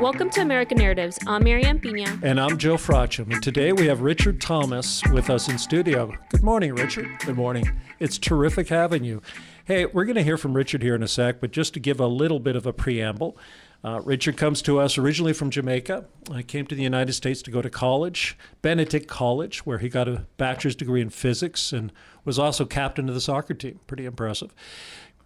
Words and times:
Welcome 0.00 0.30
to 0.30 0.42
American 0.42 0.78
Narratives. 0.78 1.18
I'm 1.26 1.42
Marianne 1.42 1.80
Pina. 1.80 2.20
And 2.22 2.40
I'm 2.40 2.56
Joe 2.56 2.76
Fracham. 2.76 3.32
And 3.32 3.42
today 3.42 3.72
we 3.72 3.88
have 3.88 4.00
Richard 4.00 4.40
Thomas 4.40 5.02
with 5.12 5.28
us 5.28 5.48
in 5.48 5.58
studio. 5.58 6.12
Good 6.30 6.44
morning, 6.44 6.72
Richard. 6.76 7.08
Good 7.26 7.34
morning. 7.34 7.68
It's 7.98 8.16
terrific 8.16 8.68
having 8.68 9.02
you. 9.02 9.22
Hey, 9.64 9.86
we're 9.86 10.04
going 10.04 10.14
to 10.14 10.22
hear 10.22 10.38
from 10.38 10.54
Richard 10.54 10.84
here 10.84 10.94
in 10.94 11.02
a 11.02 11.08
sec, 11.08 11.40
but 11.40 11.50
just 11.50 11.74
to 11.74 11.80
give 11.80 11.98
a 11.98 12.06
little 12.06 12.38
bit 12.38 12.54
of 12.54 12.64
a 12.64 12.72
preamble, 12.72 13.36
uh, 13.82 14.00
Richard 14.04 14.36
comes 14.36 14.62
to 14.62 14.78
us 14.78 14.98
originally 14.98 15.32
from 15.32 15.50
Jamaica. 15.50 16.04
I 16.30 16.42
came 16.42 16.66
to 16.66 16.76
the 16.76 16.82
United 16.82 17.12
States 17.14 17.42
to 17.42 17.50
go 17.50 17.60
to 17.60 17.70
college, 17.70 18.38
Benedict 18.62 19.08
College, 19.08 19.66
where 19.66 19.78
he 19.78 19.88
got 19.88 20.08
a 20.08 20.26
bachelor's 20.36 20.76
degree 20.76 21.00
in 21.00 21.10
physics 21.10 21.72
and 21.72 21.92
was 22.24 22.38
also 22.38 22.64
captain 22.64 23.08
of 23.08 23.14
the 23.16 23.20
soccer 23.20 23.54
team. 23.54 23.80
Pretty 23.88 24.04
impressive. 24.04 24.54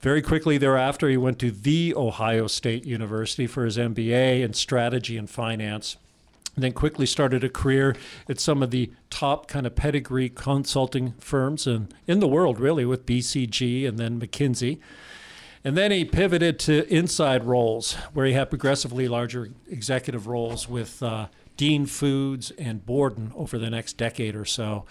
Very 0.03 0.21
quickly 0.21 0.59
thereafter, 0.59 1.09
he 1.09 1.17
went 1.17 1.39
to 1.39 1.53
The 1.53 1.95
Ohio 1.97 2.49
State 2.49 2.85
University 2.85 3.47
for 3.47 3.65
his 3.65 3.79
MBA 3.79 4.43
in 4.43 4.53
strategy 4.53 5.17
and 5.17 5.31
finance. 5.31 5.97
And 6.57 6.65
then 6.65 6.73
quickly 6.73 7.07
started 7.07 7.45
a 7.45 7.49
career 7.49 7.95
at 8.29 8.41
some 8.41 8.65
of 8.65 8.73
the 8.73 8.91
top 9.11 9.47
kind 9.47 9.65
of 9.65 9.77
pedigree 9.77 10.29
consulting 10.29 11.13
firms 11.21 11.69
in, 11.69 11.89
in 12.09 12.19
the 12.19 12.27
world, 12.27 12.59
really, 12.59 12.85
with 12.85 13.07
BCG 13.07 13.89
and 13.89 13.97
then 13.97 14.21
McKinsey. 14.21 14.81
And 15.65 15.77
then 15.77 15.93
he 15.93 16.05
pivoted 16.05 16.59
to 16.61 16.93
inside 16.93 17.45
roles, 17.45 17.95
where 18.13 18.27
he 18.27 18.33
had 18.33 18.51
progressively 18.51 19.07
larger 19.07 19.51
executive 19.71 20.27
roles 20.27 20.69
with 20.69 21.01
uh, 21.01 21.29
Dean 21.57 21.87
Foods 21.87 22.51
and 22.59 22.85
Borden 22.85 23.31
over 23.37 23.57
the 23.57 23.71
next 23.71 23.99
decade 23.99 24.35
or 24.35 24.45
so. 24.45 24.85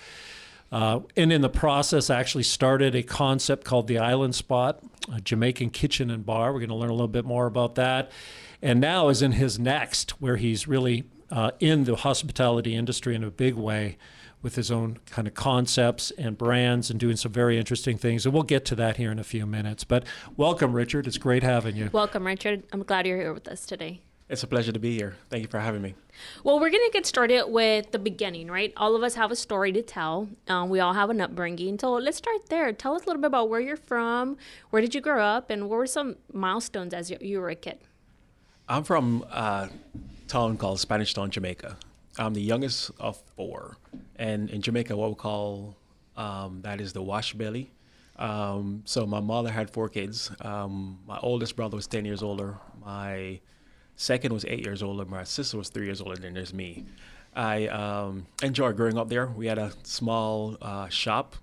Uh, 0.71 1.01
and 1.17 1.33
in 1.33 1.41
the 1.41 1.49
process, 1.49 2.09
actually 2.09 2.43
started 2.43 2.95
a 2.95 3.03
concept 3.03 3.65
called 3.65 3.87
the 3.87 3.97
Island 3.97 4.35
Spot, 4.35 4.81
a 5.13 5.19
Jamaican 5.19 5.71
kitchen 5.71 6.09
and 6.09 6.25
bar. 6.25 6.53
We're 6.53 6.59
going 6.59 6.69
to 6.69 6.75
learn 6.75 6.89
a 6.89 6.93
little 6.93 7.07
bit 7.07 7.25
more 7.25 7.45
about 7.45 7.75
that. 7.75 8.11
And 8.61 8.79
now 8.79 9.09
is 9.09 9.21
in 9.21 9.33
his 9.33 9.59
next, 9.59 10.11
where 10.21 10.37
he's 10.37 10.67
really 10.67 11.03
uh, 11.29 11.51
in 11.59 11.83
the 11.83 11.95
hospitality 11.95 12.75
industry 12.75 13.15
in 13.15 13.23
a 13.23 13.31
big 13.31 13.55
way 13.55 13.97
with 14.41 14.55
his 14.55 14.71
own 14.71 14.97
kind 15.07 15.27
of 15.27 15.33
concepts 15.33 16.11
and 16.11 16.37
brands 16.37 16.89
and 16.89 16.99
doing 16.99 17.15
some 17.15 17.31
very 17.31 17.57
interesting 17.57 17.97
things. 17.97 18.25
And 18.25 18.33
we'll 18.33 18.43
get 18.43 18.65
to 18.65 18.75
that 18.75 18.97
here 18.97 19.11
in 19.11 19.19
a 19.19 19.23
few 19.23 19.45
minutes. 19.45 19.83
But 19.83 20.05
welcome, 20.35 20.73
Richard. 20.73 21.05
It's 21.05 21.17
great 21.17 21.43
having 21.43 21.75
you. 21.75 21.89
Welcome, 21.91 22.25
Richard. 22.25 22.63
I'm 22.71 22.83
glad 22.83 23.05
you're 23.05 23.17
here 23.17 23.33
with 23.33 23.47
us 23.47 23.65
today. 23.65 24.01
It's 24.31 24.43
a 24.43 24.47
pleasure 24.47 24.71
to 24.71 24.79
be 24.79 24.95
here. 24.95 25.17
Thank 25.29 25.41
you 25.41 25.49
for 25.49 25.59
having 25.59 25.81
me. 25.81 25.93
Well, 26.45 26.57
we're 26.57 26.69
going 26.69 26.87
to 26.87 26.93
get 26.93 27.05
started 27.05 27.49
with 27.49 27.91
the 27.91 27.99
beginning, 27.99 28.47
right? 28.47 28.71
All 28.77 28.95
of 28.95 29.03
us 29.03 29.15
have 29.15 29.29
a 29.29 29.35
story 29.35 29.73
to 29.73 29.81
tell. 29.81 30.29
Um, 30.47 30.69
we 30.69 30.79
all 30.79 30.93
have 30.93 31.09
an 31.09 31.19
upbringing. 31.19 31.77
So 31.77 31.91
let's 31.91 32.15
start 32.15 32.47
there. 32.47 32.71
Tell 32.71 32.95
us 32.95 33.03
a 33.03 33.07
little 33.07 33.21
bit 33.21 33.27
about 33.27 33.49
where 33.49 33.59
you're 33.59 33.75
from, 33.75 34.37
where 34.69 34.81
did 34.81 34.95
you 34.95 35.01
grow 35.01 35.21
up, 35.21 35.49
and 35.49 35.69
what 35.69 35.75
were 35.75 35.85
some 35.85 36.15
milestones 36.31 36.93
as 36.93 37.11
you, 37.11 37.17
you 37.19 37.41
were 37.41 37.49
a 37.49 37.55
kid? 37.55 37.79
I'm 38.69 38.85
from 38.85 39.23
a 39.29 39.69
town 40.29 40.55
called 40.55 40.79
Spanish 40.79 41.13
Town, 41.13 41.29
Jamaica. 41.29 41.75
I'm 42.17 42.33
the 42.33 42.41
youngest 42.41 42.91
of 43.01 43.21
four. 43.35 43.75
And 44.15 44.49
in 44.49 44.61
Jamaica, 44.61 44.95
what 44.95 45.09
we 45.09 45.15
call 45.15 45.75
um, 46.15 46.61
that 46.61 46.79
is 46.79 46.93
the 46.93 47.01
wash 47.01 47.33
belly. 47.33 47.73
Um, 48.15 48.83
so 48.85 49.05
my 49.05 49.19
mother 49.19 49.51
had 49.51 49.69
four 49.69 49.89
kids. 49.89 50.31
Um, 50.39 50.99
my 51.05 51.19
oldest 51.19 51.57
brother 51.57 51.75
was 51.75 51.87
10 51.87 52.05
years 52.05 52.23
older. 52.23 52.57
My 52.81 53.41
second 54.01 54.33
was 54.33 54.43
eight 54.45 54.65
years 54.65 54.81
older. 54.81 55.05
My 55.05 55.23
sister 55.23 55.57
was 55.57 55.69
three 55.69 55.85
years 55.85 56.01
older. 56.01 56.15
than 56.15 56.33
there's 56.33 56.53
me. 56.53 56.85
I 57.35 57.67
um, 57.67 58.25
enjoyed 58.41 58.75
growing 58.75 58.97
up 58.97 59.09
there. 59.09 59.27
We 59.27 59.45
had 59.45 59.59
a 59.59 59.71
small 59.83 60.57
uh, 60.61 60.89
shop 60.89 61.35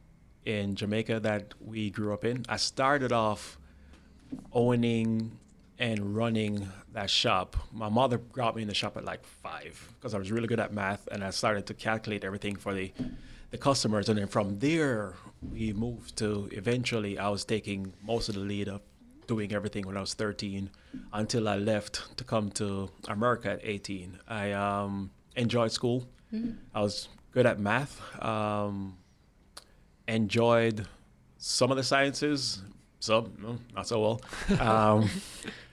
in 0.44 0.74
Jamaica 0.74 1.20
that 1.20 1.54
we 1.60 1.90
grew 1.90 2.12
up 2.12 2.24
in. 2.24 2.44
I 2.48 2.56
started 2.56 3.12
off 3.12 3.58
owning 4.52 5.38
and 5.78 6.16
running 6.16 6.68
that 6.92 7.08
shop. 7.08 7.56
My 7.72 7.88
mother 7.88 8.18
got 8.18 8.56
me 8.56 8.62
in 8.62 8.68
the 8.68 8.74
shop 8.74 8.96
at 8.96 9.04
like 9.04 9.24
five 9.24 9.92
because 9.94 10.12
I 10.12 10.18
was 10.18 10.32
really 10.32 10.48
good 10.48 10.60
at 10.60 10.72
math 10.72 11.06
and 11.12 11.22
I 11.22 11.30
started 11.30 11.64
to 11.66 11.74
calculate 11.74 12.24
everything 12.24 12.56
for 12.56 12.74
the, 12.74 12.92
the 13.52 13.58
customers. 13.58 14.08
And 14.08 14.18
then 14.18 14.26
from 14.26 14.58
there, 14.58 15.14
we 15.52 15.72
moved 15.72 16.16
to 16.16 16.48
eventually, 16.50 17.18
I 17.18 17.28
was 17.28 17.44
taking 17.44 17.92
most 18.02 18.28
of 18.28 18.34
the 18.34 18.41
lead 18.41 18.68
of 18.68 18.80
doing 19.28 19.53
everything 19.53 19.87
when 19.87 19.97
I 19.97 20.00
was 20.00 20.15
13 20.15 20.71
until 21.12 21.49
I 21.49 21.56
left 21.56 22.16
to 22.16 22.25
come 22.25 22.50
to 22.53 22.91
America 23.06 23.53
at 23.53 23.61
18. 23.62 24.19
I 24.27 24.53
um, 24.53 25.11
enjoyed 25.37 25.71
school. 25.71 26.09
Mm-hmm. 26.33 26.53
I 26.75 26.81
was 26.81 27.09
good 27.31 27.47
at 27.47 27.61
math. 27.61 28.00
Um, 28.21 28.97
enjoyed 30.09 30.87
some 31.37 31.71
of 31.71 31.77
the 31.77 31.84
sciences, 31.84 32.62
some 32.99 33.33
no, 33.41 33.59
not 33.77 33.87
so 33.87 34.00
well. 34.00 34.61
Um, 34.61 35.09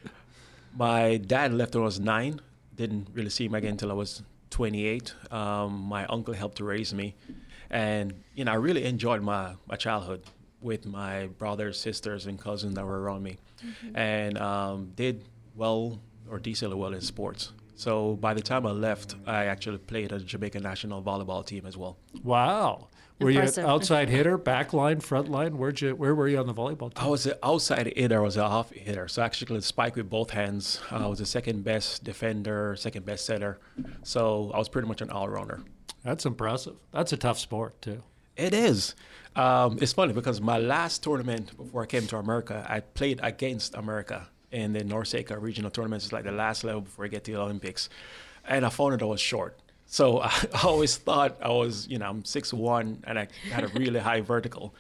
my 0.78 1.18
dad 1.18 1.54
left 1.54 1.74
when 1.74 1.82
I 1.82 1.86
was 1.86 2.00
nine. 2.00 2.42
Didn't 2.76 3.08
really 3.14 3.30
see 3.30 3.46
him 3.46 3.56
again 3.56 3.72
until 3.72 3.90
I 3.90 3.96
was 3.96 4.22
28. 4.50 5.14
Um, 5.32 5.80
my 5.80 6.06
uncle 6.08 6.34
helped 6.34 6.58
to 6.58 6.66
raise 6.66 6.94
me, 6.94 7.16
and 7.70 8.14
you 8.36 8.44
know 8.46 8.52
I 8.52 8.56
really 8.56 8.84
enjoyed 8.84 9.22
my 9.22 9.56
my 9.66 9.78
childhood 9.78 10.24
with 10.62 10.86
my 10.86 11.28
brothers, 11.28 11.80
sisters, 11.80 12.26
and 12.26 12.40
cousins 12.40 12.76
that 12.76 12.86
were 12.86 13.02
around 13.02 13.24
me, 13.24 13.38
mm-hmm. 13.64 13.98
and 13.98 14.38
um, 14.38 14.92
did 14.96 15.24
well 15.56 16.00
or 16.30 16.40
decently 16.40 16.76
well 16.76 16.94
in 16.94 17.02
sports. 17.02 17.52
So 17.76 18.16
by 18.16 18.34
the 18.34 18.42
time 18.42 18.66
I 18.66 18.72
left, 18.72 19.16
I 19.28 19.46
actually 19.46 19.78
played 19.80 20.12
a 20.12 20.20
Jamaica 20.20 20.60
national 20.60 21.04
volleyball 21.04 21.46
team 21.46 21.66
as 21.66 21.76
well. 21.76 21.98
Wow. 22.24 22.88
Were 23.20 23.30
Impressive. 23.30 23.64
you 23.64 23.68
an 23.68 23.70
outside 23.74 24.10
hitter, 24.18 24.38
back 24.38 24.74
line, 24.74 25.00
front 25.00 25.30
line? 25.30 25.58
Where'd 25.58 25.80
you, 25.80 25.96
where 25.96 26.14
were 26.16 26.28
you 26.28 26.38
on 26.38 26.48
the 26.48 26.54
volleyball 26.54 26.94
team? 26.94 27.06
I 27.06 27.08
was 27.08 27.26
an 27.26 27.34
outside 27.44 27.94
hitter. 27.96 28.20
I 28.20 28.24
was 28.24 28.38
a 28.38 28.50
half 28.50 28.72
hitter. 28.72 29.08
So 29.08 29.22
I 29.22 29.26
actually 29.26 29.48
could 29.48 29.64
spike 29.64 29.96
with 29.96 30.10
both 30.10 30.32
hands. 30.32 30.82
Uh, 30.92 31.06
I 31.06 31.08
was 31.08 31.20
the 31.20 31.26
second 31.26 31.64
best 31.64 32.04
defender, 32.04 32.76
second 32.78 33.06
best 33.06 33.26
setter. 33.26 33.60
So 34.04 34.52
I 34.54 34.58
was 34.58 34.68
pretty 34.68 34.88
much 34.88 35.02
an 35.02 35.10
all 35.10 35.30
rounder. 35.30 35.62
That's 36.04 36.26
impressive. 36.26 36.76
That's 36.92 37.14
a 37.14 37.18
tough 37.18 37.40
sport, 37.40 37.82
too. 37.82 38.04
It 38.36 38.54
is. 38.54 38.96
Um, 39.36 39.78
it's 39.82 39.94
funny 39.94 40.14
because 40.14 40.40
my 40.40 40.58
last 40.58 41.04
tournament 41.04 41.56
before 41.58 41.84
I 41.84 41.86
came 41.86 42.08
to 42.08 42.18
America, 42.18 42.66
I 42.70 42.80
played 42.80 43.20
against 43.22 43.76
America 43.76 44.28
in 44.52 44.74
the 44.74 44.82
NORCECA 44.82 45.42
regional 45.42 45.70
tournaments. 45.70 46.06
It's 46.06 46.14
like 46.14 46.24
the 46.24 46.32
last 46.32 46.64
level 46.64 46.82
before 46.82 47.06
I 47.06 47.08
get 47.10 47.26
to 47.26 47.34
the 47.34 47.42
Olympics. 47.42 47.90
And 48.48 48.66
I 48.66 48.70
found 48.70 48.94
that 48.94 49.02
I 49.02 49.06
was 49.06 49.20
short. 49.20 49.60
So 49.88 50.20
I, 50.24 50.32
always 50.64 50.98
thought 50.98 51.38
I 51.42 51.50
was, 51.50 51.88
you 51.88 51.98
know, 51.98 52.10
I'm 52.10 52.26
six 52.26 52.54
one 52.54 53.04
and 53.06 53.20
I 53.20 53.28
had 53.52 53.64
a 53.64 53.68
really 53.70 54.00
high 54.00 54.22
vertical. 54.22 54.74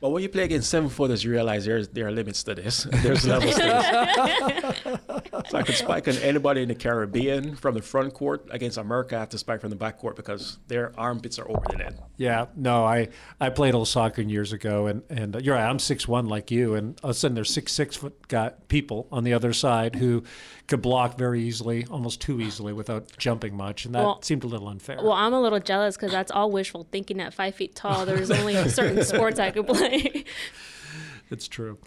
But 0.00 0.10
when 0.10 0.22
you 0.22 0.28
play 0.28 0.44
against 0.44 0.70
seven 0.70 0.88
footers, 0.88 1.24
you 1.24 1.30
realize 1.30 1.64
there's 1.64 1.88
there 1.88 2.06
are 2.06 2.12
limits 2.12 2.42
to 2.44 2.54
this. 2.54 2.84
There's 3.02 3.26
levels 3.26 3.54
to 3.54 3.60
this. 3.60 5.26
so 5.50 5.58
I 5.58 5.62
could 5.62 5.74
spike 5.74 6.08
on 6.08 6.16
anybody 6.16 6.62
in 6.62 6.68
the 6.68 6.74
Caribbean 6.74 7.56
from 7.56 7.74
the 7.74 7.82
front 7.82 8.14
court 8.14 8.46
against 8.50 8.78
America. 8.78 9.16
I 9.16 9.20
have 9.20 9.28
to 9.30 9.38
spike 9.38 9.60
from 9.60 9.70
the 9.70 9.76
back 9.76 9.98
court 9.98 10.16
because 10.16 10.58
their 10.68 10.92
armpits 10.98 11.38
are 11.38 11.48
over 11.48 11.64
the 11.70 11.76
net. 11.76 11.94
Yeah, 12.16 12.46
no, 12.56 12.84
I 12.84 13.08
I 13.40 13.50
played 13.50 13.70
a 13.70 13.78
little 13.78 13.86
soccer 13.86 14.22
years 14.22 14.52
ago, 14.52 14.86
and 14.86 15.02
and 15.08 15.40
you're 15.42 15.54
right. 15.54 15.68
I'm 15.68 15.78
six 15.78 16.06
one 16.08 16.26
like 16.26 16.50
you, 16.50 16.74
and 16.74 16.98
uh, 16.98 17.04
all 17.04 17.10
of 17.10 17.16
a 17.16 17.18
sudden 17.18 17.34
there's 17.34 17.52
six 17.52 17.72
six 17.72 17.96
foot 17.96 18.28
got 18.28 18.68
people 18.68 19.08
on 19.10 19.24
the 19.24 19.32
other 19.32 19.52
side 19.52 19.96
who 19.96 20.24
could 20.68 20.82
block 20.82 21.16
very 21.18 21.42
easily, 21.42 21.86
almost 21.90 22.20
too 22.20 22.40
easily, 22.40 22.72
without 22.72 23.16
jumping 23.16 23.56
much, 23.56 23.86
and 23.86 23.94
that 23.94 24.04
well, 24.04 24.22
seemed 24.22 24.44
a 24.44 24.46
little 24.46 24.68
unfair. 24.68 24.98
Well, 25.02 25.12
I'm 25.12 25.32
a 25.32 25.40
little 25.40 25.58
jealous 25.58 25.96
because 25.96 26.12
that's 26.12 26.30
all 26.30 26.50
wishful 26.50 26.86
thinking. 26.92 27.20
At 27.20 27.34
five 27.34 27.54
feet 27.54 27.74
tall, 27.74 28.06
there's 28.06 28.30
only 28.30 28.54
certain 28.68 29.02
sports 29.02 29.40
I 29.40 29.50
could 29.50 29.66
play. 29.66 30.24
it's 31.30 31.48
true. 31.48 31.78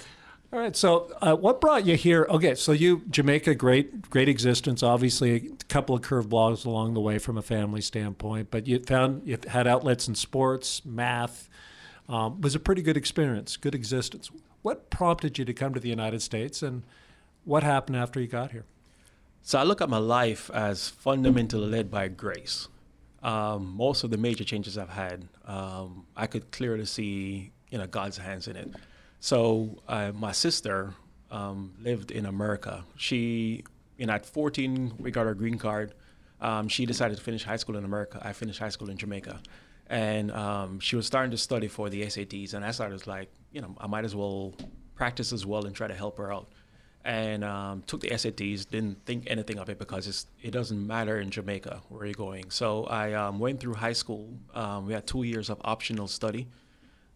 All 0.51 0.59
right. 0.59 0.75
So, 0.75 1.13
uh, 1.21 1.35
what 1.35 1.61
brought 1.61 1.85
you 1.85 1.95
here? 1.95 2.25
Okay. 2.27 2.55
So, 2.55 2.71
you 2.71 3.03
Jamaica, 3.09 3.55
great, 3.55 4.09
great 4.09 4.27
existence. 4.27 4.83
Obviously, 4.83 5.35
a 5.35 5.39
couple 5.69 5.95
of 5.95 6.01
curveballs 6.01 6.65
along 6.65 6.95
the 6.95 7.01
way 7.01 7.19
from 7.19 7.37
a 7.37 7.41
family 7.41 7.81
standpoint, 7.81 8.49
but 8.51 8.67
you 8.67 8.79
found 8.79 9.21
you 9.25 9.37
had 9.47 9.67
outlets 9.67 10.07
in 10.07 10.15
sports, 10.15 10.83
math. 10.83 11.47
Um, 12.09 12.41
was 12.41 12.55
a 12.55 12.59
pretty 12.59 12.81
good 12.81 12.97
experience, 12.97 13.55
good 13.55 13.75
existence. 13.75 14.29
What 14.63 14.89
prompted 14.89 15.37
you 15.37 15.45
to 15.45 15.53
come 15.53 15.73
to 15.73 15.79
the 15.79 15.87
United 15.87 16.21
States, 16.21 16.61
and 16.61 16.83
what 17.43 17.63
happened 17.63 17.97
after 17.97 18.19
you 18.19 18.27
got 18.27 18.51
here? 18.51 18.65
So 19.41 19.57
I 19.59 19.63
look 19.63 19.81
at 19.81 19.89
my 19.89 19.97
life 19.97 20.51
as 20.53 20.89
fundamentally 20.89 21.67
led 21.67 21.89
by 21.89 22.07
grace. 22.07 22.67
Um, 23.23 23.73
most 23.75 24.03
of 24.03 24.11
the 24.11 24.17
major 24.17 24.43
changes 24.43 24.77
I've 24.77 24.89
had, 24.89 25.27
um, 25.45 26.05
I 26.15 26.27
could 26.27 26.51
clearly 26.51 26.85
see, 26.85 27.51
you 27.69 27.77
know, 27.77 27.87
God's 27.87 28.17
hands 28.17 28.47
in 28.47 28.55
it. 28.55 28.69
So 29.19 29.81
uh, 29.87 30.11
my 30.13 30.31
sister 30.31 30.93
um, 31.29 31.73
lived 31.81 32.11
in 32.11 32.25
America. 32.25 32.83
She, 32.97 33.63
you 33.97 34.05
know, 34.05 34.13
at 34.13 34.25
14, 34.25 34.93
we 34.99 35.11
got 35.11 35.25
our 35.27 35.33
green 35.33 35.57
card. 35.57 35.93
Um, 36.39 36.67
she 36.67 36.85
decided 36.85 37.17
to 37.17 37.23
finish 37.23 37.43
high 37.43 37.57
school 37.57 37.77
in 37.77 37.85
America. 37.85 38.19
I 38.23 38.33
finished 38.33 38.59
high 38.59 38.69
school 38.69 38.89
in 38.89 38.97
Jamaica, 38.97 39.39
and 39.87 40.31
um, 40.31 40.79
she 40.79 40.95
was 40.95 41.05
starting 41.05 41.29
to 41.31 41.37
study 41.37 41.67
for 41.67 41.89
the 41.89 42.01
SATs. 42.03 42.55
And 42.55 42.65
I 42.65 42.71
started 42.71 43.05
like, 43.05 43.29
you 43.51 43.61
know, 43.61 43.75
I 43.79 43.85
might 43.85 44.05
as 44.05 44.15
well 44.15 44.55
practice 44.95 45.31
as 45.31 45.45
well 45.45 45.65
and 45.65 45.75
try 45.75 45.87
to 45.87 45.93
help 45.93 46.17
her 46.17 46.33
out 46.33 46.47
and 47.03 47.43
um, 47.43 47.83
took 47.87 48.01
the 48.01 48.09
SATs. 48.09 48.69
Didn't 48.69 49.05
think 49.05 49.23
anything 49.27 49.57
of 49.59 49.69
it 49.69 49.79
because 49.79 50.25
it 50.41 50.51
doesn't 50.51 50.85
matter 50.85 51.19
in 51.19 51.29
Jamaica 51.29 51.81
where 51.89 52.05
you're 52.05 52.13
going. 52.13 52.49
So 52.49 52.85
I 52.85 53.13
um, 53.13 53.39
went 53.39 53.59
through 53.59 53.75
high 53.75 53.93
school. 53.93 54.29
Um, 54.53 54.87
we 54.87 54.93
had 54.93 55.07
two 55.07 55.23
years 55.23 55.49
of 55.49 55.59
optional 55.63 56.07
study 56.07 56.47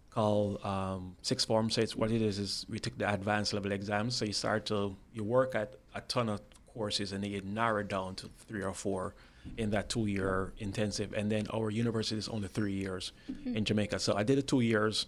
called 0.09 0.63
um, 0.65 1.15
sixth 1.21 1.47
form. 1.47 1.69
So 1.69 1.81
it's 1.81 1.95
what 1.95 2.11
it 2.11 2.21
is 2.21 2.39
is 2.39 2.65
we 2.69 2.79
took 2.79 2.97
the 2.97 3.11
advanced 3.11 3.53
level 3.53 3.71
exams. 3.71 4.15
So 4.15 4.25
you 4.25 4.33
start 4.33 4.65
to 4.67 4.95
you 5.13 5.23
work 5.23 5.55
at 5.55 5.75
a 5.93 6.01
ton 6.01 6.29
of 6.29 6.41
courses, 6.73 7.11
and 7.11 7.23
they 7.23 7.39
narrowed 7.41 7.87
down 7.87 8.15
to 8.15 8.29
three 8.47 8.63
or 8.63 8.73
four 8.73 9.15
in 9.57 9.69
that 9.69 9.89
two-year 9.89 10.53
intensive. 10.57 11.13
And 11.13 11.31
then 11.31 11.45
our 11.53 11.69
university 11.69 12.17
is 12.17 12.27
only 12.29 12.47
three 12.47 12.73
years 12.73 13.11
in 13.45 13.63
Jamaica. 13.63 13.99
So 13.99 14.15
I 14.15 14.23
did 14.23 14.39
it 14.39 14.47
two 14.47 14.61
years, 14.61 15.05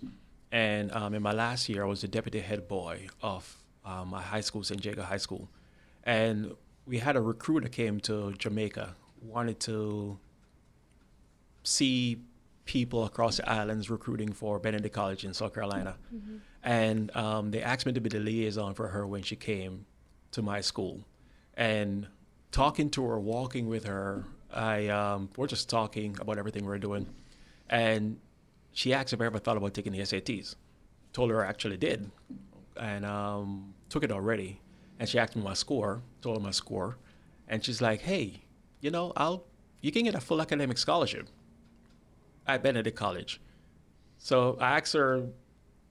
and 0.52 0.92
um, 0.92 1.16
in 1.16 1.24
my 1.24 1.32
last 1.32 1.68
year, 1.70 1.84
I 1.84 1.88
was 1.88 2.02
the 2.02 2.08
deputy 2.08 2.40
head 2.40 2.68
boy 2.68 3.08
of 3.22 3.64
um, 3.88 4.10
my 4.10 4.22
high 4.22 4.42
school, 4.42 4.64
St. 4.64 4.84
Jago 4.84 5.04
High 5.04 5.18
School, 5.28 5.50
and 6.04 6.54
we 6.86 6.98
had 7.00 7.16
a 7.16 7.22
recruiter 7.22 7.70
came 7.70 8.00
to 8.02 8.34
Jamaica, 8.34 8.96
wanted 9.22 9.60
to 9.62 10.20
see 11.64 12.22
people 12.66 13.06
across 13.06 13.38
the 13.38 13.50
islands 13.50 13.90
recruiting 13.90 14.32
for 14.34 14.60
Benedict 14.60 14.94
College 14.94 15.24
in 15.26 15.34
South 15.34 15.54
Carolina. 15.54 15.96
And 16.64 17.16
um, 17.16 17.52
they 17.52 17.62
asked 17.62 17.86
me 17.86 17.94
to 17.94 18.02
be 18.02 18.10
the 18.10 18.20
liaison 18.20 18.74
for 18.74 18.90
her 18.90 19.08
when 19.08 19.24
she 19.24 19.36
came 19.36 19.86
to 20.32 20.42
my 20.42 20.62
school. 20.62 21.00
And 21.56 22.08
talking 22.52 22.90
to 22.92 23.06
her, 23.06 23.20
walking 23.20 23.68
with 23.68 23.86
her, 23.86 24.26
I 24.54 24.88
um, 24.88 25.30
we're 25.38 25.48
just 25.48 25.70
talking 25.70 26.18
about 26.20 26.38
everything 26.38 26.66
we're 26.66 26.78
doing. 26.78 27.08
And 27.70 28.20
she 28.74 28.94
asked 28.94 29.14
if 29.14 29.22
I 29.22 29.26
ever 29.26 29.40
thought 29.40 29.58
about 29.58 29.74
taking 29.74 29.94
the 29.94 30.00
SATs. 30.00 30.56
Told 31.14 31.32
her 31.32 31.44
I 31.44 31.50
actually 31.50 31.78
did, 31.78 32.12
and 32.80 33.06
um, 33.06 33.74
took 33.90 34.04
it 34.04 34.12
already. 34.12 34.60
And 35.00 35.08
she 35.08 35.20
asked 35.20 35.36
me 35.36 35.44
my 35.44 35.54
score. 35.54 36.02
Told 36.22 36.38
her 36.38 36.44
my 36.44 36.52
score, 36.52 36.98
and 37.48 37.64
she's 37.64 37.82
like, 37.82 38.02
"Hey, 38.02 38.44
you 38.82 38.90
know, 38.90 39.14
I'll 39.16 39.46
you 39.82 39.92
can 39.92 40.04
get 40.04 40.16
a 40.16 40.20
full 40.20 40.42
academic 40.42 40.78
scholarship 40.78 41.28
at 42.48 42.64
Benedict 42.64 42.98
College." 42.98 43.40
So 44.18 44.58
I 44.60 44.78
asked 44.78 44.94
her, 44.94 45.28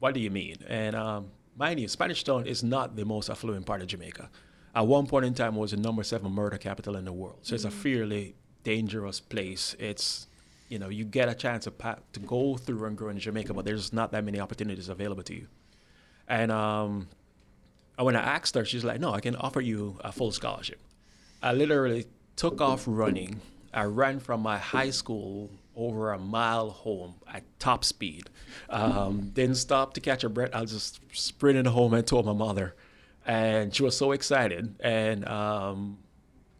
"What 0.01 0.15
do 0.15 0.21
you 0.21 0.31
mean?" 0.31 0.57
And 0.67 0.97
um, 0.97 1.31
mind 1.57 1.79
you, 1.79 1.89
Spanish 1.89 2.25
Town 2.25 2.47
is 2.47 2.65
not 2.65 2.97
the 2.97 3.05
most 3.05 3.31
affluent 3.31 3.65
part 3.65 3.81
of 3.83 3.87
Jamaica. 3.87 4.29
At 4.75 4.87
one 4.87 5.07
point 5.07 5.25
in 5.25 5.35
time, 5.35 5.57
it 5.57 5.61
was 5.61 5.71
the 5.71 5.77
number 5.77 6.03
seven 6.03 6.33
murder 6.33 6.59
capital 6.59 6.97
in 6.97 7.05
the 7.05 7.13
world. 7.13 7.39
So 7.43 7.55
it's 7.55 7.65
a 7.65 7.71
fairly 7.71 8.35
dangerous 8.65 9.21
place. 9.21 9.77
It's 9.79 10.27
you 10.69 10.79
know, 10.79 10.89
you 10.89 11.05
get 11.05 11.29
a 11.29 11.35
chance 11.35 11.65
to, 11.65 11.71
pa- 11.71 11.99
to 12.13 12.21
go 12.21 12.57
through 12.57 12.85
and 12.87 12.97
grow 12.97 13.09
in 13.09 13.19
Jamaica, 13.19 13.55
but 13.55 13.65
there's 13.65 13.93
not 13.93 14.13
that 14.13 14.25
many 14.25 14.41
opportunities 14.41 14.89
available 14.89 15.23
to 15.25 15.35
you. 15.35 15.47
And 16.29 16.51
um, 16.51 17.09
when 18.05 18.17
I 18.17 18.21
asked 18.21 18.55
her, 18.55 18.65
she's 18.65 18.85
like, 18.85 19.01
no, 19.01 19.13
I 19.13 19.21
can 19.21 19.37
offer 19.37 19.61
you 19.61 19.99
a 20.01 20.13
full 20.13 20.33
scholarship. 20.33 20.81
I 21.43 21.53
literally 21.53 22.07
took 22.37 22.61
off 22.61 22.85
running. 22.87 23.41
I 23.73 23.85
ran 23.85 24.21
from 24.21 24.43
my 24.43 24.59
high 24.59 24.91
school 24.91 25.51
over 25.75 26.13
a 26.13 26.19
mile 26.19 26.71
home 26.71 27.15
at 27.33 27.43
top 27.59 27.85
speed. 27.85 28.31
Um, 28.71 29.31
didn't 29.35 29.57
stop 29.57 29.95
to 29.95 30.01
catch 30.01 30.25
a 30.25 30.29
breath. 30.29 30.51
I 30.55 30.63
was 30.63 30.73
just 30.73 31.01
sprinted 31.13 31.67
home 31.67 31.95
and 31.95 32.07
told 32.07 32.27
my 32.27 32.33
mother. 32.33 32.75
And 33.27 33.75
she 33.75 33.83
was 33.83 33.97
so 33.97 34.13
excited. 34.13 34.77
And 34.81 35.27
um, 35.29 35.99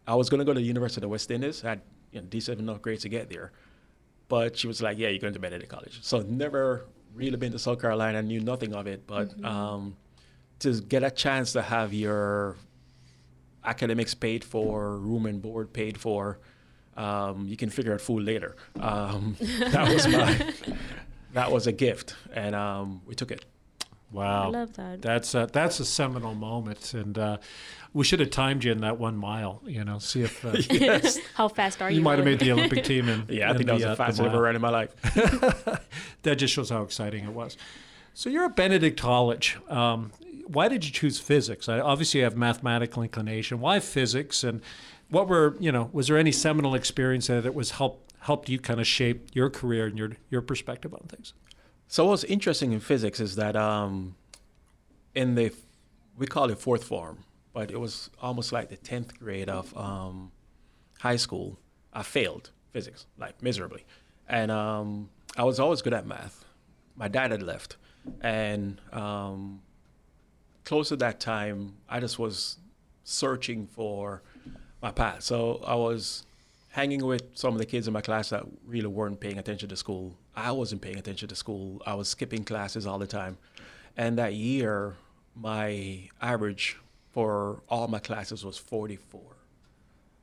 I 0.07 0.15
was 0.15 0.29
going 0.29 0.39
to 0.39 0.45
go 0.45 0.53
to 0.53 0.59
the 0.59 0.65
University 0.65 0.99
of 0.99 1.01
the 1.01 1.07
West 1.09 1.31
Indies. 1.31 1.63
I 1.63 1.69
had 1.69 1.81
you 2.11 2.21
know, 2.21 2.27
decent 2.27 2.59
enough 2.59 2.81
grades 2.81 3.03
to 3.03 3.09
get 3.09 3.29
there. 3.29 3.51
But 4.27 4.57
she 4.57 4.67
was 4.67 4.81
like, 4.81 4.97
yeah, 4.97 5.09
you're 5.09 5.19
going 5.19 5.33
to 5.33 5.39
Benedict 5.39 5.69
College. 5.71 5.99
So 6.01 6.19
never 6.19 6.85
really 7.15 7.37
been 7.37 7.51
to 7.53 7.59
South 7.59 7.81
Carolina, 7.81 8.21
knew 8.21 8.41
nothing 8.41 8.75
of 8.75 8.85
it. 8.87 9.07
But 9.07 9.43
um, 9.43 9.95
to 10.59 10.81
get 10.81 11.03
a 11.03 11.11
chance 11.11 11.53
to 11.53 11.61
have 11.61 11.93
your 11.93 12.55
academics 13.63 14.13
paid 14.13 14.43
for, 14.43 14.97
room 14.97 15.25
and 15.25 15.41
board 15.41 15.73
paid 15.73 15.97
for, 15.97 16.39
um, 16.95 17.45
you 17.47 17.57
can 17.57 17.69
figure 17.69 17.93
out 17.93 18.01
food 18.01 18.23
later. 18.23 18.55
Um, 18.79 19.35
that 19.41 19.93
was 19.93 20.07
my, 20.07 20.53
that 21.33 21.51
was 21.51 21.67
a 21.67 21.71
gift, 21.71 22.15
and 22.33 22.55
um, 22.55 23.01
we 23.05 23.13
took 23.15 23.31
it. 23.31 23.45
Wow, 24.11 24.45
I 24.45 24.47
love 24.47 24.73
that. 24.77 25.01
That's 25.01 25.35
a, 25.35 25.49
that's 25.51 25.79
a 25.81 25.85
seminal 25.85 26.33
moment, 26.33 26.93
and 26.93 27.17
uh, 27.17 27.37
we 27.93 28.05
should 28.05 28.21
have 28.21 28.29
timed 28.29 28.63
you 28.63 28.71
in 28.71 28.79
that 28.79 28.97
one 28.97 29.17
mile. 29.17 29.61
You 29.65 29.83
know, 29.83 29.99
see 29.99 30.21
if 30.21 30.45
uh, 30.45 30.53
yes. 30.71 31.19
How 31.35 31.49
fast 31.49 31.81
are 31.81 31.91
you? 31.91 31.97
you 31.97 32.01
might 32.01 32.17
have 32.17 32.25
made 32.25 32.39
the 32.39 32.53
Olympic 32.53 32.85
team. 32.85 33.09
In, 33.09 33.25
Yeah, 33.27 33.47
I 33.47 33.51
in 33.51 33.57
think 33.57 33.67
that 33.67 33.73
was 33.73 33.83
the, 33.83 33.89
uh, 33.89 33.91
the 33.91 33.95
the 33.95 33.97
fastest 33.97 34.21
I've 34.21 34.27
ever 34.27 34.35
mile. 34.37 34.43
run 34.43 34.55
in 34.55 34.61
my 34.61 34.69
life. 34.69 34.95
that 36.23 36.35
just 36.37 36.53
shows 36.53 36.69
how 36.69 36.83
exciting 36.83 37.25
it 37.25 37.33
was. 37.33 37.57
So 38.13 38.29
you're 38.29 38.45
at 38.45 38.55
Benedict 38.55 38.99
College. 38.99 39.57
Um, 39.69 40.11
why 40.47 40.67
did 40.67 40.85
you 40.85 40.91
choose 40.91 41.19
physics? 41.19 41.67
I 41.67 41.79
obviously 41.79 42.21
have 42.21 42.35
mathematical 42.35 43.03
inclination. 43.03 43.59
Why 43.59 43.79
physics? 43.79 44.43
And 44.43 44.61
what 45.09 45.27
were 45.27 45.55
you 45.59 45.71
know? 45.71 45.89
Was 45.93 46.07
there 46.07 46.17
any 46.17 46.31
seminal 46.31 46.75
experience 46.75 47.27
there 47.27 47.41
that 47.41 47.53
was 47.53 47.71
help 47.71 48.11
helped 48.19 48.49
you 48.49 48.59
kind 48.59 48.79
of 48.79 48.87
shape 48.87 49.29
your 49.33 49.49
career 49.49 49.87
and 49.87 49.97
your 49.97 50.11
your 50.29 50.41
perspective 50.41 50.93
on 50.93 51.01
things? 51.07 51.33
So 51.87 52.05
what's 52.05 52.23
interesting 52.25 52.73
in 52.73 52.79
physics 52.79 53.19
is 53.19 53.35
that 53.35 53.55
um, 53.55 54.15
in 55.15 55.35
the 55.35 55.53
we 56.17 56.27
call 56.27 56.49
it 56.49 56.57
fourth 56.57 56.83
form, 56.83 57.23
but 57.53 57.71
it 57.71 57.79
was 57.79 58.09
almost 58.21 58.51
like 58.51 58.69
the 58.69 58.77
tenth 58.77 59.17
grade 59.19 59.49
of 59.49 59.75
um, 59.77 60.31
high 60.99 61.15
school. 61.15 61.59
I 61.93 62.03
failed 62.03 62.51
physics 62.71 63.05
like 63.17 63.41
miserably, 63.41 63.85
and 64.27 64.51
um, 64.51 65.09
I 65.35 65.43
was 65.43 65.59
always 65.59 65.81
good 65.81 65.93
at 65.93 66.05
math. 66.05 66.45
My 66.95 67.07
dad 67.07 67.31
had 67.31 67.43
left, 67.43 67.77
and 68.21 68.79
um, 68.91 69.61
close 70.67 70.89
to 70.89 70.97
that 70.97 71.17
time, 71.21 71.73
I 71.87 72.01
just 72.01 72.19
was 72.19 72.57
searching 73.05 73.67
for 73.67 74.21
my 74.81 74.91
path. 74.91 75.23
So 75.23 75.63
I 75.65 75.75
was 75.75 76.25
hanging 76.67 77.05
with 77.05 77.23
some 77.35 77.53
of 77.53 77.57
the 77.57 77.65
kids 77.65 77.87
in 77.87 77.93
my 77.93 78.01
class 78.01 78.31
that 78.31 78.43
really 78.65 78.87
weren't 78.87 79.17
paying 79.21 79.37
attention 79.37 79.69
to 79.69 79.77
school. 79.77 80.17
I 80.35 80.51
wasn't 80.51 80.81
paying 80.81 80.97
attention 80.97 81.29
to 81.29 81.35
school. 81.37 81.81
I 81.85 81.93
was 81.93 82.09
skipping 82.09 82.43
classes 82.43 82.85
all 82.85 82.99
the 82.99 83.07
time. 83.07 83.37
And 83.95 84.17
that 84.17 84.33
year, 84.33 84.97
my 85.35 86.09
average 86.21 86.75
for 87.13 87.63
all 87.69 87.87
my 87.87 87.99
classes 87.99 88.43
was 88.43 88.57
44. 88.57 89.21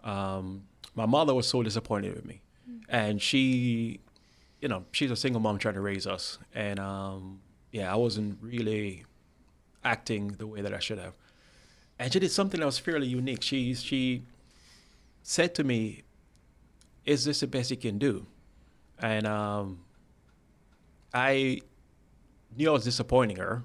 Um, 0.05 0.65
my 0.95 1.07
mother 1.07 1.33
was 1.33 1.49
so 1.49 1.63
disappointed 1.63 2.15
with 2.15 2.27
me. 2.27 2.43
And 2.91 3.21
she, 3.21 4.01
you 4.61 4.69
know, 4.69 4.85
she's 4.93 5.11
a 5.11 5.17
single 5.17 5.41
mom 5.41 5.57
trying 5.57 5.75
to 5.77 5.81
raise 5.81 6.07
us. 6.07 6.37
And 6.55 6.79
um, 6.79 7.41
yeah, 7.73 7.91
I 7.91 7.97
wasn't 7.97 8.37
really 8.43 9.07
acting 9.85 10.29
the 10.39 10.47
way 10.47 10.61
that 10.61 10.75
I 10.75 10.79
should 10.79 10.99
have. 10.99 11.15
And 11.99 12.13
she 12.13 12.19
did 12.19 12.31
something 12.31 12.61
that 12.61 12.67
was 12.67 12.79
fairly 12.79 13.07
unique. 13.07 13.43
She, 13.43 13.75
she 13.75 14.23
said 15.23 15.55
to 15.57 15.65
me, 15.65 16.03
is 17.05 17.25
this 17.25 17.41
the 17.41 17.47
best 17.47 17.71
you 17.71 17.77
can 17.77 17.99
do? 17.99 18.27
And 18.99 19.27
um, 19.27 19.81
I 21.13 21.61
knew 22.57 22.71
I 22.71 22.73
was 22.73 22.85
disappointing 22.85 23.37
her, 23.37 23.63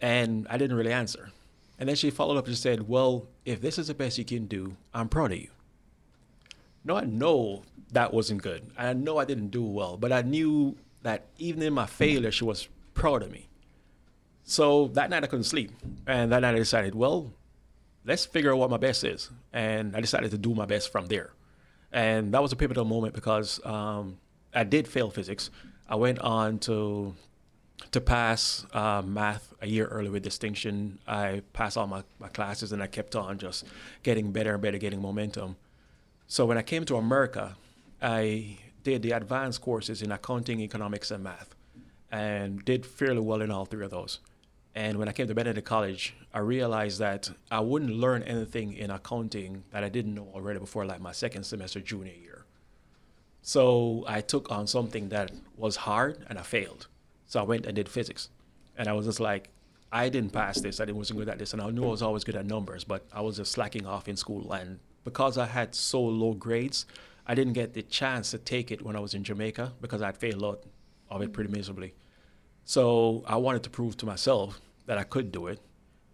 and 0.00 0.46
I 0.50 0.58
didn't 0.58 0.76
really 0.76 0.92
answer. 0.92 1.30
And 1.78 1.88
then 1.88 1.96
she 1.96 2.10
followed 2.10 2.36
up 2.36 2.46
and 2.46 2.56
said, 2.56 2.88
Well, 2.88 3.26
if 3.44 3.60
this 3.60 3.78
is 3.78 3.88
the 3.88 3.94
best 3.94 4.18
you 4.18 4.24
can 4.24 4.46
do, 4.46 4.76
I'm 4.92 5.08
proud 5.08 5.32
of 5.32 5.38
you. 5.38 5.50
No, 6.84 6.96
I 6.96 7.04
know 7.04 7.62
that 7.92 8.12
wasn't 8.12 8.42
good. 8.42 8.70
I 8.76 8.92
know 8.92 9.18
I 9.18 9.24
didn't 9.24 9.48
do 9.48 9.64
well, 9.64 9.96
but 9.96 10.12
I 10.12 10.22
knew 10.22 10.76
that 11.02 11.26
even 11.38 11.62
in 11.62 11.72
my 11.72 11.86
failure, 11.86 12.30
she 12.30 12.44
was 12.44 12.68
proud 12.94 13.22
of 13.22 13.30
me. 13.30 13.48
So 14.44 14.88
that 14.88 15.10
night 15.10 15.24
I 15.24 15.26
couldn't 15.26 15.44
sleep. 15.44 15.72
And 16.06 16.30
that 16.32 16.40
night 16.40 16.54
I 16.54 16.58
decided, 16.58 16.94
well, 16.94 17.32
let's 18.04 18.26
figure 18.26 18.52
out 18.52 18.58
what 18.58 18.70
my 18.70 18.76
best 18.76 19.02
is. 19.04 19.30
And 19.52 19.96
I 19.96 20.00
decided 20.00 20.30
to 20.30 20.38
do 20.38 20.54
my 20.54 20.66
best 20.66 20.92
from 20.92 21.06
there. 21.06 21.32
And 21.92 22.32
that 22.34 22.42
was 22.42 22.52
a 22.52 22.56
pivotal 22.56 22.84
moment 22.84 23.14
because 23.14 23.64
um, 23.64 24.18
I 24.54 24.64
did 24.64 24.86
fail 24.86 25.10
physics. 25.10 25.50
I 25.88 25.96
went 25.96 26.18
on 26.20 26.58
to 26.60 27.14
to 27.90 28.00
pass 28.00 28.64
uh, 28.72 29.02
math 29.04 29.52
a 29.60 29.66
year 29.66 29.86
early 29.86 30.08
with 30.08 30.22
distinction. 30.22 30.98
I 31.06 31.42
passed 31.52 31.76
all 31.76 31.86
my, 31.86 32.02
my 32.18 32.28
classes 32.28 32.72
and 32.72 32.82
I 32.82 32.86
kept 32.86 33.16
on 33.16 33.36
just 33.38 33.64
getting 34.02 34.30
better 34.32 34.54
and 34.54 34.62
better, 34.62 34.78
getting 34.78 35.02
momentum. 35.02 35.56
So 36.26 36.46
when 36.46 36.56
I 36.56 36.62
came 36.62 36.84
to 36.86 36.96
America, 36.96 37.56
I 38.00 38.58
did 38.84 39.02
the 39.02 39.12
advanced 39.12 39.60
courses 39.60 40.02
in 40.02 40.12
accounting, 40.12 40.60
economics, 40.60 41.10
and 41.10 41.24
math, 41.24 41.54
and 42.10 42.64
did 42.64 42.86
fairly 42.86 43.20
well 43.20 43.40
in 43.40 43.50
all 43.50 43.64
three 43.64 43.84
of 43.84 43.90
those. 43.90 44.20
And 44.74 44.98
when 44.98 45.08
I 45.08 45.12
came 45.12 45.28
to 45.28 45.34
Benedict 45.34 45.66
College, 45.66 46.16
I 46.32 46.40
realized 46.40 46.98
that 46.98 47.30
I 47.50 47.60
wouldn't 47.60 47.92
learn 47.92 48.24
anything 48.24 48.72
in 48.72 48.90
accounting 48.90 49.62
that 49.70 49.84
I 49.84 49.88
didn't 49.88 50.14
know 50.14 50.28
already 50.34 50.58
before, 50.58 50.84
like 50.84 51.00
my 51.00 51.12
second 51.12 51.44
semester 51.44 51.80
junior 51.80 52.12
year. 52.12 52.44
So 53.40 54.04
I 54.08 54.20
took 54.20 54.50
on 54.50 54.66
something 54.66 55.10
that 55.10 55.30
was 55.56 55.76
hard 55.76 56.24
and 56.28 56.38
I 56.38 56.42
failed. 56.42 56.88
So 57.26 57.40
I 57.40 57.44
went 57.44 57.66
and 57.66 57.76
did 57.76 57.88
physics. 57.88 58.30
And 58.76 58.88
I 58.88 58.94
was 58.94 59.06
just 59.06 59.20
like, 59.20 59.50
I 59.92 60.08
didn't 60.08 60.32
pass 60.32 60.60
this. 60.60 60.80
I 60.80 60.86
wasn't 60.86 61.20
good 61.20 61.28
at 61.28 61.38
this. 61.38 61.52
And 61.52 61.62
I 61.62 61.70
knew 61.70 61.84
I 61.84 61.90
was 61.90 62.02
always 62.02 62.24
good 62.24 62.34
at 62.34 62.46
numbers, 62.46 62.82
but 62.82 63.06
I 63.12 63.20
was 63.20 63.36
just 63.36 63.52
slacking 63.52 63.86
off 63.86 64.08
in 64.08 64.16
school. 64.16 64.52
And 64.52 64.80
because 65.04 65.38
I 65.38 65.46
had 65.46 65.74
so 65.74 66.02
low 66.02 66.32
grades, 66.32 66.86
I 67.28 67.36
didn't 67.36 67.52
get 67.52 67.74
the 67.74 67.82
chance 67.82 68.32
to 68.32 68.38
take 68.38 68.72
it 68.72 68.82
when 68.82 68.96
I 68.96 68.98
was 68.98 69.14
in 69.14 69.22
Jamaica 69.22 69.74
because 69.80 70.02
I'd 70.02 70.16
failed 70.16 70.42
out 70.42 70.64
of 71.10 71.22
it 71.22 71.32
pretty 71.32 71.52
miserably. 71.52 71.94
So 72.64 73.22
I 73.26 73.36
wanted 73.36 73.62
to 73.64 73.70
prove 73.70 73.96
to 73.98 74.06
myself 74.06 74.60
that 74.86 74.98
I 74.98 75.04
could 75.04 75.32
do 75.32 75.46
it. 75.48 75.60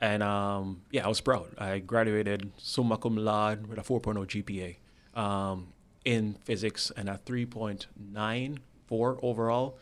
And 0.01 0.23
um, 0.23 0.83
yeah, 0.91 1.05
I 1.05 1.09
was 1.09 1.21
proud. 1.21 1.49
I 1.59 1.79
graduated 1.79 2.51
summa 2.57 2.97
cum 2.97 3.17
laude 3.17 3.67
with 3.67 3.79
a 3.79 3.83
4.0 3.83 4.27
GPA 4.27 5.21
um, 5.21 5.73
in 6.05 6.35
physics 6.45 6.91
and 6.97 7.09
a 7.09 7.19
3.94 7.27 9.19
overall. 9.23 9.79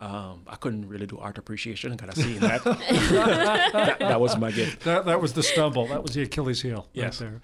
Um, 0.00 0.42
I 0.48 0.56
couldn't 0.56 0.88
really 0.88 1.06
do 1.06 1.18
art 1.18 1.38
appreciation, 1.38 1.96
kind 1.96 2.10
of 2.10 2.18
seeing 2.18 2.40
that. 2.40 2.64
that. 2.64 3.98
that. 4.00 4.20
was 4.20 4.36
my 4.36 4.50
gift. 4.50 4.82
That, 4.82 5.04
that 5.04 5.20
was 5.20 5.32
the 5.32 5.44
stumble. 5.44 5.86
That 5.86 6.02
was 6.02 6.12
the 6.12 6.22
Achilles 6.22 6.60
heel. 6.60 6.88
Yes. 6.92 7.20
Right 7.20 7.30
there. 7.30 7.40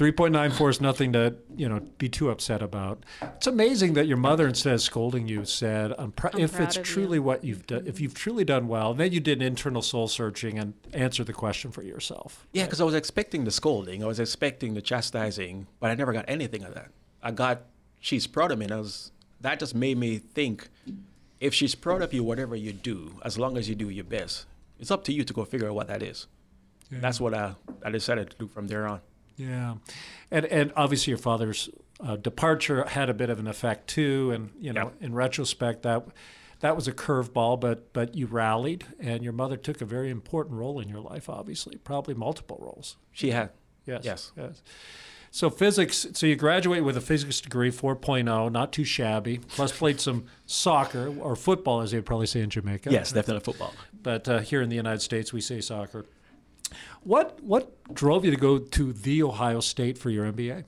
3.94 0.00 0.70
is 0.70 0.80
nothing 0.80 1.12
to 1.12 1.34
you 1.54 1.68
know 1.68 1.78
be 1.98 2.08
too 2.08 2.30
upset 2.30 2.62
about. 2.62 3.04
It's 3.20 3.46
amazing 3.46 3.92
that 3.94 4.06
your 4.06 4.16
mother, 4.16 4.48
instead 4.48 4.72
of 4.72 4.80
scolding 4.80 5.28
you, 5.28 5.44
said, 5.44 5.92
"I'm, 5.98 6.12
pr- 6.12 6.28
I'm 6.32 6.40
if 6.40 6.54
proud 6.54 6.68
it's 6.68 6.78
of 6.78 6.84
truly 6.84 7.18
you." 7.18 7.22
what 7.22 7.44
you've 7.44 7.66
done, 7.66 7.86
if 7.86 8.00
you've 8.00 8.14
truly 8.14 8.42
done 8.42 8.66
well." 8.66 8.92
And 8.92 9.00
then 9.00 9.12
you 9.12 9.20
did 9.20 9.42
an 9.42 9.46
internal 9.46 9.82
soul 9.82 10.08
searching 10.08 10.58
and 10.58 10.72
answered 10.94 11.26
the 11.26 11.34
question 11.34 11.70
for 11.70 11.82
yourself. 11.82 12.46
Yeah, 12.54 12.64
because 12.64 12.80
I 12.80 12.84
was 12.84 12.94
expecting 12.94 13.44
the 13.44 13.50
scolding, 13.50 14.02
I 14.02 14.06
was 14.06 14.18
expecting 14.18 14.72
the 14.72 14.80
chastising, 14.80 15.66
but 15.80 15.90
I 15.90 15.94
never 15.96 16.14
got 16.14 16.24
anything 16.26 16.64
of 16.64 16.72
that. 16.72 16.92
I 17.22 17.32
got, 17.32 17.64
she's 18.00 18.26
proud 18.26 18.52
of 18.52 18.58
me, 18.58 18.64
and 18.64 18.72
I 18.72 18.78
was, 18.78 19.12
that 19.42 19.60
just 19.60 19.74
made 19.74 19.98
me 19.98 20.16
think, 20.16 20.70
if 21.40 21.52
she's 21.52 21.74
proud 21.74 22.00
of 22.00 22.14
you, 22.14 22.24
whatever 22.24 22.56
you 22.56 22.72
do, 22.72 23.20
as 23.22 23.38
long 23.38 23.58
as 23.58 23.68
you 23.68 23.74
do 23.74 23.90
your 23.90 24.04
best, 24.04 24.46
it's 24.78 24.90
up 24.90 25.04
to 25.04 25.12
you 25.12 25.24
to 25.24 25.34
go 25.34 25.44
figure 25.44 25.68
out 25.68 25.74
what 25.74 25.88
that 25.88 26.02
is. 26.02 26.26
That's 26.90 27.20
what 27.20 27.34
I, 27.34 27.54
I 27.84 27.90
decided 27.90 28.30
to 28.30 28.36
do 28.38 28.48
from 28.48 28.66
there 28.66 28.86
on. 28.86 29.00
Yeah, 29.48 29.74
and 30.30 30.44
and 30.46 30.72
obviously 30.76 31.10
your 31.12 31.18
father's 31.18 31.68
uh, 32.00 32.16
departure 32.16 32.84
had 32.84 33.08
a 33.08 33.14
bit 33.14 33.30
of 33.30 33.38
an 33.38 33.46
effect 33.46 33.88
too. 33.88 34.30
And 34.32 34.50
you 34.58 34.72
know, 34.72 34.92
Yeah. 35.00 35.06
in 35.06 35.14
retrospect, 35.14 35.82
that 35.82 36.06
that 36.60 36.76
was 36.76 36.86
a 36.88 36.92
curveball, 36.92 37.58
but 37.60 37.92
but 37.92 38.14
you 38.14 38.26
rallied, 38.26 38.84
and 38.98 39.22
your 39.22 39.32
mother 39.32 39.56
took 39.56 39.80
a 39.80 39.84
very 39.86 40.10
important 40.10 40.56
role 40.58 40.78
in 40.80 40.88
your 40.88 41.00
life. 41.00 41.28
Obviously, 41.28 41.76
probably 41.76 42.14
multiple 42.14 42.58
roles. 42.60 42.96
She 43.12 43.30
had, 43.30 43.50
Yes. 43.86 44.04
Yes. 44.04 44.32
Yes. 44.36 44.62
So 45.32 45.48
physics. 45.48 46.06
So 46.12 46.26
you 46.26 46.34
graduate 46.36 46.82
with 46.84 46.96
a 46.96 47.00
physics 47.00 47.40
degree, 47.40 47.70
4.0, 47.70 48.50
not 48.50 48.72
too 48.72 48.82
shabby. 48.84 49.38
Plus 49.48 49.70
played 49.70 50.00
some 50.00 50.24
soccer 50.44 51.14
or 51.20 51.36
football, 51.36 51.80
as 51.82 51.92
they'd 51.92 52.04
probably 52.04 52.26
say 52.26 52.40
in 52.40 52.50
Jamaica. 52.50 52.90
yes, 52.90 53.12
definitely 53.12 53.44
football. 53.44 53.72
But 54.02 54.28
uh, 54.28 54.38
here 54.40 54.60
in 54.60 54.68
the 54.68 54.74
United 54.76 55.02
States, 55.02 55.32
we 55.32 55.40
say 55.40 55.60
soccer. 55.60 56.04
What 57.02 57.42
what 57.42 57.94
drove 57.94 58.24
you 58.24 58.30
to 58.30 58.36
go 58.36 58.58
to 58.58 58.92
the 58.92 59.22
Ohio 59.22 59.60
State 59.60 59.98
for 59.98 60.10
your 60.10 60.30
MBA? 60.30 60.64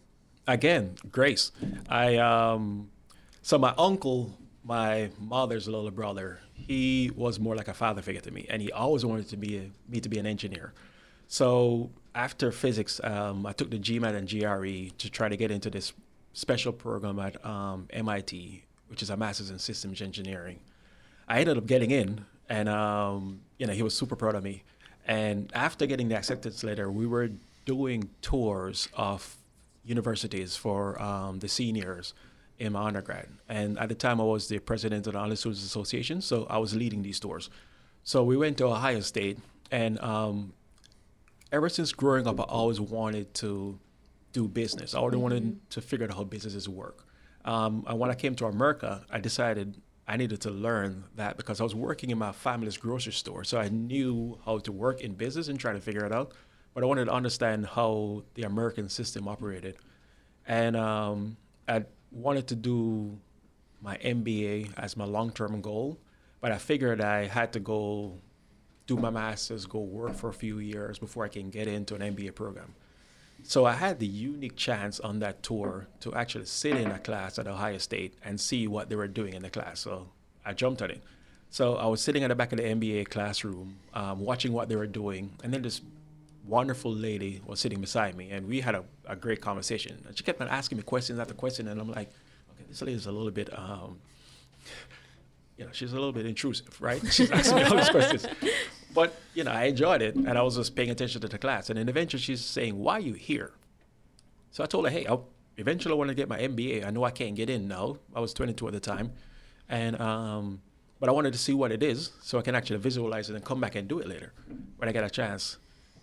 again, 0.47 0.97
grace. 1.11 1.52
I 1.88 2.16
um, 2.16 2.90
so 3.42 3.59
my 3.59 3.75
uncle, 3.78 4.37
my 4.64 5.11
mother's 5.18 5.68
little 5.68 5.90
brother, 5.90 6.40
he 6.54 7.11
was 7.14 7.38
more 7.40 7.56
like 7.56 7.68
a 7.68 7.75
father 7.75 8.02
figure 8.02 8.21
to 8.23 8.30
me, 8.30 8.47
and 8.49 8.62
he 8.62 8.73
always 8.73 9.04
wanted 9.04 9.28
to 9.28 9.37
be 9.37 9.59
a, 9.59 9.71
me 9.88 10.00
to 10.00 10.09
be 10.09 10.18
an 10.18 10.26
engineer. 10.26 10.73
So 11.28 11.90
after 12.14 12.52
physics, 12.52 13.00
um, 13.02 13.47
I 13.47 13.52
took 13.52 13.71
the 13.71 13.78
GMAT 13.78 14.14
and 14.14 14.28
GRE 14.28 14.94
to 14.99 15.11
try 15.11 15.28
to 15.28 15.37
get 15.37 15.50
into 15.50 15.71
this 15.71 15.92
special 16.35 16.73
program 16.73 17.18
at 17.18 17.44
um, 17.44 17.88
MIT, 17.90 18.64
which 18.88 19.02
is 19.02 19.11
a 19.11 19.16
master's 19.16 19.50
in 19.50 19.59
systems 19.59 20.02
engineering. 20.02 20.61
I 21.28 21.40
ended 21.40 21.56
up 21.56 21.66
getting 21.66 21.90
in, 21.90 22.26
and 22.49 22.68
um, 22.68 23.40
you 23.59 23.66
know 23.66 23.73
he 23.73 23.82
was 23.82 23.97
super 23.97 24.16
proud 24.16 24.35
of 24.35 24.44
me. 24.44 24.64
And 25.06 25.50
after 25.54 25.87
getting 25.87 26.09
the 26.09 26.16
acceptance 26.16 26.62
letter, 26.62 26.90
we 26.90 27.06
were 27.06 27.30
doing 27.64 28.11
tours 28.23 28.88
of 28.94 29.37
universities 29.85 30.56
for 30.56 31.00
um, 31.02 31.40
the 31.40 31.49
seniors 31.49 32.14
in 32.59 32.73
my 32.73 32.87
undergrad. 32.87 33.28
And 33.49 33.78
at 33.78 33.88
the 33.88 33.94
time, 33.94 34.21
I 34.21 34.25
was 34.25 34.49
the 34.49 34.59
president 34.61 35.06
of 35.06 35.14
the 35.14 35.18
Honor 35.18 35.37
Students 35.37 35.64
Association, 35.64 36.21
so 36.21 36.47
I 36.49 36.59
was 36.59 36.75
leading 36.75 37.02
these 37.02 37.18
tours. 37.18 37.50
So 38.04 38.23
we 38.23 38.37
went 38.37 38.59
to 38.59 38.66
Ohio 38.66 39.00
State, 39.00 39.38
and 39.71 40.00
um, 40.00 40.52
ever 41.50 41.68
since 41.68 41.92
growing 41.92 42.26
up, 42.26 42.40
I 42.40 42.44
always 42.44 42.80
wanted 42.80 43.32
to 43.35 43.78
do 44.32 44.49
business. 44.49 44.94
I 44.94 44.99
always 44.99 45.16
wanted 45.16 45.71
to 45.71 45.80
figure 45.80 46.06
out 46.06 46.14
how 46.14 46.25
businesses 46.25 46.68
work. 46.68 47.04
Um, 47.44 47.85
and 47.88 47.99
when 47.99 48.11
I 48.11 48.14
came 48.14 48.35
to 48.37 48.47
America, 48.47 49.04
I 49.11 49.18
decided 49.18 49.80
I 50.06 50.16
needed 50.16 50.40
to 50.42 50.50
learn 50.50 51.04
that 51.14 51.37
because 51.37 51.61
I 51.61 51.64
was 51.64 51.75
working 51.75 52.11
in 52.11 52.18
my 52.18 52.32
family's 52.32 52.76
grocery 52.76 53.12
store. 53.12 53.44
So 53.44 53.59
I 53.59 53.68
knew 53.68 54.38
how 54.44 54.59
to 54.59 54.73
work 54.73 55.00
in 55.00 55.14
business 55.14 55.49
and 55.49 55.59
try 55.59 55.73
to 55.73 55.80
figure 55.80 56.04
it 56.04 56.12
out. 56.12 56.32
But 56.75 56.82
I 56.82 56.87
wanted 56.87 57.04
to 57.04 57.12
understand 57.12 57.66
how 57.66 58.25
the 58.35 58.42
American 58.42 58.88
system 58.88 59.28
operated. 59.28 59.76
And 60.47 60.76
um, 60.76 61.37
I 61.68 61.85
wanted 62.11 62.49
to 62.49 62.56
do 62.56 63.18
my 63.80 63.97
MBA 63.99 64.73
as 64.76 64.97
my 64.97 65.04
long 65.04 65.30
term 65.30 65.61
goal. 65.61 66.00
But 66.40 66.50
I 66.50 66.59
figured 66.59 67.00
I 67.00 67.26
had 67.26 67.52
to 67.52 67.61
go 67.61 68.18
do 68.87 68.97
my 68.97 69.11
master's, 69.11 69.66
go 69.66 69.80
work 69.80 70.14
for 70.14 70.28
a 70.28 70.32
few 70.32 70.59
years 70.59 70.99
before 70.99 71.25
I 71.25 71.28
can 71.28 71.50
get 71.50 71.68
into 71.68 71.94
an 71.94 72.00
MBA 72.00 72.35
program. 72.35 72.75
So 73.45 73.65
I 73.65 73.73
had 73.73 73.99
the 73.99 74.07
unique 74.07 74.57
chance 74.57 75.01
on 75.01 75.19
that 75.19 75.43
tour 75.43 75.89
to 76.01 76.15
actually 76.15 76.45
sit 76.47 76.77
in 76.77 76.91
a 76.91 76.99
class 76.99 77.39
at 77.39 77.47
Ohio 77.47 77.79
State 77.79 78.15
and 78.25 78.41
see 78.41 78.67
what 78.69 78.89
they 78.89 78.97
were 78.97 79.09
doing 79.09 79.35
in 79.35 79.43
the 79.43 79.51
class. 79.51 79.81
So 79.81 80.09
I 80.45 80.53
jumped 80.53 80.81
on 80.83 80.91
it. 80.91 81.03
So 81.51 81.77
I 81.77 81.87
was 81.87 82.01
sitting 82.01 82.25
at 82.25 82.29
the 82.29 82.35
back 82.35 82.53
of 82.53 82.59
the 82.59 82.65
MBA 82.65 83.11
classroom, 83.11 83.77
um, 83.93 84.21
watching 84.21 84.53
what 84.53 84.69
they 84.69 84.77
were 84.77 84.87
doing, 84.87 85.33
and 85.45 85.53
then 85.53 85.61
this 85.61 85.83
wonderful 86.47 86.93
lady 86.93 87.43
was 87.45 87.61
sitting 87.61 87.81
beside 87.81 88.17
me, 88.17 88.31
and 88.31 88.49
we 88.49 88.61
had 88.61 88.75
a, 88.75 88.85
a 89.07 89.15
great 89.15 89.41
conversation. 89.41 90.03
And 90.07 90.17
she 90.17 90.25
kept 90.25 90.41
on 90.41 90.49
asking 90.49 90.79
me 90.79 90.83
questions 90.83 91.19
after 91.19 91.35
question, 91.35 91.69
and 91.69 91.79
I'm 91.79 91.91
like, 91.91 92.09
okay, 92.53 92.65
this 92.69 92.81
lady's 92.81 93.07
a 93.07 93.13
little 93.13 93.31
bit, 93.31 93.57
um, 93.59 93.99
you 95.59 95.65
know, 95.67 95.71
she's 95.73 95.93
a 95.93 95.95
little 95.95 96.13
bit 96.13 96.25
intrusive, 96.25 96.81
right? 96.81 97.03
She's 97.13 97.31
asking 97.31 97.57
me 97.57 97.65
all 97.65 97.77
these 97.77 97.91
questions. 97.91 98.27
But, 98.95 99.15
you 99.35 99.45
know, 99.45 99.51
I 99.51 99.65
enjoyed 99.65 100.03
it, 100.03 100.15
and 100.15 100.31
I 100.31 100.43
was 100.43 100.57
just 100.57 100.77
paying 100.77 100.91
attention 100.91 101.21
to 101.23 101.29
the 101.29 101.39
class. 101.39 101.71
And 101.71 101.79
then 101.79 101.89
eventually 101.89 102.21
she's 102.21 102.45
saying, 102.45 102.79
why 102.79 102.95
are 102.95 103.01
you 103.01 103.15
here? 103.15 103.53
So 104.51 104.63
I 104.63 104.67
told 104.67 104.85
her, 104.85 104.91
hey, 104.91 105.07
I'll, 105.07 105.29
eventually 105.57 105.93
I 105.95 105.97
want 105.97 106.09
to 106.09 106.15
get 106.15 106.29
my 106.29 106.39
MBA. 106.39 106.87
I 106.87 106.91
know 106.91 107.05
I 107.05 107.11
can't 107.11 107.35
get 107.35 107.49
in 107.49 107.69
now. 107.69 107.97
I 108.15 108.21
was 108.21 108.35
22 108.35 108.67
at 108.67 108.73
the 108.75 108.81
time. 108.81 109.13
And, 109.69 109.99
um, 110.01 110.61
but 111.01 111.09
I 111.09 111.13
wanted 111.13 111.33
to 111.33 111.39
see 111.39 111.55
what 111.55 111.73
it 111.73 111.83
is 111.83 112.11
so 112.23 112.39
I 112.39 112.43
can 112.43 112.55
actually 112.55 112.79
visualize 112.79 113.31
it 113.31 113.35
and 113.35 113.45
come 113.45 113.61
back 113.61 113.75
and 113.75 113.89
do 113.89 113.99
it 113.99 114.07
later 114.07 114.33
when 114.77 114.89
I 114.89 114.93
get 114.93 115.05
a 115.05 115.11
chance. 115.11 115.57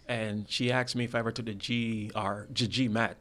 And 0.08 0.50
she 0.50 0.72
asked 0.72 0.96
me 0.96 1.06
if 1.06 1.14
I 1.14 1.20
ever 1.20 1.32
took 1.32 1.46
the 1.46 1.54
GR, 1.54 2.52
G- 2.52 2.88
GMAT. 2.88 3.16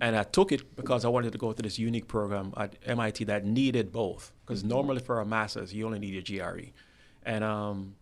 And 0.00 0.16
I 0.16 0.24
took 0.24 0.50
it 0.50 0.74
because 0.74 1.04
I 1.04 1.08
wanted 1.08 1.30
to 1.32 1.38
go 1.38 1.52
to 1.52 1.62
this 1.62 1.78
unique 1.78 2.08
program 2.08 2.52
at 2.56 2.74
MIT 2.84 3.24
that 3.24 3.44
needed 3.44 3.92
both. 3.92 4.32
Because 4.44 4.64
normally 4.64 5.00
for 5.00 5.20
a 5.20 5.24
master's, 5.24 5.72
you 5.72 5.86
only 5.86 6.00
need 6.00 6.28
your 6.28 6.52
GRE. 6.52 6.72
And 7.24 7.44
um, 7.44 7.94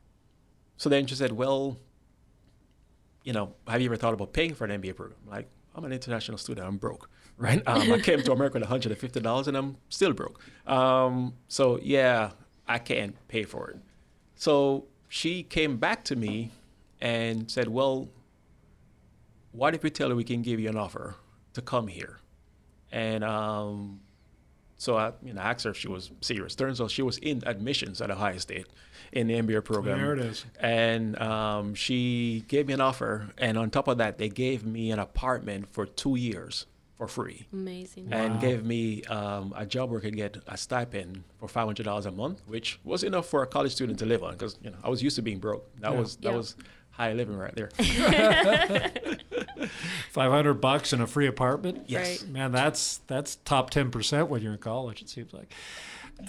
so 0.77 0.89
then 0.89 1.07
she 1.07 1.15
said, 1.15 1.33
well, 1.33 1.79
you 3.25 3.33
know, 3.33 3.55
have 3.69 3.81
you 3.81 3.87
ever 3.87 3.97
thought 3.97 4.15
about 4.15 4.33
paying 4.33 4.55
for 4.55 4.65
an 4.65 4.83
MBA 4.83 4.97
program? 4.97 5.19
Like, 5.29 5.49
I'm 5.75 5.85
an 5.85 5.93
international 5.93 6.39
student. 6.39 6.67
I'm 6.67 6.77
broke, 6.77 7.09
right? 7.37 7.63
Um, 7.67 7.93
I 7.93 7.99
came 7.99 8.23
to 8.23 8.33
America 8.33 8.59
with 8.59 8.69
$150 8.69 9.47
and 9.47 9.57
I'm 9.57 9.77
still 9.89 10.13
broke. 10.13 10.41
Um, 10.67 11.35
so 11.49 11.79
yeah, 11.83 12.31
I 12.67 12.79
can't 12.79 13.17
pay 13.29 13.45
for 13.45 13.71
it. 13.71 13.79
So 14.35 14.87
she 15.09 15.43
came 15.43 15.77
back 15.77 16.05
to 16.05 16.17
me 16.17 16.51
and 17.01 17.51
said, 17.51 17.69
well, 17.69 18.09
what 19.53 19.75
if 19.75 19.83
we 19.83 19.91
tell 19.91 20.09
her 20.09 20.17
we 20.17 20.25
can 20.25 20.43
give 20.43 20.59
you 20.59 20.69
an 20.69 20.77
offer 20.77 21.17
to 21.55 21.63
come 21.63 21.87
here? 21.87 22.19
And 22.91 23.23
um, 23.25 24.01
so 24.77 24.97
I, 24.97 25.13
you 25.23 25.33
know, 25.33 25.41
asked 25.41 25.65
her 25.65 25.71
if 25.71 25.77
she 25.77 25.89
was 25.89 26.11
serious. 26.21 26.55
Turns 26.55 26.81
out 26.81 26.91
she 26.91 27.03
was 27.03 27.19
in 27.19 27.43
admissions 27.47 28.01
at 28.01 28.11
Ohio 28.11 28.39
State 28.39 28.67
in 29.13 29.27
the 29.27 29.35
MBA 29.35 29.65
program. 29.65 29.99
There 29.99 30.13
it 30.15 30.19
is. 30.21 30.45
And 30.59 31.19
um, 31.21 31.75
she 31.75 32.45
gave 32.49 32.67
me 32.67 32.75
an 32.75 32.81
offer, 32.81 33.31
and 33.39 33.59
on 33.59 33.71
top 33.71 33.89
of 33.89 33.99
that, 33.99 34.19
they 34.19 34.29
gave 34.29 34.65
me 34.65 34.91
an 34.91 34.99
apartment 34.99 35.73
for 35.73 35.87
two 35.87 36.17
years 36.17 36.67
for 36.97 37.09
free, 37.09 37.47
Amazing. 37.53 38.09
and 38.13 38.35
Wow. 38.35 38.41
gave 38.41 38.65
me 38.65 39.03
um, 39.05 39.53
a 39.57 39.67
job 39.67 39.91
where 39.91 39.99
I 39.99 40.03
could 40.03 40.17
get 40.17 40.37
a 40.47 40.57
stipend 40.57 41.25
for 41.39 41.49
five 41.49 41.67
hundred 41.67 41.85
dollars 41.85 42.07
a 42.07 42.13
month, 42.13 42.41
which 42.47 42.79
was 42.85 43.03
enough 43.03 43.27
for 43.27 43.43
a 43.43 43.47
college 43.47 43.73
student 43.73 43.99
to 44.01 44.07
live 44.07 44.23
on. 44.23 44.33
Because 44.33 44.59
you 44.63 44.71
know, 44.71 44.77
I 44.85 44.89
was 44.89 45.03
used 45.03 45.17
to 45.17 45.23
being 45.23 45.39
broke. 45.39 45.69
That 45.81 45.93
Yeah. 45.93 45.99
was 46.01 46.17
that 46.17 46.31
Yeah. 46.31 46.37
was 46.37 46.57
high 46.91 47.13
living 47.13 47.37
right 47.37 47.55
there. 47.57 47.71
500 50.11 50.55
bucks 50.55 50.93
and 50.93 51.03
a 51.03 51.07
free 51.07 51.27
apartment? 51.27 51.85
Yes. 51.87 52.23
Right. 52.23 52.31
Man, 52.31 52.53
that's 52.53 52.99
that's 53.07 53.37
top 53.37 53.71
10% 53.71 54.29
when 54.29 54.43
you're 54.43 54.53
in 54.53 54.59
college, 54.59 55.03
it 55.03 55.09
seems 55.09 55.33
like. 55.33 55.53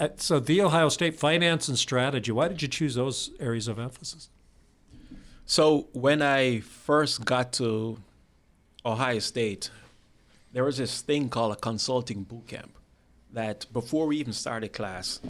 Uh, 0.00 0.08
so, 0.16 0.40
the 0.40 0.60
Ohio 0.60 0.88
State 0.88 1.18
finance 1.18 1.68
and 1.68 1.78
strategy, 1.78 2.32
why 2.32 2.48
did 2.48 2.62
you 2.62 2.68
choose 2.68 2.94
those 2.94 3.30
areas 3.38 3.68
of 3.68 3.78
emphasis? 3.78 4.28
So 5.46 5.88
when 5.92 6.22
I 6.22 6.60
first 6.60 7.24
got 7.24 7.52
to 7.54 7.98
Ohio 8.84 9.18
State, 9.18 9.70
there 10.52 10.64
was 10.64 10.78
this 10.78 11.02
thing 11.02 11.28
called 11.28 11.52
a 11.52 11.56
consulting 11.56 12.22
boot 12.22 12.46
camp. 12.46 12.78
That 13.32 13.66
before 13.72 14.06
we 14.06 14.16
even 14.18 14.32
started 14.32 14.72
class, 14.72 15.20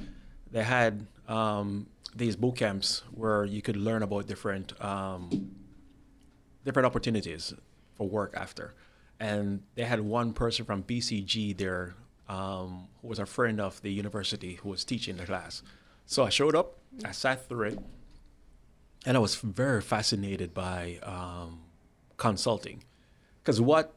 they 0.53 0.63
had 0.63 1.07
um, 1.27 1.87
these 2.15 2.37
boot 2.37 2.57
camps 2.57 3.03
where 3.13 3.45
you 3.45 3.63
could 3.63 3.77
learn 3.77 4.03
about 4.03 4.27
different 4.27 4.73
um, 4.85 5.51
different 6.65 6.87
opportunities 6.87 7.53
for 7.95 8.09
work 8.09 8.35
after. 8.37 8.75
And 9.19 9.63
they 9.75 9.85
had 9.85 10.01
one 10.01 10.33
person 10.33 10.65
from 10.65 10.83
BCG 10.83 11.57
there 11.57 11.95
um, 12.29 12.89
who 13.01 13.09
was 13.09 13.19
a 13.19 13.27
friend 13.27 13.61
of 13.61 13.81
the 13.83 13.93
university 13.93 14.55
who 14.55 14.71
was 14.71 14.85
teaching 14.85 15.17
the 15.17 15.27
class. 15.27 15.63
So 16.07 16.25
I 16.25 16.29
showed 16.29 16.55
up, 16.55 16.79
I 17.05 17.13
sat 17.13 17.49
through 17.49 17.69
it, 17.69 17.79
and 19.07 19.17
I 19.17 19.21
was 19.21 19.35
very 19.37 19.83
fascinated 19.83 20.55
by 20.55 20.99
um, 21.03 21.61
consulting 22.17 22.85
because 23.43 23.61
what 23.61 23.95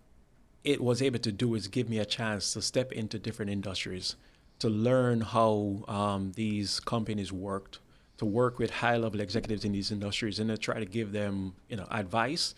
it 0.63 0.81
was 0.81 1.01
able 1.01 1.19
to 1.19 1.31
do 1.31 1.55
is 1.55 1.67
give 1.67 1.89
me 1.89 1.99
a 1.99 2.05
chance 2.05 2.53
to 2.53 2.61
step 2.61 2.91
into 2.91 3.17
different 3.17 3.51
industries 3.51 4.15
to 4.59 4.69
learn 4.69 5.21
how 5.21 5.83
um, 5.87 6.31
these 6.35 6.79
companies 6.79 7.31
worked, 7.31 7.79
to 8.17 8.25
work 8.25 8.57
with 8.59 8.71
high-level 8.71 9.19
executives 9.19 9.63
in 9.63 9.71
these 9.71 9.91
industries, 9.91 10.39
and 10.39 10.49
to 10.49 10.57
try 10.57 10.79
to 10.79 10.85
give 10.85 11.11
them, 11.11 11.53
you 11.69 11.77
know, 11.77 11.87
advice, 11.91 12.55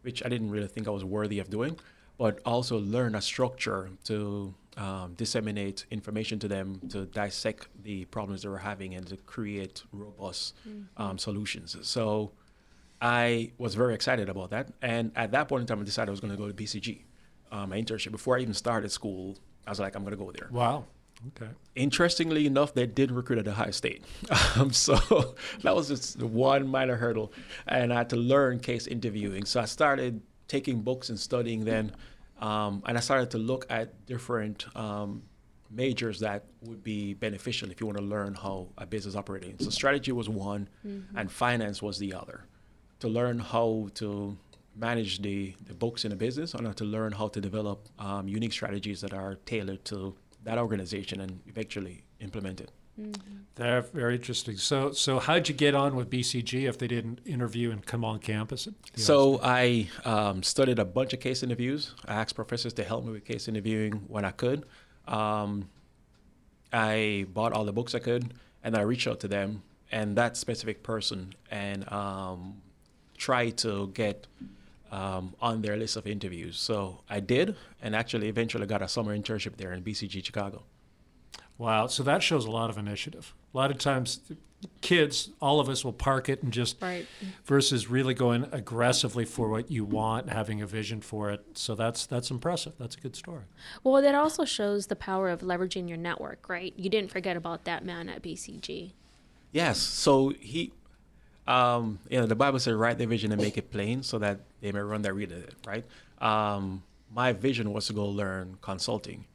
which 0.00 0.24
I 0.24 0.28
didn't 0.28 0.50
really 0.50 0.66
think 0.66 0.88
I 0.88 0.90
was 0.90 1.04
worthy 1.04 1.38
of 1.38 1.50
doing, 1.50 1.78
but 2.18 2.40
also 2.44 2.78
learn 2.78 3.14
a 3.14 3.22
structure 3.22 3.90
to 4.04 4.54
um, 4.76 5.14
disseminate 5.14 5.84
information 5.90 6.38
to 6.38 6.48
them 6.48 6.80
to 6.90 7.04
dissect 7.06 7.68
the 7.82 8.04
problems 8.06 8.42
they 8.42 8.48
were 8.48 8.58
having 8.58 8.94
and 8.94 9.06
to 9.08 9.16
create 9.18 9.82
robust 9.92 10.54
Mm-hmm. 10.66 11.02
um, 11.02 11.18
solutions. 11.18 11.76
So 11.82 12.32
I 13.00 13.52
was 13.58 13.74
very 13.74 13.94
excited 13.94 14.28
about 14.28 14.50
that. 14.50 14.68
And 14.80 15.12
at 15.16 15.32
that 15.32 15.48
point 15.48 15.62
in 15.62 15.66
time, 15.66 15.80
I 15.80 15.84
decided 15.84 16.08
I 16.08 16.12
was 16.12 16.20
going 16.20 16.30
to 16.32 16.36
go 16.38 16.48
to 16.48 16.54
BCG, 16.54 17.02
um, 17.50 17.70
my 17.70 17.80
internship. 17.80 18.12
Before 18.12 18.38
I 18.38 18.40
even 18.40 18.54
started 18.54 18.90
school, 18.92 19.36
I 19.66 19.70
was 19.70 19.80
like, 19.80 19.94
I'm 19.96 20.02
going 20.04 20.16
to 20.16 20.24
go 20.24 20.30
there. 20.32 20.48
Wow. 20.50 20.84
Okay. 21.36 21.50
Interestingly 21.76 22.46
enough, 22.46 22.74
they 22.74 22.86
did 22.86 23.10
recruit 23.12 23.38
at 23.38 23.48
Ohio 23.48 23.70
State. 23.72 24.04
Um, 24.56 24.72
so 24.72 24.94
that 25.62 25.74
was 25.74 25.88
just 25.88 26.18
the 26.18 26.26
one 26.26 26.66
minor 26.68 26.96
hurdle. 26.96 27.32
And 27.66 27.92
I 27.92 27.98
had 27.98 28.10
to 28.10 28.16
learn 28.16 28.58
case 28.60 28.86
interviewing. 28.86 29.44
So 29.44 29.60
I 29.60 29.64
started 29.66 30.20
taking 30.48 30.80
books 30.82 31.08
and 31.10 31.18
studying 31.18 31.64
then. 31.64 31.92
Um, 32.42 32.82
and 32.86 32.98
I 32.98 33.00
started 33.00 33.30
to 33.30 33.38
look 33.38 33.66
at 33.70 34.04
different 34.04 34.66
um, 34.76 35.22
majors 35.70 36.18
that 36.20 36.44
would 36.66 36.82
be 36.82 37.14
beneficial 37.14 37.70
if 37.70 37.80
you 37.80 37.86
want 37.86 37.98
to 37.98 38.04
learn 38.04 38.34
how 38.34 38.68
a 38.76 38.84
business 38.84 39.14
operating. 39.16 39.54
So 39.60 39.70
strategy 39.70 40.12
was 40.12 40.28
one, 40.28 40.68
and 41.18 41.26
finance 41.30 41.80
was 41.80 41.98
the 41.98 42.12
other. 42.22 42.38
To 43.00 43.08
learn 43.08 43.38
how 43.38 43.88
to 44.00 44.36
manage 44.74 45.22
the, 45.22 45.54
the 45.66 45.74
books 45.74 46.04
in 46.04 46.10
a 46.12 46.16
business 46.16 46.54
and 46.54 46.76
to 46.76 46.84
learn 46.84 47.12
how 47.12 47.28
to 47.28 47.40
develop 47.40 47.88
um, 47.98 48.26
unique 48.28 48.52
strategies 48.52 49.00
that 49.02 49.14
are 49.14 49.34
tailored 49.46 49.84
to 49.86 50.14
that 50.44 50.58
organization 50.58 51.20
and 51.20 51.40
eventually 51.46 52.02
implement 52.20 52.60
it. 52.60 52.70
They're 53.54 53.82
very 53.82 54.16
interesting. 54.16 54.56
So, 54.56 54.92
so 54.92 55.18
how'd 55.18 55.48
you 55.48 55.54
get 55.54 55.74
on 55.74 55.96
with 55.96 56.10
BCG 56.10 56.68
if 56.68 56.78
they 56.78 56.86
didn't 56.86 57.20
interview 57.24 57.70
and 57.70 57.84
come 57.84 58.04
on 58.04 58.18
campus? 58.18 58.68
So 58.94 59.40
I 59.42 59.88
um, 60.04 60.42
studied 60.42 60.78
a 60.78 60.84
bunch 60.84 61.12
of 61.12 61.20
case 61.20 61.42
interviews. 61.42 61.94
I 62.06 62.14
asked 62.14 62.34
professors 62.34 62.72
to 62.74 62.84
help 62.84 63.04
me 63.04 63.12
with 63.12 63.24
case 63.24 63.48
interviewing 63.48 64.04
when 64.08 64.24
I 64.24 64.30
could. 64.30 64.64
Um, 65.06 65.68
I 66.72 67.26
bought 67.32 67.52
all 67.52 67.64
the 67.64 67.72
books 67.72 67.94
I 67.94 67.98
could, 67.98 68.34
and 68.64 68.76
I 68.76 68.82
reached 68.82 69.06
out 69.06 69.20
to 69.20 69.28
them 69.28 69.62
and 69.90 70.16
that 70.16 70.36
specific 70.36 70.82
person 70.82 71.34
and 71.50 71.90
um, 71.92 72.62
tried 73.18 73.58
to 73.58 73.88
get 73.88 74.26
um, 74.90 75.34
on 75.40 75.62
their 75.62 75.76
list 75.76 75.96
of 75.96 76.06
interviews. 76.06 76.58
So 76.58 77.02
I 77.08 77.20
did, 77.20 77.56
and 77.82 77.94
actually 77.94 78.28
eventually 78.28 78.66
got 78.66 78.82
a 78.82 78.88
summer 78.88 79.16
internship 79.16 79.56
there 79.56 79.72
in 79.72 79.82
BCG 79.82 80.24
Chicago. 80.24 80.64
Wow. 81.58 81.86
So 81.86 82.02
that 82.02 82.22
shows 82.22 82.44
a 82.44 82.50
lot 82.50 82.70
of 82.70 82.78
initiative. 82.78 83.34
A 83.54 83.56
lot 83.56 83.70
of 83.70 83.78
times, 83.78 84.20
kids, 84.80 85.30
all 85.40 85.60
of 85.60 85.68
us 85.68 85.84
will 85.84 85.92
park 85.92 86.28
it 86.28 86.42
and 86.42 86.52
just 86.52 86.80
Right. 86.80 87.06
versus 87.44 87.88
really 87.88 88.14
going 88.14 88.46
aggressively 88.52 89.24
for 89.24 89.48
what 89.48 89.70
you 89.70 89.84
want, 89.84 90.30
having 90.30 90.62
a 90.62 90.66
vision 90.66 91.00
for 91.00 91.30
it. 91.30 91.44
So 91.54 91.74
that's 91.74 92.06
that's 92.06 92.30
impressive. 92.30 92.72
That's 92.78 92.96
a 92.96 93.00
good 93.00 93.14
story. 93.16 93.42
Well, 93.84 94.00
that 94.02 94.14
also 94.14 94.44
shows 94.44 94.86
the 94.86 94.96
power 94.96 95.28
of 95.28 95.40
leveraging 95.40 95.88
your 95.88 95.98
network, 95.98 96.48
right? 96.48 96.72
You 96.76 96.88
didn't 96.90 97.10
forget 97.10 97.36
about 97.36 97.64
that 97.64 97.84
man 97.84 98.08
at 98.08 98.22
BCG. 98.22 98.92
Yes. 99.52 99.78
So 99.78 100.30
he, 100.40 100.72
um, 101.46 101.98
you 102.08 102.18
know, 102.18 102.26
the 102.26 102.34
Bible 102.36 102.58
says, 102.58 102.74
write 102.74 102.98
the 102.98 103.06
vision 103.06 103.32
and 103.32 103.40
make 103.40 103.58
it 103.58 103.70
plain 103.70 104.02
so 104.02 104.18
that 104.18 104.40
they 104.60 104.72
may 104.72 104.80
run 104.80 105.02
that 105.02 105.12
read 105.12 105.30
it, 105.32 105.54
right? 105.66 105.84
Um, 106.20 106.82
my 107.14 107.32
vision 107.32 107.72
was 107.72 107.86
to 107.88 107.92
go 107.92 108.06
learn 108.06 108.56
consulting. 108.62 109.26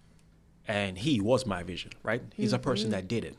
And 0.67 0.97
he 0.97 1.21
was 1.21 1.45
my 1.45 1.63
vision, 1.63 1.91
right? 2.03 2.21
He's 2.35 2.51
a 2.53 2.59
person 2.59 2.89
that 2.91 3.07
did 3.07 3.23
it. 3.23 3.37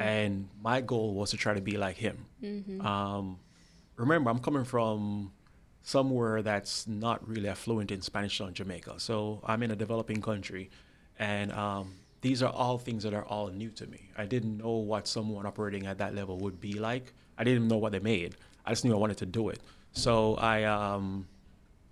And 0.00 0.48
my 0.62 0.80
goal 0.80 1.14
was 1.14 1.30
to 1.30 1.36
try 1.36 1.52
to 1.54 1.60
be 1.60 1.76
like 1.76 1.96
him. 1.96 2.24
Um, 2.80 3.38
remember, 3.96 4.30
I'm 4.30 4.38
coming 4.38 4.64
from 4.64 5.32
somewhere 5.82 6.40
that's 6.42 6.86
not 6.86 7.26
really 7.28 7.48
affluent 7.48 7.90
in 7.90 8.00
Spanish 8.00 8.38
Town 8.38 8.54
Jamaica. 8.54 8.94
So 8.98 9.40
I'm 9.44 9.62
in 9.62 9.70
a 9.70 9.76
developing 9.76 10.22
country, 10.22 10.70
and 11.18 11.52
um, 11.52 11.94
these 12.22 12.42
are 12.42 12.50
all 12.52 12.78
things 12.78 13.02
that 13.02 13.12
are 13.12 13.24
all 13.26 13.48
new 13.48 13.70
to 13.72 13.86
me. 13.86 14.10
I 14.16 14.24
didn't 14.24 14.56
know 14.56 14.72
what 14.76 15.06
someone 15.06 15.44
operating 15.46 15.86
at 15.86 15.98
that 15.98 16.14
level 16.14 16.38
would 16.38 16.58
be 16.60 16.74
like. 16.78 17.12
I 17.36 17.44
didn't 17.44 17.56
even 17.56 17.68
know 17.68 17.76
what 17.76 17.92
they 17.92 17.98
made. 17.98 18.36
I 18.64 18.70
just 18.70 18.84
knew 18.84 18.94
I 18.94 18.96
wanted 18.96 19.18
to 19.18 19.26
do 19.26 19.50
it. 19.50 19.60
So 19.92 20.36
I, 20.36 20.64
um, 20.64 21.28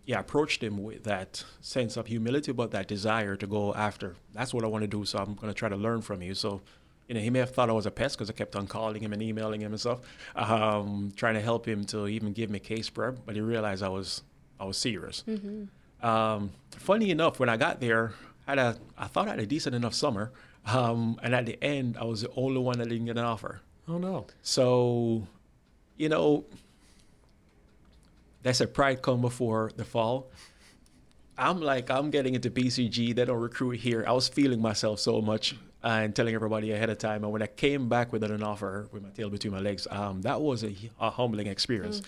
yeah, 0.05 0.21
approached 0.21 0.63
him 0.63 0.83
with 0.83 1.05
that 1.05 1.45
sense 1.61 1.97
of 1.97 2.07
humility, 2.07 2.53
but 2.53 2.71
that 2.73 2.89
desire 2.89 3.37
to 3.37 3.47
go 3.47 3.75
after. 3.75 4.17
That's 4.33 4.53
what 4.53 4.65
I 4.65 4.67
want 4.67 4.83
to 4.83 4.89
do. 4.89 5.05
So 5.05 5.19
I'm 5.19 5.35
going 5.35 5.49
to 5.49 5.55
try 5.55 5.69
to 5.69 5.77
learn 5.77 6.03
from 6.03 6.23
you. 6.23 6.35
So 6.35 6.61
you 7.09 7.15
know, 7.15 7.21
he 7.21 7.31
may 7.31 7.41
have 7.41 7.51
thought 7.51 7.69
I 7.69 7.73
was 7.73 7.87
a 7.87 7.91
pest 7.91 8.17
because 8.17 8.31
I 8.31 8.33
kept 8.33 8.57
on 8.57 8.67
calling 8.67 9.03
him 9.03 9.13
and 9.13 9.23
emailing 9.23 9.61
him 9.61 9.73
and 9.73 9.81
stuff, 9.81 10.01
um, 10.35 11.13
trying 11.17 11.35
to 11.35 11.41
help 11.41 11.67
him 11.67 11.85
to 11.87 12.07
even 12.09 12.33
give 12.33 12.49
me 12.49 12.59
case 12.59 12.89
prep. 12.89 13.19
But 13.27 13.35
he 13.35 13.41
realized 13.41 13.83
I 13.83 13.89
was 13.89 14.23
I 14.59 14.65
was 14.65 14.77
serious. 14.79 15.25
Um, 16.03 16.51
funny 16.71 17.11
enough, 17.11 17.39
when 17.39 17.49
I 17.49 17.57
got 17.57 17.81
there, 17.81 18.13
I 18.47 18.53
had 18.53 18.59
a 18.59 18.77
I 18.97 19.07
thought 19.09 19.27
I 19.29 19.31
had 19.33 19.41
a 19.41 19.47
decent 19.47 19.75
enough 19.75 19.95
summer, 19.95 20.33
um, 20.67 21.19
and 21.23 21.35
at 21.35 21.47
the 21.47 21.63
end, 21.63 21.97
I 22.01 22.05
was 22.05 22.23
the 22.23 22.31
only 22.35 22.61
one 22.61 22.79
that 22.79 22.89
didn't 22.89 23.07
get 23.07 23.19
an 23.19 23.25
offer. 23.25 23.61
Oh 23.89 23.99
no. 23.99 24.27
So, 24.43 25.27
you 25.97 26.09
know, 26.09 26.45
they 28.43 28.53
said 28.53 28.75
pride 28.75 29.03
come 29.03 29.21
before 29.21 29.71
the 29.77 29.85
fall. 29.85 30.31
I'm 31.39 31.61
like, 31.61 31.91
I'm 31.91 32.11
getting 32.11 32.35
into 32.35 32.51
BCG. 32.51 33.15
They 33.15 33.25
don't 33.25 33.41
recruit 33.41 33.79
here. 33.81 34.05
I 34.07 34.13
was 34.13 34.29
feeling 34.29 34.61
myself 34.61 35.01
so 35.01 35.21
much 35.21 35.57
and 35.83 36.15
telling 36.15 36.35
everybody 36.35 36.71
ahead 36.73 36.91
of 36.91 36.99
time. 36.99 37.25
And 37.25 37.33
when 37.33 37.43
I 37.43 37.47
came 37.47 37.89
back 37.89 38.13
with 38.13 38.23
an 38.23 38.43
offer 38.43 38.89
with 38.93 39.03
my 39.03 39.09
tail 39.11 39.31
between 39.31 39.53
my 39.53 39.59
legs, 39.59 39.87
um, 39.91 40.23
that 40.23 40.41
was 40.41 40.63
a, 40.63 40.75
a 41.01 41.11
humbling 41.11 41.47
experience. 41.47 42.03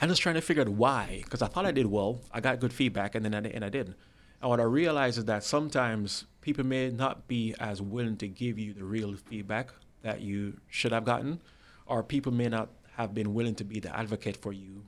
I 0.00 0.06
was 0.06 0.18
trying 0.18 0.34
to 0.36 0.40
figure 0.40 0.62
out 0.62 0.68
why, 0.68 1.20
because 1.24 1.42
I 1.42 1.46
thought 1.46 1.66
I 1.66 1.70
did 1.72 1.86
well. 1.86 2.20
I 2.32 2.40
got 2.40 2.58
good 2.58 2.72
feedback, 2.72 3.14
and 3.14 3.24
then 3.24 3.34
I, 3.34 3.48
and 3.50 3.64
I 3.64 3.68
didn't. 3.68 3.96
And 4.40 4.50
what 4.50 4.58
I 4.58 4.64
realized 4.64 5.18
is 5.18 5.26
that 5.26 5.44
sometimes 5.44 6.24
people 6.40 6.64
may 6.64 6.90
not 6.90 7.28
be 7.28 7.54
as 7.60 7.82
willing 7.82 8.16
to 8.16 8.28
give 8.28 8.58
you 8.58 8.72
the 8.72 8.84
real 8.84 9.14
feedback 9.14 9.72
that 10.02 10.22
you 10.22 10.58
should 10.68 10.92
have 10.92 11.04
gotten, 11.04 11.40
or 11.86 12.02
people 12.02 12.32
may 12.32 12.48
not 12.48 12.70
have 12.96 13.14
been 13.14 13.34
willing 13.34 13.54
to 13.56 13.64
be 13.64 13.78
the 13.80 13.94
advocate 13.96 14.36
for 14.38 14.52
you 14.52 14.82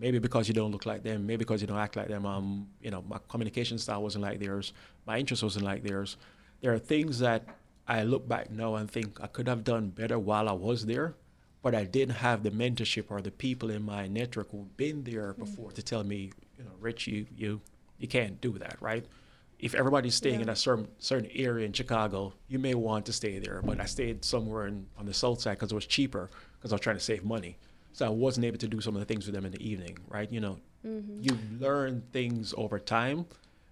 maybe 0.00 0.18
because 0.18 0.48
you 0.48 0.54
don't 0.54 0.72
look 0.72 0.86
like 0.86 1.02
them, 1.02 1.26
maybe 1.26 1.38
because 1.38 1.60
you 1.60 1.66
don't 1.66 1.78
act 1.78 1.94
like 1.94 2.08
them. 2.08 2.24
Um, 2.26 2.68
you 2.80 2.90
know, 2.90 3.04
my 3.06 3.18
communication 3.28 3.78
style 3.78 4.02
wasn't 4.02 4.22
like 4.22 4.40
theirs, 4.40 4.72
my 5.06 5.18
interest 5.18 5.42
wasn't 5.42 5.64
like 5.64 5.82
theirs. 5.82 6.16
There 6.62 6.72
are 6.72 6.78
things 6.78 7.18
that 7.20 7.44
I 7.86 8.02
look 8.04 8.26
back 8.26 8.50
now 8.50 8.76
and 8.76 8.90
think 8.90 9.20
I 9.20 9.26
could 9.26 9.48
have 9.48 9.64
done 9.64 9.90
better 9.90 10.18
while 10.18 10.48
I 10.48 10.52
was 10.52 10.86
there, 10.86 11.14
but 11.62 11.74
I 11.74 11.84
didn't 11.84 12.16
have 12.16 12.42
the 12.42 12.50
mentorship 12.50 13.06
or 13.10 13.20
the 13.20 13.30
people 13.30 13.70
in 13.70 13.82
my 13.82 14.08
network 14.08 14.50
who've 14.50 14.76
been 14.76 15.04
there 15.04 15.34
before 15.34 15.72
to 15.72 15.82
tell 15.82 16.04
me, 16.04 16.32
you 16.56 16.64
know, 16.64 16.70
Rich, 16.80 17.06
you 17.06 17.26
you 17.36 17.60
you 17.98 18.08
can't 18.08 18.40
do 18.40 18.58
that, 18.58 18.76
right? 18.80 19.04
If 19.58 19.74
everybody's 19.74 20.14
staying 20.14 20.40
in 20.40 20.48
a 20.48 20.56
certain 20.56 20.88
certain 20.98 21.30
area 21.34 21.66
in 21.66 21.72
Chicago, 21.72 22.32
you 22.48 22.58
may 22.58 22.74
want 22.74 23.04
to 23.06 23.12
stay 23.12 23.38
there. 23.38 23.60
But 23.62 23.80
I 23.80 23.84
stayed 23.84 24.24
somewhere 24.24 24.66
in, 24.66 24.86
on 24.96 25.04
the 25.04 25.12
south 25.12 25.40
side 25.42 25.58
because 25.58 25.72
it 25.72 25.74
was 25.74 25.86
cheaper 25.86 26.30
because 26.58 26.72
I 26.72 26.76
was 26.76 26.80
trying 26.80 26.96
to 26.96 27.02
save 27.02 27.24
money. 27.24 27.58
So 27.92 28.06
I 28.06 28.08
wasn't 28.08 28.46
able 28.46 28.58
to 28.58 28.68
do 28.68 28.80
some 28.80 28.94
of 28.94 29.00
the 29.00 29.06
things 29.06 29.26
with 29.26 29.34
them 29.34 29.44
in 29.44 29.52
the 29.52 29.68
evening, 29.68 29.98
right? 30.08 30.30
You 30.30 30.40
know, 30.40 30.58
you 30.84 31.38
learn 31.58 32.02
things 32.12 32.54
over 32.56 32.78
time, 32.78 33.26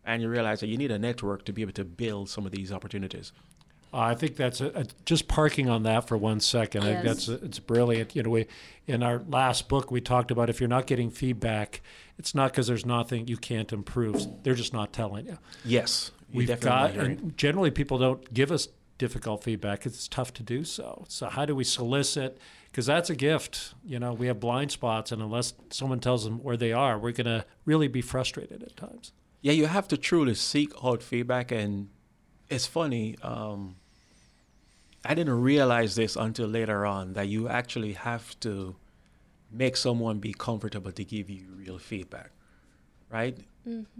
and 0.05 0.21
you 0.23 0.29
realize 0.29 0.61
that 0.61 0.67
you 0.69 0.77
need 0.77 0.91
a 0.91 0.99
network 0.99 1.45
to 1.47 1.53
be 1.53 1.63
able 1.63 1.73
to 1.73 1.85
build 1.85 2.29
some 2.29 2.45
of 2.45 2.53
these 2.53 2.73
opportunities. 2.73 3.33
Uh, 3.93 4.01
I 4.01 4.15
think 4.15 4.37
that's 4.37 4.61
a, 4.61 4.67
a, 4.81 4.85
just 5.07 5.29
parking 5.29 5.71
on 5.71 5.85
that 5.85 6.07
for 6.07 6.17
one 6.19 6.41
second. 6.41 6.83
I 6.83 6.93
think 6.93 7.05
that's 7.05 7.29
a, 7.29 7.35
it's 7.45 7.59
brilliant. 7.59 8.15
You 8.15 8.23
know, 8.23 8.31
we 8.31 8.47
in 8.87 9.03
our 9.03 9.23
last 9.29 9.69
book 9.69 9.91
we 9.91 10.03
talked 10.03 10.31
about 10.31 10.51
if 10.51 10.61
you're 10.61 10.69
not 10.69 10.87
getting 10.87 11.11
feedback, 11.11 11.81
it's 12.19 12.35
not 12.35 12.53
because 12.53 12.67
there's 12.67 12.85
nothing 12.85 13.29
you 13.29 13.39
can't 13.39 13.73
improve. 13.73 14.27
They're 14.43 14.55
just 14.55 14.75
not 14.75 14.93
telling 14.93 15.27
you. 15.27 15.39
Yes, 15.65 16.11
We've 16.33 16.47
definitely 16.47 16.97
got, 16.97 17.07
and 17.07 17.37
generally 17.39 17.71
people 17.71 17.97
don't 17.99 18.35
give 18.35 18.53
us 18.53 18.69
difficult 18.99 19.43
feedback. 19.45 19.87
it's 19.87 20.07
tough 20.09 20.35
to 20.35 20.43
do 20.43 20.65
so. 20.65 21.05
So 21.09 21.29
how 21.29 21.47
do 21.47 21.55
we 21.55 21.65
solicit? 21.65 22.39
Because 22.79 22.87
that's 22.87 23.11
a 23.11 23.17
gift. 23.17 23.75
You 23.85 23.99
know, 23.99 24.13
we 24.13 24.29
have 24.29 24.39
blind 24.39 24.71
spots, 24.71 25.11
and 25.11 25.21
unless 25.21 25.53
someone 25.71 25.99
tells 25.99 26.23
them 26.23 26.45
where 26.45 26.57
they 26.57 26.73
are, 26.73 26.97
we're 26.97 27.11
going 27.11 27.27
to 27.27 27.45
really 27.65 27.89
be 27.89 28.01
frustrated 28.01 28.63
at 28.63 28.77
times. 28.77 29.11
Yeah, 29.41 29.51
you 29.51 29.67
have 29.67 29.89
to 29.89 29.97
truly 29.97 30.37
seek 30.37 30.71
out 30.85 31.03
feedback, 31.03 31.51
and 31.51 31.89
it's 32.49 32.67
funny. 32.69 33.17
Um, 33.21 33.75
I 35.05 35.15
didn't 35.15 35.41
realize 35.43 35.97
this 35.97 36.15
until 36.15 36.47
later 36.47 36.87
on 36.87 37.15
that 37.15 37.27
you 37.27 37.49
actually 37.49 37.95
have 37.95 38.39
to 38.47 38.77
make 39.51 39.77
someone 39.77 40.21
be 40.21 40.33
comfortable 40.33 40.93
to 40.93 41.05
give 41.05 41.29
you 41.29 41.47
real 41.57 41.79
feedback, 41.79 42.31
right? 43.11 43.37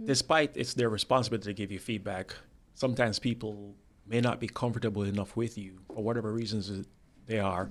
Despite 0.05 0.55
it's 0.55 0.73
their 0.73 0.87
responsibility 0.87 1.49
to 1.49 1.53
give 1.53 1.69
you 1.69 1.79
feedback, 1.79 2.33
sometimes 2.75 3.19
people 3.19 3.75
may 4.07 4.21
not 4.21 4.39
be 4.39 4.47
comfortable 4.47 5.03
enough 5.03 5.35
with 5.35 5.57
you 5.57 5.79
for 5.93 6.01
whatever 6.01 6.31
reasons 6.31 6.87
they 7.25 7.39
are 7.39 7.69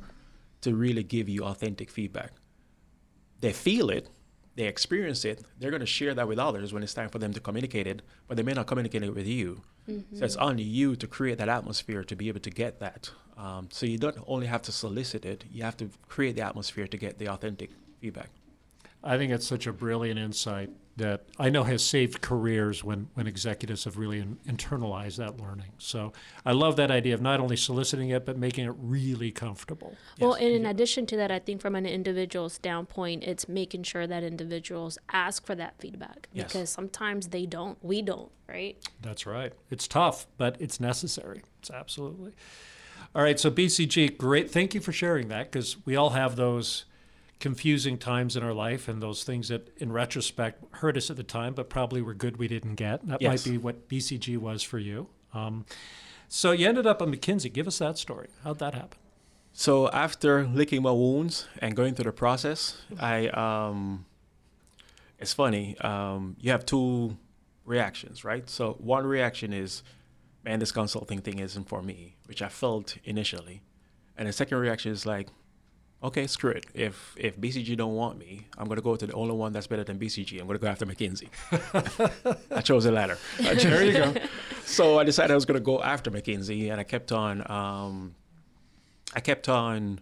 to 0.62 0.74
really 0.74 1.02
give 1.02 1.28
you 1.28 1.44
authentic 1.44 1.90
feedback. 1.90 2.32
They 3.40 3.52
feel 3.52 3.90
it, 3.90 4.08
they 4.56 4.64
experience 4.64 5.24
it, 5.24 5.44
they're 5.58 5.70
going 5.70 5.80
to 5.80 5.86
share 5.86 6.14
that 6.14 6.26
with 6.26 6.38
others 6.38 6.72
when 6.72 6.82
it's 6.82 6.94
time 6.94 7.08
for 7.08 7.18
them 7.18 7.32
to 7.32 7.40
communicate 7.40 7.86
it, 7.86 8.02
but 8.26 8.36
they 8.36 8.42
may 8.42 8.52
not 8.52 8.66
communicate 8.66 9.04
it 9.04 9.14
with 9.14 9.26
you. 9.26 9.62
Mm-hmm. 9.88 10.16
So 10.18 10.24
it's 10.24 10.36
on 10.36 10.58
you 10.58 10.96
to 10.96 11.06
create 11.06 11.38
that 11.38 11.48
atmosphere 11.48 12.02
to 12.02 12.16
be 12.16 12.28
able 12.28 12.40
to 12.40 12.50
get 12.50 12.80
that. 12.80 13.10
Um, 13.36 13.68
so 13.70 13.86
you 13.86 13.98
don't 13.98 14.18
only 14.26 14.48
have 14.48 14.62
to 14.62 14.72
solicit 14.72 15.24
it, 15.24 15.44
you 15.50 15.62
have 15.62 15.76
to 15.76 15.90
create 16.08 16.34
the 16.34 16.42
atmosphere 16.42 16.88
to 16.88 16.96
get 16.96 17.18
the 17.18 17.28
authentic 17.28 17.70
feedback. 18.00 18.30
I 19.02 19.16
think 19.16 19.32
it's 19.32 19.46
such 19.46 19.66
a 19.66 19.72
brilliant 19.72 20.18
insight 20.18 20.70
that 20.96 21.26
I 21.38 21.48
know 21.48 21.62
has 21.62 21.84
saved 21.84 22.20
careers 22.20 22.82
when, 22.82 23.08
when 23.14 23.28
executives 23.28 23.84
have 23.84 23.98
really 23.98 24.18
in, 24.18 24.36
internalized 24.48 25.16
that 25.18 25.40
learning. 25.40 25.70
So 25.78 26.12
I 26.44 26.50
love 26.50 26.74
that 26.74 26.90
idea 26.90 27.14
of 27.14 27.22
not 27.22 27.38
only 27.38 27.56
soliciting 27.56 28.08
it, 28.10 28.26
but 28.26 28.36
making 28.36 28.66
it 28.66 28.74
really 28.76 29.30
comfortable. 29.30 29.96
Well, 30.18 30.34
and 30.34 30.48
in 30.48 30.66
addition 30.66 31.06
to 31.06 31.16
that, 31.16 31.30
I 31.30 31.38
think 31.38 31.60
from 31.60 31.76
an 31.76 31.86
individual 31.86 32.48
standpoint, 32.48 33.22
it's 33.22 33.48
making 33.48 33.84
sure 33.84 34.08
that 34.08 34.24
individuals 34.24 34.98
ask 35.10 35.46
for 35.46 35.54
that 35.54 35.78
feedback 35.78 36.28
Yes. 36.32 36.48
because 36.48 36.68
sometimes 36.70 37.28
they 37.28 37.46
don't. 37.46 37.78
We 37.80 38.02
don't, 38.02 38.32
right? 38.48 38.76
That's 39.00 39.24
right. 39.24 39.52
It's 39.70 39.86
tough, 39.86 40.26
but 40.36 40.56
it's 40.58 40.80
necessary. 40.80 41.42
It's 41.60 41.70
absolutely. 41.70 42.32
All 43.14 43.22
right. 43.22 43.38
So, 43.38 43.52
BCG, 43.52 44.18
great. 44.18 44.50
Thank 44.50 44.74
you 44.74 44.80
for 44.80 44.92
sharing 44.92 45.28
that 45.28 45.52
because 45.52 45.76
we 45.86 45.94
all 45.94 46.10
have 46.10 46.34
those 46.34 46.86
confusing 47.40 47.98
times 47.98 48.36
in 48.36 48.42
our 48.42 48.52
life 48.52 48.88
and 48.88 49.02
those 49.02 49.22
things 49.24 49.48
that, 49.48 49.68
in 49.78 49.92
retrospect, 49.92 50.64
hurt 50.76 50.96
us 50.96 51.10
at 51.10 51.16
the 51.16 51.22
time, 51.22 51.54
but 51.54 51.68
probably 51.70 52.02
were 52.02 52.14
good 52.14 52.36
we 52.36 52.48
didn't 52.48 52.74
get. 52.74 53.06
That 53.06 53.22
Yes. 53.22 53.46
might 53.46 53.52
be 53.52 53.58
what 53.58 53.88
BCG 53.88 54.36
was 54.36 54.62
for 54.62 54.78
you. 54.78 55.08
Um, 55.32 55.64
so, 56.28 56.52
you 56.52 56.68
ended 56.68 56.86
up 56.86 57.00
at 57.00 57.08
McKinsey. 57.08 57.52
Give 57.52 57.66
us 57.66 57.78
that 57.78 57.96
story. 57.98 58.28
How'd 58.44 58.58
that 58.58 58.74
happen? 58.74 58.98
So 59.52 59.88
after 59.90 60.46
licking 60.46 60.82
my 60.82 60.92
wounds 60.92 61.48
and 61.58 61.74
going 61.74 61.94
through 61.94 62.04
the 62.04 62.12
process, 62.12 62.76
I 63.00 63.26
um, 63.28 64.04
it's 65.18 65.32
funny. 65.32 65.76
Um, 65.78 66.36
you 66.40 66.52
have 66.52 66.64
two 66.64 67.16
reactions, 67.64 68.24
right? 68.24 68.48
So 68.48 68.74
one 68.78 69.04
reaction 69.04 69.52
is, 69.52 69.82
man, 70.44 70.60
this 70.60 70.70
consulting 70.70 71.20
thing 71.22 71.40
isn't 71.40 71.68
for 71.68 71.82
me, 71.82 72.14
which 72.26 72.40
I 72.40 72.48
felt 72.48 72.98
initially, 73.04 73.62
and 74.16 74.28
the 74.28 74.32
second 74.32 74.58
reaction 74.58 74.92
is 74.92 75.04
like, 75.04 75.28
okay, 76.02 76.26
screw 76.26 76.50
it. 76.52 76.66
If 76.74 77.14
if 77.18 77.38
BCG 77.40 77.76
don't 77.76 77.94
want 77.94 78.18
me, 78.18 78.46
I'm 78.56 78.68
gonna 78.68 78.80
go 78.80 78.96
to 78.96 79.06
the 79.06 79.12
only 79.12 79.34
one 79.34 79.52
that's 79.52 79.66
better 79.66 79.84
than 79.84 79.98
BCG. 79.98 80.40
I'm 80.40 80.46
gonna 80.46 80.58
go 80.58 80.68
after 80.68 80.86
McKinsey. 80.86 81.28
I 82.50 82.60
chose 82.60 82.84
the 82.84 82.92
latter. 82.92 83.18
there 83.40 83.84
you 83.84 83.92
go. 83.92 84.14
so 84.64 84.98
I 84.98 85.04
decided 85.04 85.32
I 85.32 85.34
was 85.34 85.44
going 85.44 85.58
to 85.58 85.64
go 85.64 85.82
after 85.82 86.10
McKinsey, 86.10 86.70
and 86.70 86.80
I 86.80 86.84
kept 86.84 87.10
on, 87.10 87.48
um, 87.50 88.14
I 89.14 89.20
kept 89.20 89.48
on 89.48 90.00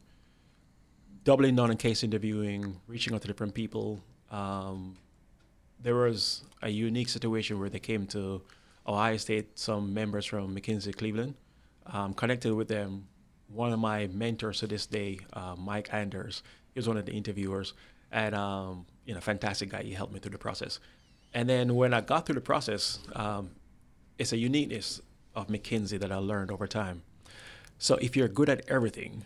doubling 1.24 1.56
down 1.56 1.70
on 1.70 1.76
case 1.76 2.02
interviewing, 2.02 2.80
reaching 2.87 3.14
out 3.14 3.22
to 3.22 3.28
different 3.28 3.54
people. 3.54 4.00
Um, 4.30 4.96
there 5.80 5.94
was 5.94 6.44
a 6.62 6.68
unique 6.68 7.09
situation 7.09 7.59
where 7.59 7.68
they 7.68 7.78
came 7.78 8.06
to 8.09 8.42
Ohio 8.87 9.16
State, 9.16 9.59
some 9.59 9.92
members 9.92 10.26
from 10.26 10.54
McKinsey 10.54 10.96
Cleveland, 10.96 11.35
um, 11.87 12.14
connected 12.14 12.54
with 12.54 12.68
them. 12.68 13.09
One 13.48 13.72
of 13.72 13.78
my 13.78 14.09
mentors 14.09 14.61
to 14.61 14.66
this 14.66 14.87
day, 14.87 15.20
uh, 15.32 15.54
Mike 15.56 15.88
Anders, 15.92 16.42
he 16.74 16.78
was 16.78 16.88
one 16.88 16.96
of 16.96 17.06
the 17.06 17.12
interviewers, 17.12 17.74
and 18.11 18.35
um, 18.35 18.87
you 19.04 19.14
know, 19.14 19.20
fantastic 19.20 19.70
guy. 19.70 19.82
He 19.82 19.92
helped 19.92 20.12
me 20.12 20.20
through 20.20 20.32
the 20.32 20.38
process. 20.38 20.80
And 21.32 21.48
then 21.48 21.74
when 21.74 21.94
I 21.94 22.00
got 22.00 22.26
through 22.26 22.37
the 22.37 22.40
process, 22.40 22.98
um, 23.14 23.50
it's 24.18 24.32
a 24.32 24.37
uniqueness 24.37 25.00
of 25.35 25.48
McKinsey 25.48 25.98
that 26.00 26.11
I 26.11 26.16
learned 26.16 26.50
over 26.50 26.66
time. 26.66 27.02
So 27.78 27.96
if 27.96 28.16
you're 28.16 28.28
good 28.28 28.48
at 28.48 28.64
everything 28.68 29.24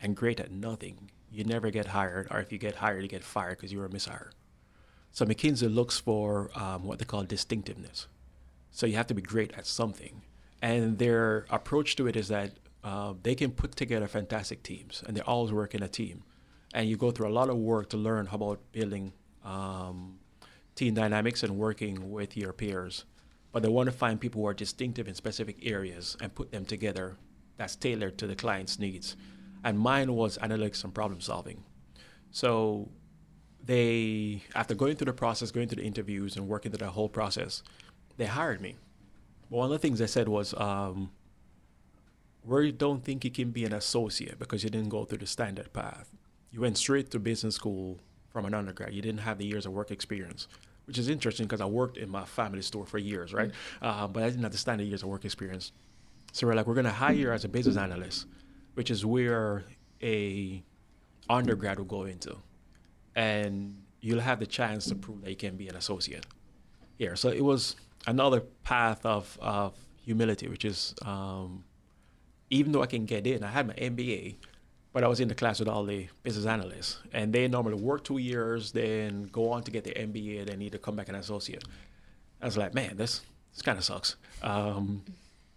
and 0.00 0.16
great 0.16 0.40
at 0.40 0.50
nothing, 0.50 1.10
you 1.30 1.44
never 1.44 1.70
get 1.70 1.86
hired, 1.86 2.28
or 2.30 2.40
if 2.40 2.52
you 2.52 2.58
get 2.58 2.76
hired, 2.76 3.02
you 3.02 3.08
get 3.08 3.24
fired 3.24 3.58
because 3.58 3.72
you 3.72 3.78
were 3.78 3.86
a 3.86 3.90
mishire. 3.90 4.30
So 5.12 5.24
McKinsey 5.24 5.72
looks 5.72 5.98
for 5.98 6.50
um, 6.56 6.84
what 6.84 6.98
they 6.98 7.04
call 7.04 7.22
distinctiveness. 7.22 8.08
So 8.72 8.86
you 8.86 8.96
have 8.96 9.06
to 9.06 9.14
be 9.14 9.22
great 9.22 9.52
at 9.56 9.66
something, 9.66 10.22
and 10.60 10.98
their 10.98 11.46
approach 11.50 11.94
to 11.96 12.08
it 12.08 12.16
is 12.16 12.28
that 12.28 12.52
uh, 12.84 13.14
they 13.22 13.34
can 13.34 13.50
put 13.50 13.74
together 13.74 14.06
fantastic 14.06 14.62
teams, 14.62 15.02
and 15.06 15.16
they 15.16 15.22
always 15.22 15.52
work 15.52 15.74
in 15.74 15.82
a 15.82 15.88
team. 15.88 16.22
And 16.74 16.88
you 16.88 16.96
go 16.96 17.10
through 17.10 17.28
a 17.28 17.32
lot 17.32 17.48
of 17.48 17.56
work 17.56 17.88
to 17.90 17.96
learn 17.96 18.28
about 18.30 18.60
building 18.72 19.12
um, 19.42 20.18
team 20.74 20.94
dynamics 20.94 21.42
and 21.42 21.56
working 21.56 22.10
with 22.10 22.36
your 22.36 22.52
peers. 22.52 23.04
But 23.52 23.62
they 23.62 23.68
want 23.68 23.86
to 23.86 23.92
find 23.92 24.20
people 24.20 24.42
who 24.42 24.48
are 24.48 24.54
distinctive 24.54 25.08
in 25.08 25.14
specific 25.14 25.64
areas 25.64 26.16
and 26.20 26.34
put 26.34 26.50
them 26.50 26.64
together 26.64 27.16
that's 27.56 27.76
tailored 27.76 28.18
to 28.18 28.26
the 28.26 28.34
client's 28.34 28.78
needs. 28.78 29.16
And 29.62 29.78
mine 29.78 30.12
was 30.12 30.36
analytics 30.38 30.84
and 30.84 30.92
problem 30.92 31.20
solving. 31.20 31.62
So 32.32 32.90
they, 33.64 34.42
after 34.54 34.74
going 34.74 34.96
through 34.96 35.06
the 35.06 35.12
process, 35.12 35.52
going 35.52 35.68
through 35.68 35.82
the 35.82 35.86
interviews 35.86 36.36
and 36.36 36.48
working 36.48 36.72
through 36.72 36.84
the 36.84 36.92
whole 36.92 37.08
process, 37.08 37.62
they 38.16 38.26
hired 38.26 38.60
me. 38.60 38.76
One 39.48 39.66
of 39.66 39.70
the 39.70 39.78
things 39.78 40.00
they 40.00 40.08
said 40.08 40.28
was, 40.28 40.52
um, 40.54 41.12
we 42.44 42.72
don't 42.72 43.04
think 43.04 43.24
you 43.24 43.30
can 43.30 43.50
be 43.50 43.64
an 43.64 43.72
associate 43.72 44.38
because 44.38 44.62
you 44.62 44.70
didn't 44.70 44.90
go 44.90 45.04
through 45.04 45.18
the 45.18 45.26
standard 45.26 45.72
path. 45.72 46.10
You 46.50 46.60
went 46.60 46.76
straight 46.78 47.10
to 47.10 47.18
business 47.18 47.54
school 47.54 47.98
from 48.28 48.44
an 48.44 48.54
undergrad. 48.54 48.92
You 48.92 49.02
didn't 49.02 49.20
have 49.20 49.38
the 49.38 49.46
years 49.46 49.66
of 49.66 49.72
work 49.72 49.90
experience, 49.90 50.48
which 50.86 50.98
is 50.98 51.08
interesting 51.08 51.46
because 51.46 51.60
I 51.60 51.66
worked 51.66 51.96
in 51.96 52.10
my 52.10 52.24
family 52.24 52.62
store 52.62 52.86
for 52.86 52.98
years, 52.98 53.32
right? 53.32 53.50
Uh, 53.80 54.06
but 54.06 54.22
I 54.22 54.30
didn't 54.30 54.42
have 54.42 54.52
the 54.52 54.58
standard 54.58 54.84
years 54.84 55.02
of 55.02 55.08
work 55.08 55.24
experience. 55.24 55.72
So 56.32 56.46
we're 56.46 56.54
like, 56.54 56.66
we're 56.66 56.74
going 56.74 56.84
to 56.84 56.90
hire 56.90 57.14
you 57.14 57.32
as 57.32 57.44
a 57.44 57.48
business 57.48 57.76
analyst, 57.76 58.26
which 58.74 58.90
is 58.90 59.06
where 59.06 59.64
a 60.02 60.62
undergrad 61.30 61.78
will 61.78 61.86
go 61.86 62.04
into, 62.04 62.36
and 63.14 63.80
you'll 64.00 64.20
have 64.20 64.40
the 64.40 64.46
chance 64.46 64.86
to 64.86 64.94
prove 64.94 65.22
that 65.22 65.30
you 65.30 65.36
can 65.36 65.56
be 65.56 65.68
an 65.68 65.76
associate 65.76 66.26
here. 66.98 67.16
So 67.16 67.30
it 67.30 67.42
was 67.42 67.76
another 68.06 68.40
path 68.64 69.06
of, 69.06 69.38
of 69.40 69.74
humility, 70.04 70.48
which 70.48 70.64
is 70.64 70.94
um, 71.06 71.64
even 72.50 72.72
though 72.72 72.82
I 72.82 72.86
can 72.86 73.04
get 73.04 73.26
in, 73.26 73.42
I 73.42 73.48
had 73.48 73.66
my 73.66 73.74
MBA, 73.74 74.36
but 74.92 75.02
I 75.02 75.08
was 75.08 75.20
in 75.20 75.28
the 75.28 75.34
class 75.34 75.58
with 75.58 75.68
all 75.68 75.84
the 75.84 76.08
business 76.22 76.46
analysts, 76.46 76.98
and 77.12 77.32
they 77.32 77.48
normally 77.48 77.74
work 77.74 78.04
two 78.04 78.18
years, 78.18 78.72
then 78.72 79.24
go 79.24 79.50
on 79.50 79.62
to 79.64 79.70
get 79.70 79.84
the 79.84 79.90
MBA, 79.90 80.46
then 80.46 80.58
need 80.58 80.72
to 80.72 80.78
come 80.78 80.96
back 80.96 81.08
an 81.08 81.16
associate. 81.16 81.64
I 82.40 82.46
was 82.46 82.56
like, 82.56 82.74
man, 82.74 82.96
this 82.96 83.22
this 83.52 83.62
kind 83.62 83.78
of 83.78 83.84
sucks. 83.84 84.16
Um, 84.42 85.04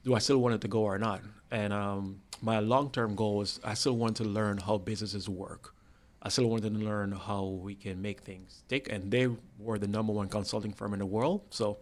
do 0.04 0.14
I 0.16 0.20
still 0.20 0.38
want 0.38 0.56
it 0.56 0.62
to 0.62 0.68
go 0.68 0.84
or 0.84 0.98
not? 0.98 1.22
And 1.52 1.74
um, 1.74 2.22
my 2.42 2.60
long 2.60 2.92
term 2.92 3.16
goal 3.16 3.38
was 3.38 3.60
I 3.64 3.74
still 3.74 3.98
want 3.98 4.18
to 4.18 4.24
learn 4.24 4.58
how 4.58 4.78
businesses 4.78 5.28
work. 5.28 5.74
I 6.22 6.30
still 6.30 6.48
wanted 6.48 6.74
to 6.74 6.80
learn 6.80 7.12
how 7.12 7.46
we 7.46 7.76
can 7.76 8.02
make 8.02 8.22
things 8.22 8.64
stick. 8.66 8.90
and 8.92 9.12
they 9.12 9.30
were 9.60 9.78
the 9.78 9.88
number 9.88 10.14
one 10.14 10.28
consulting 10.28 10.74
firm 10.74 10.94
in 10.94 11.00
the 11.00 11.06
world, 11.06 11.42
so 11.52 11.78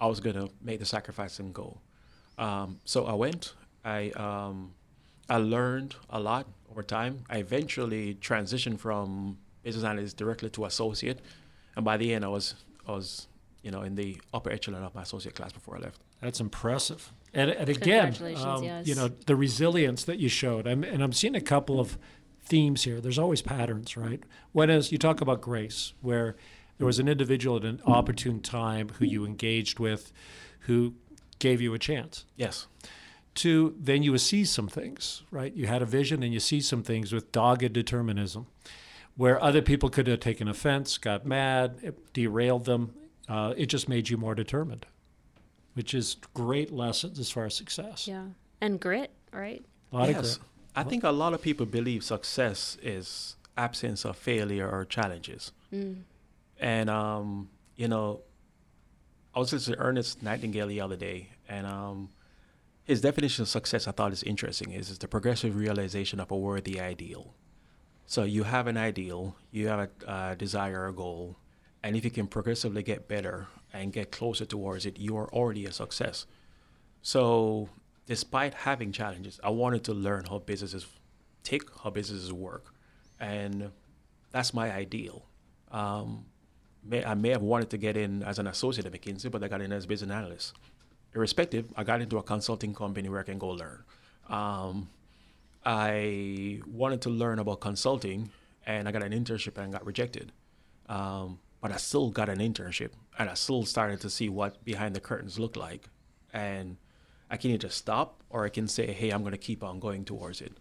I 0.00 0.06
was 0.06 0.20
gonna 0.20 0.48
make 0.62 0.78
the 0.78 0.86
sacrifice 0.86 1.38
and 1.38 1.52
go. 1.54 1.78
Um, 2.38 2.80
so 2.84 3.06
I 3.06 3.14
went. 3.14 3.54
I 3.86 4.10
um, 4.10 4.74
I 5.28 5.36
learned 5.36 5.94
a 6.10 6.20
lot 6.20 6.46
over 6.70 6.82
time. 6.82 7.24
I 7.30 7.38
eventually 7.38 8.14
transitioned 8.20 8.78
from 8.80 9.38
business 9.62 9.84
analyst 9.84 10.16
directly 10.16 10.50
to 10.50 10.64
associate, 10.64 11.20
and 11.76 11.84
by 11.84 11.96
the 11.96 12.12
end, 12.12 12.24
I 12.24 12.28
was 12.28 12.54
I 12.86 12.92
was 12.92 13.28
you 13.62 13.70
know 13.70 13.82
in 13.82 13.94
the 13.94 14.20
upper 14.34 14.50
echelon 14.50 14.82
of 14.82 14.94
my 14.94 15.02
associate 15.02 15.36
class 15.36 15.52
before 15.52 15.76
I 15.76 15.80
left. 15.80 16.00
That's 16.20 16.40
impressive. 16.40 17.12
And, 17.32 17.50
and 17.50 17.68
again, 17.68 18.16
um, 18.36 18.64
yes. 18.64 18.86
you 18.86 18.94
know, 18.94 19.08
the 19.08 19.36
resilience 19.36 20.04
that 20.04 20.18
you 20.18 20.30
showed. 20.30 20.66
I'm, 20.66 20.82
and 20.82 21.02
I'm 21.02 21.12
seeing 21.12 21.34
a 21.34 21.40
couple 21.40 21.78
of 21.78 21.98
themes 22.42 22.84
here. 22.84 22.98
There's 23.00 23.18
always 23.18 23.42
patterns, 23.42 23.94
right? 23.96 24.22
One 24.52 24.70
is 24.70 24.90
you 24.90 24.96
talk 24.96 25.20
about 25.20 25.42
grace, 25.42 25.92
where 26.00 26.36
there 26.78 26.86
was 26.86 26.98
an 26.98 27.08
individual 27.08 27.58
at 27.58 27.64
an 27.64 27.82
opportune 27.84 28.40
time 28.40 28.88
who 28.98 29.04
you 29.04 29.26
engaged 29.26 29.78
with, 29.78 30.12
who 30.60 30.94
gave 31.38 31.60
you 31.60 31.74
a 31.74 31.78
chance. 31.78 32.24
Yes. 32.36 32.66
Two, 33.36 33.76
then 33.78 34.02
you 34.02 34.10
would 34.10 34.20
see 34.20 34.44
some 34.44 34.66
things, 34.66 35.22
right? 35.30 35.54
You 35.54 35.66
had 35.66 35.82
a 35.82 35.86
vision 35.86 36.22
and 36.22 36.32
you 36.32 36.40
see 36.40 36.60
some 36.60 36.82
things 36.82 37.12
with 37.12 37.30
dogged 37.30 37.72
determinism, 37.72 38.46
where 39.16 39.40
other 39.40 39.62
people 39.62 39.90
could 39.90 40.06
have 40.08 40.20
taken 40.20 40.48
offense, 40.48 40.98
got 40.98 41.24
mad, 41.24 41.78
it 41.82 42.12
derailed 42.12 42.64
them. 42.64 42.94
Uh, 43.28 43.54
it 43.56 43.66
just 43.66 43.88
made 43.88 44.08
you 44.08 44.16
more 44.16 44.34
determined, 44.34 44.86
which 45.74 45.94
is 45.94 46.16
great 46.34 46.72
lessons 46.72 47.18
as 47.18 47.30
far 47.30 47.44
as 47.44 47.54
success. 47.54 48.08
Yeah. 48.08 48.24
And 48.60 48.80
grit, 48.80 49.10
right? 49.32 49.64
A 49.92 49.96
lot 49.96 50.08
of 50.08 50.16
yes. 50.16 50.38
grit. 50.38 50.48
I 50.74 50.82
think 50.82 51.04
a 51.04 51.10
lot 51.10 51.32
of 51.32 51.42
people 51.42 51.66
believe 51.66 52.04
success 52.04 52.76
is 52.82 53.36
absence 53.56 54.04
of 54.04 54.16
failure 54.16 54.68
or 54.68 54.84
challenges. 54.84 55.52
And 56.58 56.88
um, 56.90 57.50
you 57.76 57.88
know, 57.88 58.20
I 59.34 59.38
was 59.38 59.52
listening 59.52 59.76
to 59.76 59.82
Ernest 59.82 60.22
Nightingale 60.22 60.66
the 60.68 60.80
other 60.80 60.96
day, 60.96 61.28
and 61.48 61.66
um, 61.66 62.08
his 62.86 63.00
definition 63.00 63.42
of 63.42 63.48
success 63.48 63.88
I 63.88 63.90
thought 63.90 64.12
is 64.12 64.22
interesting. 64.22 64.70
Is 64.70 64.90
is 64.90 64.98
the 64.98 65.08
progressive 65.08 65.56
realization 65.56 66.20
of 66.20 66.30
a 66.30 66.36
worthy 66.36 66.80
ideal. 66.80 67.34
So 68.06 68.22
you 68.22 68.44
have 68.44 68.68
an 68.68 68.76
ideal, 68.76 69.34
you 69.50 69.66
have 69.66 69.90
a 70.06 70.36
desire 70.36 70.86
a 70.86 70.92
goal, 70.92 71.36
and 71.82 71.96
if 71.96 72.04
you 72.04 72.12
can 72.12 72.28
progressively 72.28 72.84
get 72.84 73.08
better 73.08 73.48
and 73.72 73.92
get 73.92 74.12
closer 74.12 74.44
towards 74.44 74.86
it, 74.86 75.00
you 75.00 75.16
are 75.16 75.28
already 75.32 75.66
a 75.66 75.72
success. 75.72 76.26
So, 77.02 77.68
despite 78.06 78.54
having 78.54 78.92
challenges, 78.92 79.40
I 79.42 79.50
wanted 79.50 79.82
to 79.84 79.94
learn 79.94 80.24
how 80.26 80.38
businesses 80.38 80.86
tick, 81.42 81.62
how 81.82 81.90
businesses 81.90 82.32
work, 82.32 82.72
and 83.18 83.72
that's 84.30 84.54
my 84.54 84.70
ideal. 84.70 85.26
Um, 85.72 86.26
may, 86.84 87.04
I 87.04 87.14
may 87.14 87.30
have 87.30 87.42
wanted 87.42 87.70
to 87.70 87.78
get 87.78 87.96
in 87.96 88.22
as 88.22 88.38
an 88.38 88.46
associate 88.46 88.86
at 88.86 88.92
McKinsey, 88.92 89.28
but 89.30 89.42
I 89.42 89.48
got 89.48 89.60
in 89.60 89.72
as 89.72 89.84
business 89.84 90.12
analyst. 90.12 90.54
Irrespective, 91.16 91.66
I 91.76 91.82
got 91.84 92.00
into 92.00 92.18
a 92.18 92.22
consulting 92.22 92.74
company 92.74 93.08
where 93.08 93.20
I 93.20 93.24
can 93.24 93.38
go 93.38 93.48
learn. 93.48 93.82
Um, 94.28 94.90
I 95.64 96.60
wanted 96.66 97.00
to 97.02 97.10
learn 97.10 97.38
about 97.38 97.60
consulting, 97.60 98.30
and 98.66 98.88
I 98.88 98.92
got 98.92 99.02
an 99.02 99.12
internship 99.12 99.58
and 99.58 99.72
got 99.72 99.84
rejected. 99.84 100.32
Um, 100.88 101.40
but 101.60 101.72
I 101.72 101.78
still 101.78 102.10
got 102.10 102.28
an 102.28 102.38
internship, 102.38 102.90
and 103.18 103.28
I 103.28 103.34
still 103.34 103.64
started 103.64 104.00
to 104.02 104.10
see 104.10 104.28
what 104.28 104.64
behind 104.64 104.94
the 104.94 105.00
curtains 105.00 105.38
looked 105.38 105.56
like, 105.56 105.88
and 106.32 106.76
I 107.30 107.36
can 107.36 107.50
either 107.50 107.70
stop 107.70 108.22
or 108.30 108.44
I 108.44 108.50
can 108.50 108.68
say, 108.68 108.92
"Hey, 108.92 109.10
I'm 109.10 109.22
going 109.22 109.32
to 109.32 109.38
keep 109.38 109.64
on 109.64 109.80
going 109.80 110.04
towards 110.04 110.40
it." 110.40 110.52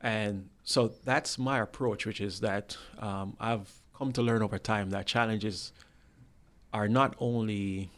And 0.00 0.48
so 0.64 0.90
that's 1.04 1.38
my 1.38 1.60
approach, 1.60 2.06
which 2.06 2.20
is 2.20 2.40
that 2.40 2.76
um, 2.98 3.36
I've 3.38 3.70
come 3.96 4.12
to 4.14 4.22
learn 4.22 4.42
over 4.42 4.58
time 4.58 4.90
that 4.90 5.06
challenges 5.06 5.72
are 6.72 6.88
not 6.88 7.14
only 7.20 7.90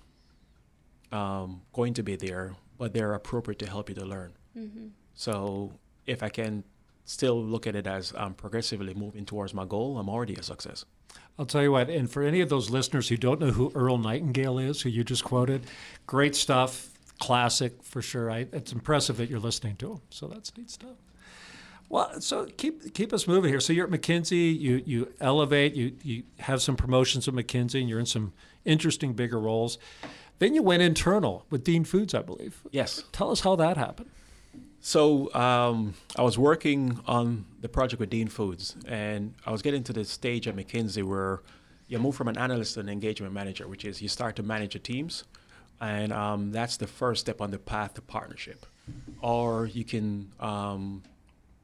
um, 1.15 1.63
going 1.73 1.95
to 1.95 2.03
be 2.03 2.17
there, 2.17 2.57
but 2.77 2.93
they're 2.93 3.15
appropriate 3.15 3.59
to 3.61 3.69
help 3.69 3.89
you 3.89 3.95
to 3.95 4.05
learn. 4.05 4.33
Mm-hmm. 4.59 4.89
So 5.15 5.73
if 6.07 6.23
I 6.23 6.29
can 6.29 6.65
still 7.05 7.43
look 7.43 7.67
at 7.67 7.77
it 7.77 7.87
as 7.87 8.13
I'm 8.17 8.35
progressively 8.35 8.95
moving 8.95 9.25
towards 9.25 9.55
my 9.55 9.65
goal, 9.65 9.99
I'm 9.99 10.09
already 10.09 10.35
a 10.35 10.43
success. 10.43 10.85
I'll 11.39 11.47
tell 11.47 11.63
you 11.63 11.73
what, 11.73 11.89
and 11.89 12.11
for 12.11 12.23
any 12.23 12.41
of 12.41 12.49
those 12.49 12.71
listeners 12.71 13.09
who 13.09 13.17
don't 13.17 13.41
know 13.41 13.51
who 13.51 13.71
Earl 13.75 13.99
Nightingale 13.99 14.59
is, 14.59 14.83
who 14.83 14.89
you 14.89 15.05
just 15.05 15.25
quoted, 15.25 15.67
great 16.07 16.35
stuff, 16.35 16.91
classic 17.21 17.83
for 17.83 18.03
sure. 18.03 18.31
I, 18.31 18.47
it's 18.53 18.73
impressive 18.73 19.17
that 19.19 19.31
you're 19.31 19.41
listening 19.41 19.77
to 19.77 19.93
him, 19.93 20.01
so 20.11 20.27
that's 20.27 20.57
neat 20.57 20.71
stuff. 20.71 20.97
Well, 21.89 22.21
so 22.21 22.47
keep 22.57 22.95
keep 22.95 23.13
us 23.13 23.29
moving 23.29 23.51
here. 23.51 23.61
So 23.61 23.73
you're 23.73 23.87
at 23.87 23.93
McKinsey, 23.93 24.59
you 24.59 24.83
you 24.85 25.13
elevate, 25.21 25.75
you 25.75 25.93
you 26.03 26.23
have 26.39 26.63
some 26.63 26.77
promotions 26.77 27.29
at 27.29 27.35
McKinsey, 27.35 27.81
and 27.81 27.89
you're 27.89 28.01
in 28.01 28.07
some 28.07 28.33
interesting 28.65 29.13
bigger 29.13 29.39
roles. 29.39 29.79
Then 30.39 30.55
you 30.55 30.63
went 30.63 30.83
internal 30.83 31.47
with 31.51 31.65
Dean 31.65 31.85
Foods, 31.85 32.15
I 32.15 32.23
believe. 32.23 32.63
Yes. 32.71 33.05
Tell 33.13 33.31
us 33.31 33.41
how 33.41 33.57
that 33.57 33.77
happened. 33.77 34.11
So 34.81 35.33
um, 35.35 35.95
I 36.17 36.23
was 36.23 36.37
working 36.37 37.01
on 37.07 37.47
the 37.61 37.69
project 37.71 38.01
with 38.01 38.11
Dean 38.11 38.29
Foods, 38.29 38.77
and 38.87 39.35
I 39.47 39.51
was 39.51 39.63
getting 39.63 39.83
to 39.85 39.95
the 39.95 40.05
stage 40.05 40.47
at 40.47 40.57
McKinsey 40.57 41.03
where 41.03 41.41
you 41.89 41.99
move 41.99 42.15
from 42.15 42.29
an 42.29 42.37
analyst 42.37 42.75
to 42.75 42.81
an 42.81 42.89
engagement 42.89 43.33
manager, 43.33 43.67
which 43.67 43.85
is 43.85 44.03
you 44.03 44.09
start 44.09 44.37
to 44.37 44.43
manage 44.43 44.75
your 44.75 44.83
teams, 44.83 45.25
and 45.81 46.13
um, 46.13 46.53
that's 46.53 46.77
the 46.77 46.87
first 46.87 47.23
step 47.23 47.41
on 47.41 47.51
the 47.51 47.59
path 47.59 47.95
to 47.95 48.03
partnership. 48.03 48.67
Or 49.23 49.67
you 49.67 49.85
can 49.85 50.33
um, 50.39 51.03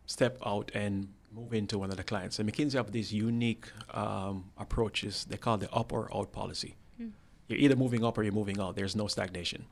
step 0.06 0.38
out 0.44 0.70
and 0.74 1.08
move 1.30 1.52
into 1.52 1.78
one 1.78 1.90
of 1.90 1.96
the 1.96 2.02
clients. 2.02 2.38
And 2.38 2.50
McKinsey 2.50 2.72
have 2.72 2.90
these 2.90 3.12
unique 3.12 3.66
um, 3.92 4.50
approaches. 4.56 5.26
They 5.28 5.36
call 5.36 5.58
the 5.58 5.70
up 5.72 5.92
or 5.92 6.08
out 6.16 6.32
policy. 6.32 6.74
You're 7.50 7.58
either 7.58 7.74
moving 7.74 8.04
up 8.04 8.16
or 8.16 8.22
you're 8.22 8.32
moving 8.32 8.60
out. 8.60 8.76
There's 8.76 8.94
no 8.94 9.08
stagnation. 9.08 9.64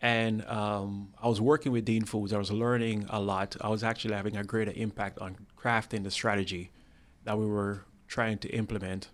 And 0.00 0.44
um, 0.46 1.14
I 1.22 1.28
was 1.28 1.40
working 1.40 1.70
with 1.70 1.84
Dean 1.84 2.04
Foods. 2.04 2.32
I 2.32 2.38
was 2.38 2.50
learning 2.50 3.06
a 3.10 3.20
lot. 3.20 3.56
I 3.60 3.68
was 3.68 3.84
actually 3.84 4.14
having 4.14 4.36
a 4.36 4.42
greater 4.42 4.72
impact 4.74 5.20
on 5.20 5.36
crafting 5.56 6.02
the 6.02 6.10
strategy 6.10 6.72
that 7.22 7.38
we 7.38 7.46
were 7.46 7.84
trying 8.08 8.38
to 8.38 8.48
implement. 8.48 9.08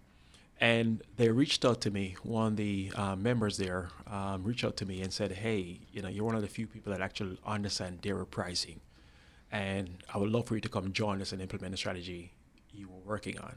And 0.59 1.03
they 1.19 1.29
reached 1.29 1.67
out 1.67 1.83
to 1.83 1.91
me. 1.91 2.17
One 2.23 2.47
of 2.47 2.57
the 2.57 2.91
uh, 2.97 3.15
members 3.15 3.59
there 3.59 3.91
um, 4.07 4.43
reached 4.43 4.65
out 4.65 4.79
to 4.79 4.87
me 4.87 5.03
and 5.03 5.13
said, 5.13 5.31
"Hey, 5.31 5.81
you 5.93 6.01
know, 6.01 6.09
you're 6.09 6.25
one 6.25 6.35
of 6.35 6.41
the 6.41 6.49
few 6.49 6.67
people 6.67 6.91
that 6.93 7.03
actually 7.03 7.39
understand 7.47 8.01
dairy 8.01 8.27
pricing, 8.27 8.81
and 9.53 10.03
I 10.13 10.19
would 10.19 10.31
love 10.31 10.47
for 10.47 10.55
you 10.55 10.63
to 10.63 10.69
come 10.69 10.93
join 10.93 11.21
us 11.21 11.33
and 11.33 11.43
implement 11.43 11.73
the 11.73 11.77
strategy 11.77 12.33
you 12.73 12.89
were 12.89 13.03
working 13.05 13.39
on." 13.39 13.57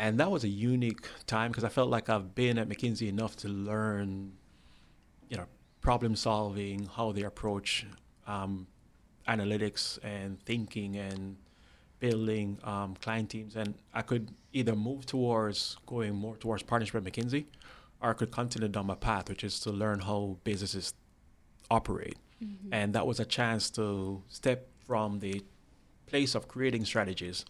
And 0.00 0.18
that 0.18 0.30
was 0.30 0.44
a 0.44 0.48
unique 0.48 1.06
time 1.26 1.50
because 1.50 1.62
I 1.62 1.68
felt 1.68 1.90
like 1.90 2.08
I've 2.08 2.34
been 2.34 2.56
at 2.56 2.70
McKinsey 2.70 3.06
enough 3.06 3.36
to 3.36 3.48
learn, 3.48 4.32
you 5.28 5.36
know, 5.36 5.44
problem 5.82 6.16
solving, 6.16 6.86
how 6.86 7.12
they 7.12 7.24
approach 7.24 7.84
um, 8.26 8.66
analytics 9.28 9.98
and 10.02 10.42
thinking 10.46 10.96
and 10.96 11.36
building 11.98 12.58
um, 12.64 12.96
client 13.02 13.28
teams. 13.28 13.56
And 13.56 13.74
I 13.92 14.00
could 14.00 14.30
either 14.54 14.74
move 14.74 15.04
towards 15.04 15.76
going 15.84 16.14
more 16.14 16.34
towards 16.38 16.62
partnership 16.62 16.94
at 16.94 17.12
McKinsey, 17.12 17.44
or 18.00 18.08
I 18.08 18.14
could 18.14 18.32
continue 18.32 18.68
down 18.68 18.86
my 18.86 18.94
path, 18.94 19.28
which 19.28 19.44
is 19.44 19.60
to 19.60 19.70
learn 19.70 20.00
how 20.00 20.38
businesses 20.44 20.94
operate. 21.70 22.16
Mm-hmm. 22.42 22.72
And 22.72 22.94
that 22.94 23.06
was 23.06 23.20
a 23.20 23.26
chance 23.26 23.68
to 23.72 24.22
step 24.28 24.66
from 24.86 25.18
the 25.18 25.42
place 26.06 26.34
of 26.34 26.48
creating 26.48 26.86
strategies 26.86 27.44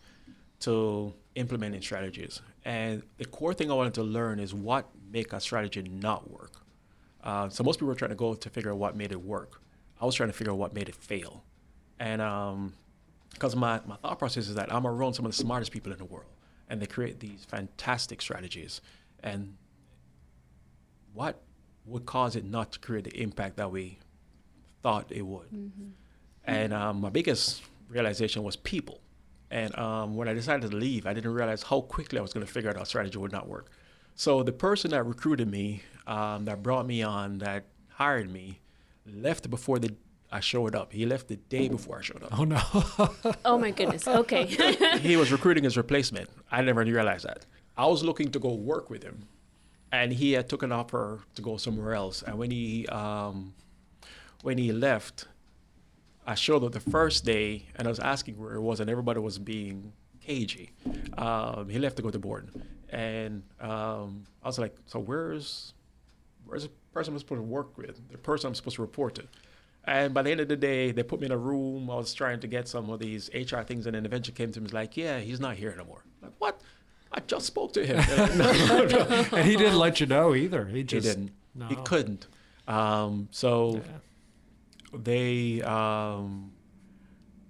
to 0.60 1.14
implementing 1.34 1.82
strategies. 1.82 2.40
And 2.64 3.02
the 3.18 3.24
core 3.24 3.54
thing 3.54 3.70
I 3.70 3.74
wanted 3.74 3.94
to 3.94 4.02
learn 4.02 4.38
is 4.38 4.54
what 4.54 4.88
make 5.10 5.32
a 5.32 5.40
strategy 5.40 5.82
not 5.82 6.30
work. 6.30 6.52
Uh, 7.22 7.48
so 7.48 7.62
most 7.64 7.76
people 7.76 7.88
were 7.88 7.94
trying 7.94 8.10
to 8.10 8.16
go 8.16 8.34
to 8.34 8.50
figure 8.50 8.70
out 8.70 8.78
what 8.78 8.96
made 8.96 9.12
it 9.12 9.20
work. 9.22 9.60
I 10.00 10.06
was 10.06 10.14
trying 10.14 10.28
to 10.28 10.32
figure 10.32 10.52
out 10.52 10.58
what 10.58 10.74
made 10.74 10.88
it 10.88 10.94
fail. 10.94 11.44
And 11.98 12.20
because 13.32 13.54
um, 13.54 13.60
my, 13.60 13.80
my 13.86 13.96
thought 13.96 14.18
process 14.18 14.48
is 14.48 14.54
that 14.54 14.72
I'm 14.72 14.86
around 14.86 15.14
some 15.14 15.26
of 15.26 15.32
the 15.32 15.36
smartest 15.36 15.70
people 15.70 15.92
in 15.92 15.98
the 15.98 16.04
world, 16.04 16.30
and 16.68 16.80
they 16.80 16.86
create 16.86 17.20
these 17.20 17.44
fantastic 17.44 18.22
strategies. 18.22 18.80
And 19.22 19.56
what 21.12 21.42
would 21.84 22.06
cause 22.06 22.36
it 22.36 22.44
not 22.44 22.72
to 22.72 22.78
create 22.78 23.04
the 23.04 23.20
impact 23.20 23.56
that 23.56 23.70
we 23.70 23.98
thought 24.82 25.06
it 25.10 25.22
would? 25.22 25.48
Mm-hmm. 25.48 25.88
And 26.44 26.72
um, 26.72 27.00
my 27.02 27.10
biggest 27.10 27.62
realization 27.88 28.42
was 28.42 28.56
people. 28.56 29.00
And 29.50 29.76
um, 29.76 30.14
when 30.14 30.28
I 30.28 30.34
decided 30.34 30.70
to 30.70 30.76
leave, 30.76 31.06
I 31.06 31.12
didn't 31.12 31.32
realize 31.32 31.62
how 31.62 31.80
quickly 31.80 32.18
I 32.18 32.22
was 32.22 32.32
going 32.32 32.46
to 32.46 32.52
figure 32.52 32.70
out 32.70 32.76
our 32.76 32.86
strategy 32.86 33.18
would 33.18 33.32
not 33.32 33.48
work. 33.48 33.70
So 34.14 34.42
the 34.42 34.52
person 34.52 34.90
that 34.92 35.04
recruited 35.04 35.50
me, 35.50 35.82
um, 36.06 36.44
that 36.44 36.62
brought 36.62 36.86
me 36.86 37.02
on, 37.02 37.38
that 37.38 37.64
hired 37.88 38.30
me, 38.30 38.60
left 39.06 39.50
before 39.50 39.78
the 39.78 39.94
I 40.32 40.40
showed 40.40 40.74
up. 40.74 40.92
He 40.92 41.06
left 41.06 41.28
the 41.28 41.36
day 41.36 41.68
before 41.68 41.98
I 41.98 42.02
showed 42.02 42.22
up. 42.22 42.38
Oh 42.38 42.44
no! 42.44 42.60
oh 43.44 43.58
my 43.58 43.72
goodness. 43.72 44.06
Okay. 44.06 44.46
he 45.00 45.16
was 45.16 45.32
recruiting 45.32 45.64
his 45.64 45.76
replacement. 45.76 46.30
I 46.52 46.62
never 46.62 46.84
realized 46.84 47.26
that. 47.26 47.46
I 47.76 47.86
was 47.86 48.04
looking 48.04 48.30
to 48.32 48.38
go 48.38 48.52
work 48.54 48.90
with 48.90 49.02
him, 49.02 49.26
and 49.90 50.12
he 50.12 50.32
had 50.32 50.48
took 50.48 50.62
an 50.62 50.70
offer 50.70 51.20
to 51.34 51.42
go 51.42 51.56
somewhere 51.56 51.94
else. 51.94 52.22
And 52.22 52.38
when 52.38 52.50
he 52.50 52.86
um, 52.88 53.54
when 54.42 54.56
he 54.56 54.70
left, 54.70 55.26
I 56.26 56.34
showed 56.34 56.62
up 56.64 56.72
the 56.72 56.80
first 56.80 57.24
day, 57.24 57.66
and 57.76 57.88
I 57.88 57.90
was 57.90 57.98
asking 57.98 58.38
where 58.38 58.54
it 58.54 58.60
was, 58.60 58.80
and 58.80 58.90
everybody 58.90 59.20
was 59.20 59.38
being 59.38 59.92
cagey. 60.20 60.70
Um, 61.16 61.68
he 61.68 61.78
left 61.78 61.96
to 61.96 62.02
go 62.02 62.10
to 62.10 62.18
Borden, 62.18 62.62
and 62.90 63.42
um, 63.60 64.24
I 64.42 64.48
was 64.48 64.58
like, 64.58 64.76
so 64.86 64.98
where's 64.98 65.74
where's 66.44 66.64
the 66.64 66.70
person 66.92 67.14
I'm 67.14 67.18
supposed 67.18 67.40
to 67.40 67.42
work 67.46 67.76
with, 67.78 68.00
the 68.10 68.18
person 68.18 68.48
I'm 68.48 68.54
supposed 68.54 68.76
to 68.76 68.82
report 68.82 69.14
to? 69.16 69.24
And 69.84 70.12
by 70.12 70.22
the 70.22 70.30
end 70.30 70.40
of 70.40 70.48
the 70.48 70.56
day, 70.56 70.92
they 70.92 71.02
put 71.02 71.20
me 71.20 71.26
in 71.26 71.32
a 71.32 71.38
room. 71.38 71.90
I 71.90 71.94
was 71.94 72.12
trying 72.12 72.40
to 72.40 72.46
get 72.46 72.68
some 72.68 72.90
of 72.90 73.00
these 73.00 73.30
HR 73.34 73.60
things, 73.60 73.86
and 73.86 73.94
then 73.94 74.04
eventually 74.04 74.34
came 74.34 74.52
to 74.52 74.60
me 74.60 74.68
like, 74.70 74.96
yeah, 74.96 75.18
he's 75.20 75.40
not 75.40 75.56
here 75.56 75.70
anymore. 75.70 76.04
I'm 76.22 76.28
like 76.28 76.34
what? 76.38 76.60
I 77.12 77.20
just 77.20 77.46
spoke 77.46 77.72
to 77.72 77.84
him. 77.84 77.96
Like, 77.96 78.34
no, 78.36 78.84
no. 78.84 79.26
and 79.32 79.48
he 79.48 79.56
didn't 79.56 79.78
let 79.78 80.00
you 80.00 80.06
know 80.06 80.34
either. 80.34 80.66
He 80.66 80.84
just 80.84 81.06
he 81.06 81.14
didn't. 81.14 81.32
No. 81.54 81.66
He 81.66 81.76
couldn't. 81.76 82.28
Um, 82.68 83.28
so 83.32 83.76
yeah. 83.76 83.98
They, 84.92 85.62
um, 85.62 86.52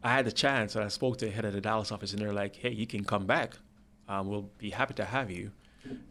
I 0.02 0.12
had 0.12 0.24
the 0.24 0.32
chance, 0.32 0.74
and 0.74 0.84
I 0.84 0.88
spoke 0.88 1.18
to 1.18 1.26
the 1.26 1.30
head 1.30 1.44
of 1.44 1.52
the 1.52 1.60
Dallas 1.60 1.92
office, 1.92 2.12
and 2.12 2.20
they're 2.20 2.32
like, 2.32 2.56
"Hey, 2.56 2.70
you 2.70 2.86
can 2.86 3.04
come 3.04 3.26
back." 3.26 3.56
um, 4.10 4.26
we'll 4.26 4.50
be 4.58 4.70
happy 4.70 4.94
to 4.94 5.04
have 5.04 5.30
you. 5.30 5.52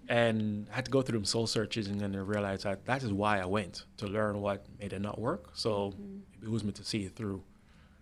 And 0.07 0.67
I 0.71 0.77
had 0.77 0.85
to 0.85 0.91
go 0.91 1.03
through 1.03 1.19
them 1.19 1.25
soul 1.25 1.45
searches 1.45 1.87
and 1.87 1.99
then 1.99 2.15
I 2.15 2.19
realized 2.19 2.63
that 2.63 2.85
that 2.85 3.03
is 3.03 3.13
why 3.13 3.39
I 3.39 3.45
went 3.45 3.83
to 3.97 4.07
learn 4.07 4.41
what 4.41 4.65
made 4.79 4.93
it 4.93 5.01
not 5.01 5.19
work. 5.19 5.49
So 5.53 5.91
mm-hmm. 5.91 6.19
it 6.33 6.41
behooves 6.41 6.63
me 6.63 6.71
to 6.71 6.83
see 6.83 7.03
it 7.03 7.15
through. 7.15 7.43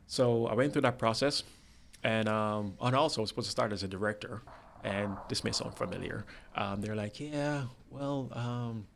So 0.05 0.47
I 0.47 0.53
went 0.53 0.71
through 0.71 0.83
that 0.83 0.97
process. 0.97 1.43
And, 2.03 2.29
um, 2.29 2.75
and 2.79 2.95
also, 2.95 3.19
I 3.19 3.23
was 3.23 3.29
supposed 3.29 3.47
to 3.47 3.51
start 3.51 3.73
as 3.73 3.83
a 3.83 3.87
director. 3.87 4.43
And 4.83 5.17
this 5.27 5.43
may 5.43 5.51
sound 5.51 5.75
familiar. 5.75 6.25
Um, 6.55 6.79
they're 6.79 6.95
like, 6.95 7.19
yeah, 7.19 7.63
well, 7.89 8.29
um, 8.33 8.87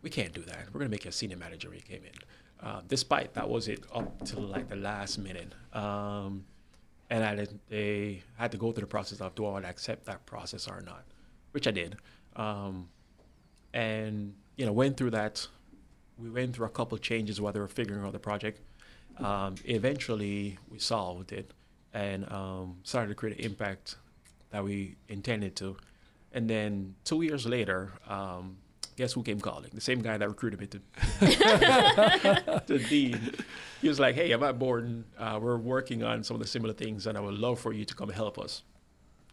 we 0.00 0.10
can't 0.10 0.32
do 0.32 0.40
that. 0.42 0.66
We're 0.72 0.80
going 0.80 0.86
to 0.86 0.90
make 0.90 1.04
you 1.04 1.10
a 1.10 1.12
senior 1.12 1.36
manager 1.36 1.68
when 1.68 1.76
you 1.76 1.84
came 1.84 2.02
in. 2.02 2.12
Uh, 2.62 2.80
despite 2.86 3.34
that 3.34 3.48
was 3.48 3.66
it 3.66 3.84
up 3.92 4.24
to 4.24 4.38
like 4.38 4.68
the 4.68 4.76
last 4.76 5.18
minute. 5.18 5.52
Um, 5.72 6.44
and 7.10 7.24
I 7.24 7.34
did, 7.34 7.58
they 7.68 8.22
had 8.36 8.52
to 8.52 8.56
go 8.56 8.70
through 8.72 8.82
the 8.82 8.86
process 8.86 9.20
of 9.20 9.34
do 9.34 9.44
I 9.46 9.50
want 9.50 9.64
to 9.64 9.70
accept 9.70 10.06
that 10.06 10.24
process 10.26 10.68
or 10.68 10.80
not, 10.80 11.04
which 11.50 11.66
I 11.66 11.72
did, 11.72 11.96
um, 12.36 12.88
and 13.74 14.34
you 14.56 14.64
know 14.64 14.72
went 14.72 14.96
through 14.96 15.10
that. 15.10 15.46
We 16.18 16.30
went 16.30 16.54
through 16.54 16.66
a 16.66 16.70
couple 16.70 16.96
changes 16.98 17.40
while 17.40 17.52
they 17.52 17.58
were 17.60 17.68
figuring 17.68 18.04
out 18.04 18.12
the 18.12 18.18
project. 18.18 18.60
Um, 19.18 19.56
eventually, 19.64 20.58
we 20.70 20.78
solved 20.78 21.32
it 21.32 21.52
and 21.92 22.30
um, 22.32 22.78
started 22.84 23.08
to 23.08 23.14
create 23.14 23.38
an 23.38 23.44
impact 23.44 23.96
that 24.50 24.62
we 24.62 24.96
intended 25.08 25.56
to. 25.56 25.76
And 26.32 26.48
then 26.48 26.94
two 27.04 27.22
years 27.22 27.44
later, 27.44 27.92
um, 28.08 28.56
guess 29.02 29.12
who 29.12 29.22
came 29.24 29.40
calling? 29.40 29.70
The 29.74 29.80
same 29.80 30.00
guy 30.00 30.16
that 30.16 30.28
recruited 30.28 30.60
me 30.60 30.68
to, 30.68 30.80
to 32.68 32.78
Dean. 32.78 33.20
He 33.80 33.88
was 33.88 33.98
like, 33.98 34.14
hey, 34.14 34.30
I'm 34.30 34.44
at 34.44 34.60
Borden. 34.60 35.04
Uh, 35.18 35.40
we're 35.42 35.56
working 35.56 36.04
on 36.04 36.22
some 36.22 36.36
of 36.36 36.40
the 36.40 36.46
similar 36.46 36.72
things, 36.72 37.08
and 37.08 37.18
I 37.18 37.20
would 37.20 37.34
love 37.34 37.58
for 37.58 37.72
you 37.72 37.84
to 37.84 37.94
come 37.96 38.10
help 38.10 38.38
us. 38.38 38.62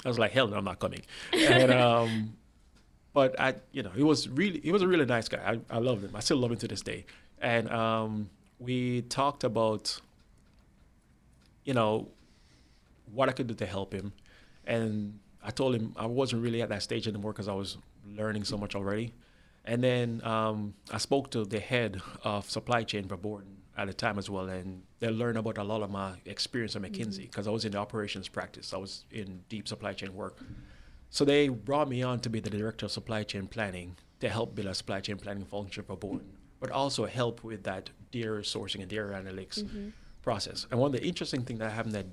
I 0.04 0.08
was 0.08 0.18
like, 0.18 0.32
hell 0.32 0.48
no, 0.48 0.58
I'm 0.58 0.64
not 0.64 0.80
coming. 0.80 1.04
And, 1.34 1.72
um, 1.72 2.34
but 3.14 3.40
I, 3.40 3.56
you 3.72 3.84
know, 3.84 3.92
he 3.92 4.02
was 4.02 4.28
really, 4.28 4.60
he 4.60 4.72
was 4.72 4.82
a 4.82 4.88
really 4.88 5.06
nice 5.06 5.30
guy. 5.30 5.40
I, 5.46 5.76
I 5.76 5.78
loved 5.78 6.04
him. 6.04 6.16
I 6.16 6.22
still 6.22 6.38
love 6.38 6.52
him 6.52 6.58
to 6.58 6.68
this 6.68 6.82
day. 6.82 7.06
and 7.40 7.70
um, 7.70 8.30
we 8.58 9.04
talked 9.04 9.44
about, 9.44 10.02
you 11.64 11.76
know, 11.76 12.08
what 13.14 13.30
I 13.30 13.34
could 13.34 13.48
do 13.48 13.54
to 13.54 13.68
help 13.68 13.94
him, 13.94 14.14
and 14.66 15.20
I 15.44 15.52
told 15.52 15.76
him 15.76 15.94
I 15.96 16.08
wasn't 16.08 16.42
really 16.42 16.64
at 16.64 16.70
that 16.70 16.82
stage 16.82 17.08
anymore 17.08 17.34
because 17.34 17.48
I 17.48 17.54
was 17.54 17.78
learning 18.18 18.46
so 18.46 18.58
much 18.58 18.74
already. 18.76 19.14
And 19.66 19.84
then 19.84 20.22
um, 20.24 20.74
I 20.92 20.98
spoke 20.98 21.32
to 21.32 21.46
the 21.46 21.60
head 21.60 22.02
of 22.24 22.50
supply 22.50 22.84
chain 22.84 23.08
for 23.08 23.18
Borden 23.18 23.58
at 23.78 23.88
the 23.88 23.94
time 23.94 24.18
as 24.18 24.30
well, 24.30 24.50
and 24.50 24.84
they 25.00 25.10
learned 25.10 25.38
about 25.38 25.58
a 25.58 25.64
lot 25.64 25.82
of 25.82 25.90
my 25.90 26.14
experience 26.26 26.76
at 26.76 26.82
McKinsey 26.82 27.22
because 27.22 27.46
mm-hmm. 27.46 27.50
I 27.50 27.54
was 27.54 27.66
in 27.66 27.72
the 27.72 27.78
operations 27.78 28.28
practice. 28.28 28.74
I 28.74 28.78
was 28.78 29.06
in 29.12 29.44
deep 29.48 29.68
supply 29.68 29.94
chain 29.94 30.14
work. 30.14 30.38
So 31.10 31.26
they 31.26 31.48
brought 31.48 31.88
me 31.90 32.04
on 32.04 32.20
to 32.22 32.30
be 32.30 32.40
the 32.40 32.50
director 32.50 32.88
of 32.88 32.92
supply 32.92 33.24
chain 33.24 33.48
planning 33.48 33.96
to 34.20 34.30
help 34.30 34.54
build 34.54 34.68
a 34.68 34.74
supply 34.74 35.00
chain 35.00 35.18
planning 35.18 35.46
function 35.46 35.84
for 35.84 35.96
Borden, 35.96 36.38
but 36.60 36.72
also 36.72 37.06
help 37.06 37.44
with 37.44 37.64
that 37.64 37.90
dairy 38.12 38.44
sourcing 38.44 38.82
and 38.82 38.90
dairy 38.90 39.14
analytics 39.14 39.64
mm-hmm. 39.64 39.90
process. 40.22 40.68
And 40.72 40.80
one 40.80 40.94
of 40.94 41.00
the 41.00 41.08
interesting 41.08 41.44
things 41.44 41.60
that 41.60 41.72
happened 41.72 41.96
at, 41.96 42.06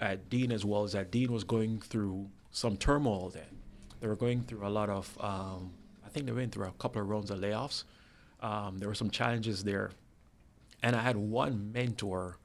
at 0.00 0.28
Dean 0.28 0.50
as 0.50 0.64
well 0.64 0.84
is 0.84 0.92
that 0.92 1.10
Dean 1.10 1.32
was 1.32 1.44
going 1.44 1.80
through 1.80 2.28
some 2.50 2.76
turmoil 2.76 3.30
then. 3.30 3.60
They 4.00 4.08
were 4.08 4.16
going 4.16 4.42
through 4.42 4.66
a 4.66 4.68
lot 4.68 4.90
of, 4.90 5.16
um, 5.20 5.72
think 6.16 6.26
they 6.26 6.32
went 6.32 6.52
through 6.52 6.66
a 6.66 6.72
couple 6.72 7.02
of 7.02 7.08
rounds 7.08 7.30
of 7.30 7.40
layoffs. 7.40 7.84
Um, 8.40 8.78
there 8.78 8.88
were 8.88 8.94
some 8.94 9.10
challenges 9.10 9.64
there. 9.64 9.90
And 10.82 10.96
I 10.96 11.02
had 11.02 11.16
one 11.16 11.72
mentor 11.72 12.38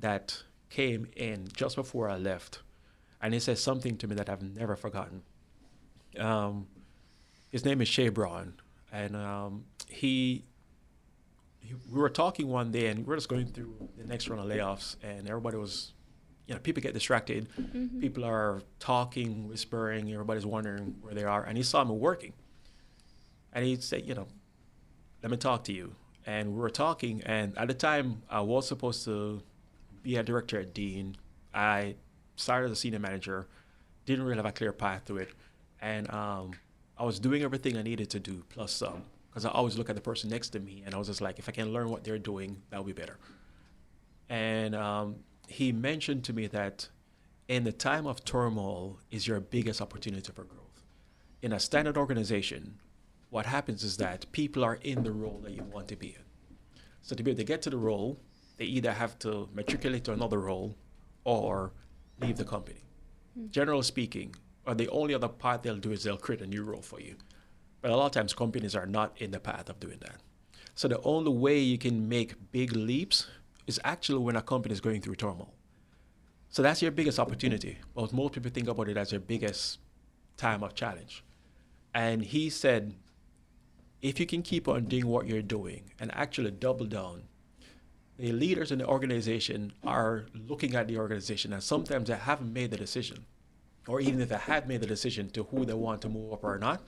that 0.00 0.42
came 0.70 1.08
in 1.14 1.48
just 1.52 1.76
before 1.76 2.08
I 2.08 2.16
left, 2.16 2.60
and 3.20 3.34
he 3.34 3.40
said 3.40 3.58
something 3.58 3.96
to 3.98 4.06
me 4.06 4.14
that 4.14 4.28
I've 4.28 4.42
never 4.42 4.76
forgotten. 4.76 5.22
Um, 6.18 6.68
his 7.50 7.64
name 7.64 7.80
is 7.82 7.88
Shay 7.88 8.08
Braun, 8.08 8.54
and 8.92 9.16
um, 9.16 9.64
he, 9.88 10.44
he, 11.60 11.74
we 11.90 11.98
were 11.98 12.10
talking 12.10 12.48
one 12.48 12.70
day, 12.70 12.86
and 12.86 13.00
we 13.00 13.04
were 13.04 13.16
just 13.16 13.28
going 13.28 13.46
through 13.46 13.74
the 13.98 14.04
next 14.04 14.28
round 14.28 14.40
of 14.40 14.56
layoffs, 14.56 14.96
and 15.02 15.28
everybody 15.28 15.56
was, 15.56 15.92
you 16.46 16.54
know, 16.54 16.60
people 16.60 16.82
get 16.82 16.94
distracted, 16.94 17.48
mm-hmm. 17.60 18.00
people 18.00 18.24
are 18.24 18.62
talking, 18.78 19.48
whispering, 19.48 20.12
everybody's 20.12 20.46
wondering 20.46 20.94
where 21.00 21.14
they 21.14 21.24
are, 21.24 21.44
and 21.44 21.56
he 21.56 21.62
saw 21.62 21.82
me 21.82 21.94
working, 21.94 22.32
and 23.58 23.66
he 23.66 23.74
said, 23.74 24.06
you 24.06 24.14
know, 24.14 24.28
let 25.20 25.32
me 25.32 25.36
talk 25.36 25.64
to 25.64 25.72
you, 25.72 25.96
and 26.24 26.52
we 26.52 26.60
were 26.60 26.70
talking, 26.70 27.22
and 27.26 27.58
at 27.58 27.66
the 27.66 27.74
time 27.74 28.22
I 28.30 28.40
was 28.40 28.68
supposed 28.68 29.04
to 29.06 29.42
be 30.00 30.14
a 30.14 30.22
director 30.22 30.60
at 30.60 30.72
Dean. 30.72 31.16
I 31.52 31.96
started 32.36 32.66
as 32.66 32.70
a 32.70 32.76
senior 32.76 33.00
manager, 33.00 33.48
didn't 34.06 34.26
really 34.26 34.36
have 34.36 34.46
a 34.46 34.52
clear 34.52 34.72
path 34.72 35.06
to 35.06 35.16
it, 35.16 35.30
and 35.80 36.08
um, 36.12 36.52
I 36.96 37.04
was 37.04 37.18
doing 37.18 37.42
everything 37.42 37.76
I 37.76 37.82
needed 37.82 38.10
to 38.10 38.20
do 38.20 38.44
plus 38.48 38.70
some 38.70 39.02
because 39.28 39.44
I 39.44 39.50
always 39.50 39.76
look 39.76 39.90
at 39.90 39.96
the 39.96 40.02
person 40.02 40.30
next 40.30 40.50
to 40.50 40.60
me 40.60 40.84
and 40.86 40.94
I 40.94 40.98
was 40.98 41.08
just 41.08 41.20
like, 41.20 41.40
if 41.40 41.48
I 41.48 41.52
can 41.52 41.72
learn 41.72 41.90
what 41.90 42.04
they're 42.04 42.16
doing, 42.16 42.62
that'll 42.70 42.84
be 42.84 42.92
better. 42.92 43.18
And 44.28 44.76
um, 44.76 45.16
he 45.48 45.72
mentioned 45.72 46.22
to 46.24 46.32
me 46.32 46.46
that 46.46 46.88
in 47.48 47.64
the 47.64 47.72
time 47.72 48.06
of 48.06 48.24
turmoil 48.24 49.00
is 49.10 49.26
your 49.26 49.40
biggest 49.40 49.80
opportunity 49.80 50.30
for 50.32 50.44
growth. 50.44 50.84
In 51.42 51.52
a 51.52 51.58
standard 51.58 51.96
organization, 51.96 52.78
what 53.30 53.46
happens 53.46 53.84
is 53.84 53.96
that 53.98 54.30
people 54.32 54.64
are 54.64 54.78
in 54.82 55.02
the 55.02 55.12
role 55.12 55.40
that 55.42 55.52
you 55.52 55.62
want 55.62 55.88
to 55.88 55.96
be 55.96 56.08
in. 56.08 56.22
So 57.02 57.14
to 57.14 57.22
be 57.22 57.30
able 57.30 57.38
to 57.38 57.44
get 57.44 57.62
to 57.62 57.70
the 57.70 57.76
role, 57.76 58.20
they 58.56 58.64
either 58.64 58.92
have 58.92 59.18
to 59.20 59.48
matriculate 59.52 60.04
to 60.04 60.12
another 60.12 60.38
role 60.38 60.76
or 61.24 61.72
leave 62.20 62.36
the 62.36 62.44
company. 62.44 62.84
Mm-hmm. 63.38 63.50
Generally 63.50 63.82
speaking, 63.82 64.34
or 64.66 64.74
the 64.74 64.88
only 64.88 65.14
other 65.14 65.28
part 65.28 65.62
they'll 65.62 65.76
do 65.76 65.92
is 65.92 66.02
they'll 66.02 66.16
create 66.16 66.42
a 66.42 66.46
new 66.46 66.64
role 66.64 66.82
for 66.82 67.00
you. 67.00 67.16
But 67.80 67.90
a 67.90 67.96
lot 67.96 68.06
of 68.06 68.12
times 68.12 68.34
companies 68.34 68.74
are 68.74 68.86
not 68.86 69.16
in 69.20 69.30
the 69.30 69.40
path 69.40 69.68
of 69.68 69.78
doing 69.78 69.98
that. 70.00 70.20
So 70.74 70.88
the 70.88 71.00
only 71.02 71.32
way 71.32 71.58
you 71.58 71.78
can 71.78 72.08
make 72.08 72.52
big 72.52 72.74
leaps 72.74 73.26
is 73.66 73.80
actually 73.84 74.18
when 74.18 74.36
a 74.36 74.42
company 74.42 74.72
is 74.72 74.80
going 74.80 75.00
through 75.00 75.16
turmoil. 75.16 75.54
So 76.50 76.62
that's 76.62 76.82
your 76.82 76.90
biggest 76.90 77.18
opportunity. 77.18 77.78
But 77.94 78.12
most 78.12 78.32
people 78.32 78.50
think 78.50 78.68
about 78.68 78.88
it 78.88 78.96
as 78.96 79.12
your 79.12 79.20
biggest 79.20 79.78
time 80.36 80.62
of 80.62 80.74
challenge. 80.74 81.24
And 81.94 82.22
he 82.22 82.50
said, 82.50 82.94
if 84.02 84.20
you 84.20 84.26
can 84.26 84.42
keep 84.42 84.68
on 84.68 84.84
doing 84.84 85.06
what 85.06 85.26
you're 85.26 85.42
doing 85.42 85.92
and 85.98 86.14
actually 86.14 86.50
double 86.50 86.86
down, 86.86 87.22
the 88.18 88.32
leaders 88.32 88.72
in 88.72 88.78
the 88.78 88.86
organization 88.86 89.72
are 89.84 90.26
looking 90.34 90.74
at 90.74 90.88
the 90.88 90.98
organization 90.98 91.52
and 91.52 91.62
sometimes 91.62 92.08
they 92.08 92.16
haven't 92.16 92.52
made 92.52 92.70
the 92.70 92.76
decision 92.76 93.24
or 93.88 94.00
even 94.00 94.20
if 94.20 94.28
they 94.28 94.36
have 94.36 94.68
made 94.68 94.82
the 94.82 94.86
decision 94.86 95.30
to 95.30 95.44
who 95.44 95.64
they 95.64 95.74
want 95.74 96.02
to 96.02 96.08
move 96.08 96.32
up 96.34 96.44
or 96.44 96.58
not, 96.58 96.82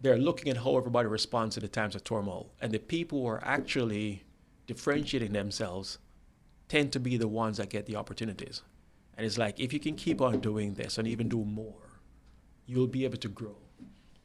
they're 0.00 0.16
looking 0.16 0.48
at 0.48 0.56
how 0.56 0.76
everybody 0.76 1.06
responds 1.06 1.54
to 1.54 1.60
the 1.60 1.68
times 1.68 1.94
of 1.94 2.04
turmoil. 2.04 2.50
And 2.60 2.72
the 2.72 2.78
people 2.78 3.20
who 3.20 3.28
are 3.28 3.44
actually 3.44 4.24
differentiating 4.66 5.32
themselves 5.32 5.98
tend 6.68 6.90
to 6.92 7.00
be 7.00 7.18
the 7.18 7.28
ones 7.28 7.58
that 7.58 7.68
get 7.68 7.86
the 7.86 7.96
opportunities. 7.96 8.62
And 9.16 9.26
it's 9.26 9.38
like, 9.38 9.60
if 9.60 9.72
you 9.72 9.78
can 9.78 9.94
keep 9.94 10.20
on 10.20 10.40
doing 10.40 10.74
this 10.74 10.98
and 10.98 11.06
even 11.06 11.28
do 11.28 11.44
more, 11.44 12.00
you'll 12.66 12.86
be 12.86 13.04
able 13.04 13.18
to 13.18 13.28
grow. 13.28 13.56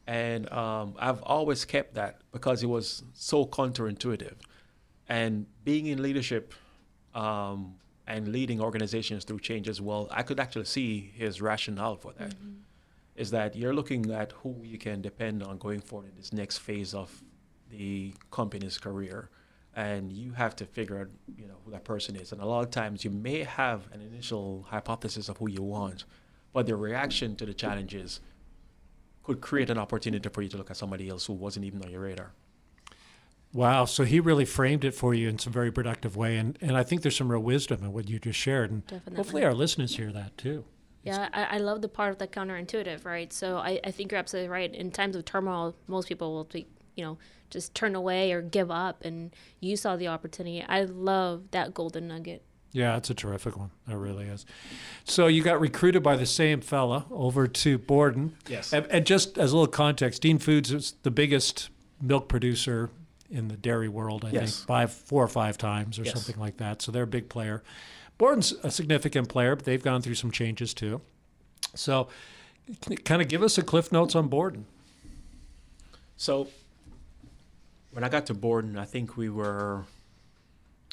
And 0.08 0.52
um, 0.52 0.96
I've 1.00 1.22
always 1.22 1.64
kept 1.66 1.94
that 1.96 2.22
because 2.32 2.64
it 2.64 2.68
was 2.68 3.04
so 3.14 3.46
counterintuitive. 3.46 4.36
And 5.08 5.46
being 5.64 5.88
in 5.88 6.02
leadership 6.02 6.54
um, 7.14 7.76
and 8.08 8.30
leading 8.30 8.62
organizations 8.62 9.24
through 9.24 9.40
change 9.40 9.70
as 9.70 9.80
well, 9.80 10.08
I 10.12 10.24
could 10.24 10.40
actually 10.40 10.66
see 10.66 11.12
his 11.16 11.42
rationale 11.42 11.96
for 11.96 12.14
that. 12.14 12.30
Mm-hmm. 12.30 12.54
Is 13.16 13.30
that 13.32 13.56
you're 13.56 13.76
looking 13.76 14.10
at 14.12 14.32
who 14.32 14.56
you 14.64 14.78
can 14.78 15.02
depend 15.02 15.44
on 15.44 15.58
going 15.58 15.82
forward 15.82 16.10
in 16.10 16.16
this 16.16 16.34
next 16.34 16.60
phase 16.60 16.94
of 16.94 17.22
the 17.70 18.14
company's 18.32 18.78
career, 18.78 19.30
and 19.76 20.12
you 20.12 20.32
have 20.32 20.56
to 20.56 20.66
figure 20.66 21.00
out, 21.00 21.08
you 21.38 21.46
know, 21.46 21.56
who 21.64 21.72
that 21.72 21.84
person 21.84 22.16
is. 22.16 22.32
And 22.32 22.42
a 22.42 22.46
lot 22.46 22.64
of 22.64 22.72
times, 22.72 23.04
you 23.04 23.12
may 23.12 23.44
have 23.44 23.88
an 23.92 24.02
initial 24.02 24.66
hypothesis 24.70 25.30
of 25.30 25.38
who 25.38 25.50
you 25.50 25.62
want, 25.62 26.06
but 26.54 26.66
the 26.66 26.76
reaction 26.76 27.36
to 27.36 27.46
the 27.46 27.54
challenges 27.54 28.22
could 29.24 29.42
create 29.42 29.70
an 29.70 29.78
opportunity 29.78 30.28
for 30.30 30.42
you 30.42 30.50
to 30.50 30.58
look 30.58 30.72
at 30.72 30.78
somebody 30.78 31.10
else 31.10 31.26
who 31.26 31.34
wasn't 31.34 31.66
even 31.66 31.84
on 31.84 31.92
your 31.92 32.02
radar. 32.02 32.34
Wow. 33.54 33.86
So 33.86 34.04
he 34.04 34.20
really 34.20 34.46
framed 34.46 34.86
it 34.86 34.96
for 34.96 35.14
you 35.14 35.28
in 35.28 35.38
some 35.38 35.52
very 35.52 35.72
productive 35.72 36.16
way. 36.16 36.38
And, 36.38 36.58
and 36.62 36.78
I 36.78 36.84
think 36.84 37.02
there's 37.02 37.18
some 37.18 37.30
real 37.30 37.42
wisdom 37.42 37.84
in 37.84 37.92
what 37.92 38.08
you 38.10 38.18
just 38.18 38.40
shared. 38.40 38.72
And 38.72 38.88
Definitely. 38.88 39.16
hopefully 39.18 39.46
our 39.46 39.54
listeners 39.54 39.98
hear 39.98 40.12
that 40.12 40.38
too. 40.38 40.64
Yeah, 41.04 41.30
I, 41.34 41.56
I, 41.56 41.58
love 41.58 41.82
the 41.82 41.88
part 41.88 42.12
of 42.12 42.20
the 42.20 42.28
counterintuitive, 42.28 43.06
right? 43.06 43.34
So 43.34 43.58
I, 43.58 43.80
I 43.84 43.90
think 43.90 44.12
you're 44.12 44.20
absolutely 44.20 44.50
right. 44.50 44.74
In 44.74 44.92
times 44.92 45.16
of 45.16 45.26
turmoil, 45.26 45.76
most 45.88 46.08
people 46.08 46.32
will 46.32 46.44
be, 46.44 46.68
you 46.96 47.04
know, 47.04 47.18
just 47.50 47.74
turn 47.74 47.96
away 47.96 48.32
or 48.32 48.42
give 48.44 48.70
up. 48.70 49.04
And 49.04 49.36
you 49.60 49.76
saw 49.76 49.96
the 49.96 50.08
opportunity. 50.08 50.64
I 50.64 50.84
love 50.84 51.50
that 51.52 51.74
golden 51.74 52.08
nugget. 52.08 52.44
Yeah, 52.74 52.96
it's 52.98 53.10
a 53.10 53.14
terrific 53.14 53.58
one. 53.58 53.72
It 53.88 53.96
really 53.96 54.26
is. 54.26 54.46
So 55.04 55.28
you 55.28 55.44
got 55.44 55.60
recruited 55.60 56.02
by 56.04 56.16
the 56.16 56.26
same 56.26 56.62
fella 56.62 57.06
over 57.12 57.48
to 57.48 57.78
Borden. 57.78 58.36
Yes. 58.48 58.72
And, 58.72 58.86
and 58.88 59.06
just 59.06 59.38
as 59.38 59.52
a 59.52 59.58
little 59.58 59.72
context, 59.72 60.22
Dean 60.22 60.40
Foods 60.40 60.72
is 60.72 60.94
the 61.04 61.12
biggest 61.12 61.70
milk 62.02 62.30
producer 62.30 62.90
in 63.30 63.50
the 63.50 63.58
dairy 63.58 63.90
world, 63.90 64.24
I 64.26 64.30
yes. 64.30 64.58
think, 64.58 64.68
five, 64.68 64.92
four 64.92 65.24
or 65.24 65.28
five 65.28 65.58
times 65.58 66.00
or 66.00 66.04
yes. 66.04 66.14
something 66.14 66.40
like 66.40 66.58
that. 66.58 66.82
So 66.82 66.92
they're 66.92 67.04
a 67.04 67.08
big 67.08 67.30
player. 67.30 67.62
Borden's 68.18 68.54
a 68.64 68.72
significant 68.72 69.30
player, 69.30 69.56
but 69.56 69.66
they've 69.66 69.82
gone 69.82 70.02
through 70.02 70.16
some 70.16 70.32
changes 70.32 70.74
too. 70.74 71.02
So, 71.74 72.08
kind 73.04 73.22
of 73.22 73.28
give 73.28 73.42
us 73.42 73.58
a 73.58 73.64
cliff 73.64 73.92
notes 73.92 74.16
on 74.16 74.28
Borden. 74.28 74.66
So, 76.18 76.48
when 77.92 78.04
I 78.04 78.10
got 78.10 78.28
to 78.28 78.34
Borden, 78.34 78.78
I 78.78 78.86
think 78.86 79.18
we 79.18 79.30
were 79.30 79.86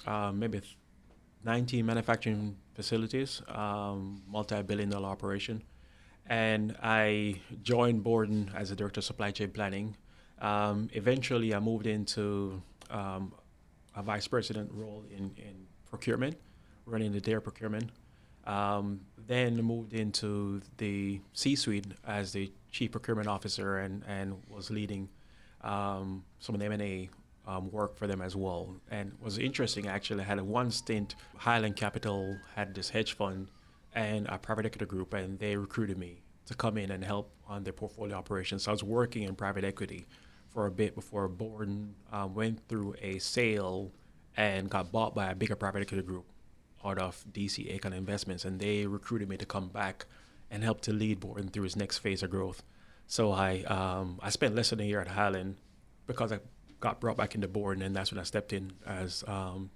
uh, 0.07 0.33
maybe 0.33 0.63
19 1.45 1.87
manufacturing 1.87 2.57
facilities, 2.75 3.43
um, 3.49 4.23
multi-billion 4.27 4.91
dollar 4.91 5.09
operation. 5.09 5.63
And 6.27 6.77
I 6.83 7.41
joined 7.63 8.05
Borden 8.05 8.51
as 8.55 8.71
a 8.71 8.77
director 8.77 9.01
of 9.01 9.05
supply 9.05 9.31
chain 9.31 9.51
planning 9.51 9.97
um, 10.41 10.89
eventually, 10.93 11.55
I 11.55 11.61
moved 11.61 11.87
into 11.87 12.63
um, 12.91 13.33
a 13.97 14.03
vice 14.03 14.29
president 14.29 14.71
role 14.73 15.05
in, 15.11 15.33
in 15.37 15.67
procurement, 15.91 16.37
running 16.87 17.13
the 17.13 17.21
dairy 17.21 17.43
procurement. 17.43 17.91
Um, 18.47 19.01
then 19.27 19.57
moved 19.57 19.93
into 19.93 20.63
the 20.79 21.21
C-suite 21.35 21.87
as 22.07 22.33
the 22.33 22.51
chief 22.73 22.93
procurement 22.93 23.29
officer 23.29 23.79
and, 23.79 24.03
and 24.07 24.37
was 24.49 24.71
leading 24.71 25.09
um, 25.61 26.25
some 26.39 26.55
of 26.55 26.61
the 26.61 26.67
M&A 26.67 27.11
um, 27.49 27.71
work 27.71 27.97
for 27.97 28.07
them 28.07 28.21
as 28.21 28.37
well. 28.37 28.77
And 28.91 29.09
it 29.09 29.25
was 29.25 29.39
interesting 29.39 29.89
actually. 29.89 30.21
I 30.21 30.27
had 30.27 30.39
a 30.39 30.45
one 30.45 30.71
stint. 30.71 31.17
Highland 31.37 31.77
Capital 31.77 32.37
had 32.55 32.75
this 32.75 32.91
hedge 32.91 33.15
fund 33.15 33.49
and 33.95 34.27
a 34.29 34.39
private 34.39 34.67
equity 34.67 34.85
group, 34.85 35.15
and 35.15 35.39
they 35.39 35.57
recruited 35.57 35.99
me 35.99 36.21
to 36.47 36.55
come 36.55 36.77
in 36.77 36.91
and 36.91 37.03
help 37.03 37.33
on 37.49 37.65
their 37.65 37.73
portfolio 37.73 38.17
operations. 38.17 38.65
So 38.65 38.71
I 38.71 38.73
was 38.73 38.85
working 38.85 39.23
in 39.23 39.35
private 39.35 39.65
equity 39.65 40.07
for 40.51 40.67
a 40.67 40.71
bit 40.71 40.95
before 40.95 41.27
Borden 41.27 41.95
um, 42.13 42.35
went 42.35 42.61
through 42.69 42.95
a 43.01 43.19
sale 43.19 43.93
and 44.37 44.71
got 44.71 44.93
bought 44.93 45.15
by 45.15 45.31
a 45.31 45.35
bigger 45.35 45.57
private 45.57 45.83
equity 45.83 46.03
group 46.03 46.27
out 46.85 46.99
of 46.99 47.25
DC 47.33 47.75
ACON 47.75 47.93
Investments, 47.93 48.45
and 48.45 48.61
they 48.61 48.87
recruited 48.87 49.29
me 49.29 49.37
to 49.39 49.47
come 49.47 49.69
back 49.69 50.07
and 50.51 50.63
help 50.63 50.81
to 50.83 50.93
lead 50.93 51.21
Borden 51.21 51.49
through 51.49 51.65
his 51.65 51.77
next 51.77 51.99
phase 51.99 52.23
of 52.23 52.31
growth. 52.31 52.63
So 53.07 53.33
I 53.33 53.63
um, 53.63 54.21
I 54.23 54.29
spent 54.29 54.55
less 54.55 54.71
than 54.71 54.81
a 54.81 54.85
year 54.85 55.01
at 55.01 55.09
Highland 55.09 55.57
because 56.07 56.31
I 56.31 56.41
got 56.81 57.01
brought 57.01 57.17
back 57.17 57.35
into 57.35 57.49
board, 57.49 57.77
and 57.77 57.83
then 57.83 57.93
that's 57.93 58.13
when 58.13 58.19
I 58.19 58.23
stepped 58.25 58.53
in 58.53 58.73
as 58.87 59.25
um, 59.27 59.71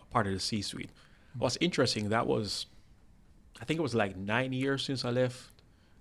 a 0.00 0.04
part 0.06 0.26
of 0.26 0.32
the 0.32 0.40
C-suite. 0.40 0.90
What's 1.38 1.56
interesting, 1.60 2.08
that 2.08 2.26
was, 2.26 2.66
I 3.60 3.64
think 3.64 3.78
it 3.78 3.82
was 3.82 3.94
like 3.94 4.16
nine 4.16 4.52
years 4.52 4.82
since 4.84 5.04
I 5.04 5.10
left 5.10 5.38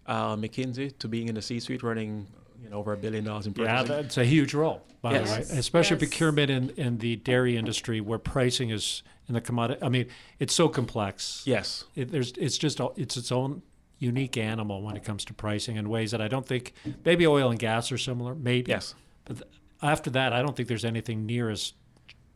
uh, 0.08 0.36
McKinsey 0.36 0.98
to 1.00 1.08
being 1.08 1.28
in 1.28 1.36
the 1.36 1.42
C-suite, 1.42 1.84
running 1.84 2.28
you 2.64 2.70
know 2.70 2.78
over 2.78 2.94
a 2.94 2.98
billion 2.98 3.24
dollars 3.24 3.46
in 3.48 3.54
Yeah, 3.56 3.78
purchasing. 3.84 3.96
that's 3.96 4.18
a 4.18 4.26
huge 4.26 4.54
role, 4.54 4.82
by 5.02 5.14
Yes. 5.14 5.28
the 5.28 5.34
way, 5.34 5.40
Yes, 5.40 5.52
especially 5.54 5.98
yes. 5.98 6.10
procurement 6.10 6.50
in, 6.50 6.70
in 6.72 6.98
the 6.98 7.16
dairy 7.18 7.56
industry 7.56 8.02
where 8.02 8.18
pricing 8.20 8.70
is 8.72 9.04
in 9.28 9.36
the 9.36 9.42
commodity. 9.42 9.82
I 9.84 9.90
mean, 9.90 10.08
it's 10.40 10.54
so 10.54 10.68
complex. 10.68 11.44
yes, 11.46 11.86
It, 11.96 12.12
there's, 12.12 12.32
it's 12.38 12.58
just 12.58 12.80
it's 12.98 13.16
its 13.18 13.32
own 13.32 13.62
unique 14.00 14.36
animal 14.38 14.82
when 14.82 14.96
it 14.98 15.04
comes 15.04 15.24
to 15.26 15.34
pricing 15.34 15.76
in 15.76 15.90
ways 15.90 16.12
that 16.12 16.22
I 16.22 16.28
don't 16.28 16.46
think 16.48 16.74
maybe 17.06 17.28
oil 17.28 17.52
and 17.52 17.60
gas 17.60 17.92
are 17.92 17.98
similar, 17.98 18.34
maybe. 18.34 18.72
yes. 18.72 18.96
But 19.26 19.38
th- 19.40 19.50
after 19.82 20.10
that, 20.12 20.34
I 20.34 20.42
don't 20.42 20.56
think 20.56 20.68
there's 20.68 20.86
anything 20.86 21.26
near 21.26 21.50
as 21.50 21.74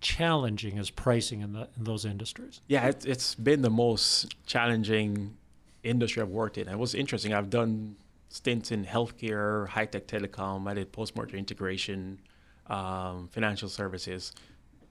challenging 0.01 0.77
as 0.77 0.89
pricing 0.89 1.41
in, 1.41 1.53
the, 1.53 1.69
in 1.77 1.85
those 1.85 2.05
industries. 2.05 2.61
Yeah, 2.67 2.87
it, 2.87 3.05
it's 3.05 3.35
been 3.35 3.61
the 3.61 3.69
most 3.69 4.35
challenging 4.45 5.37
industry 5.83 6.21
I've 6.21 6.29
worked 6.29 6.57
in. 6.57 6.67
It 6.67 6.77
was 6.77 6.93
interesting. 6.93 7.33
I've 7.33 7.49
done 7.49 7.95
stints 8.29 8.71
in 8.71 8.85
healthcare, 8.85 9.67
high 9.67 9.85
tech 9.85 10.07
telecom. 10.07 10.67
I 10.67 10.73
did 10.73 10.91
post 10.91 11.15
merger 11.15 11.37
integration, 11.37 12.19
um, 12.67 13.29
financial 13.31 13.69
services, 13.69 14.33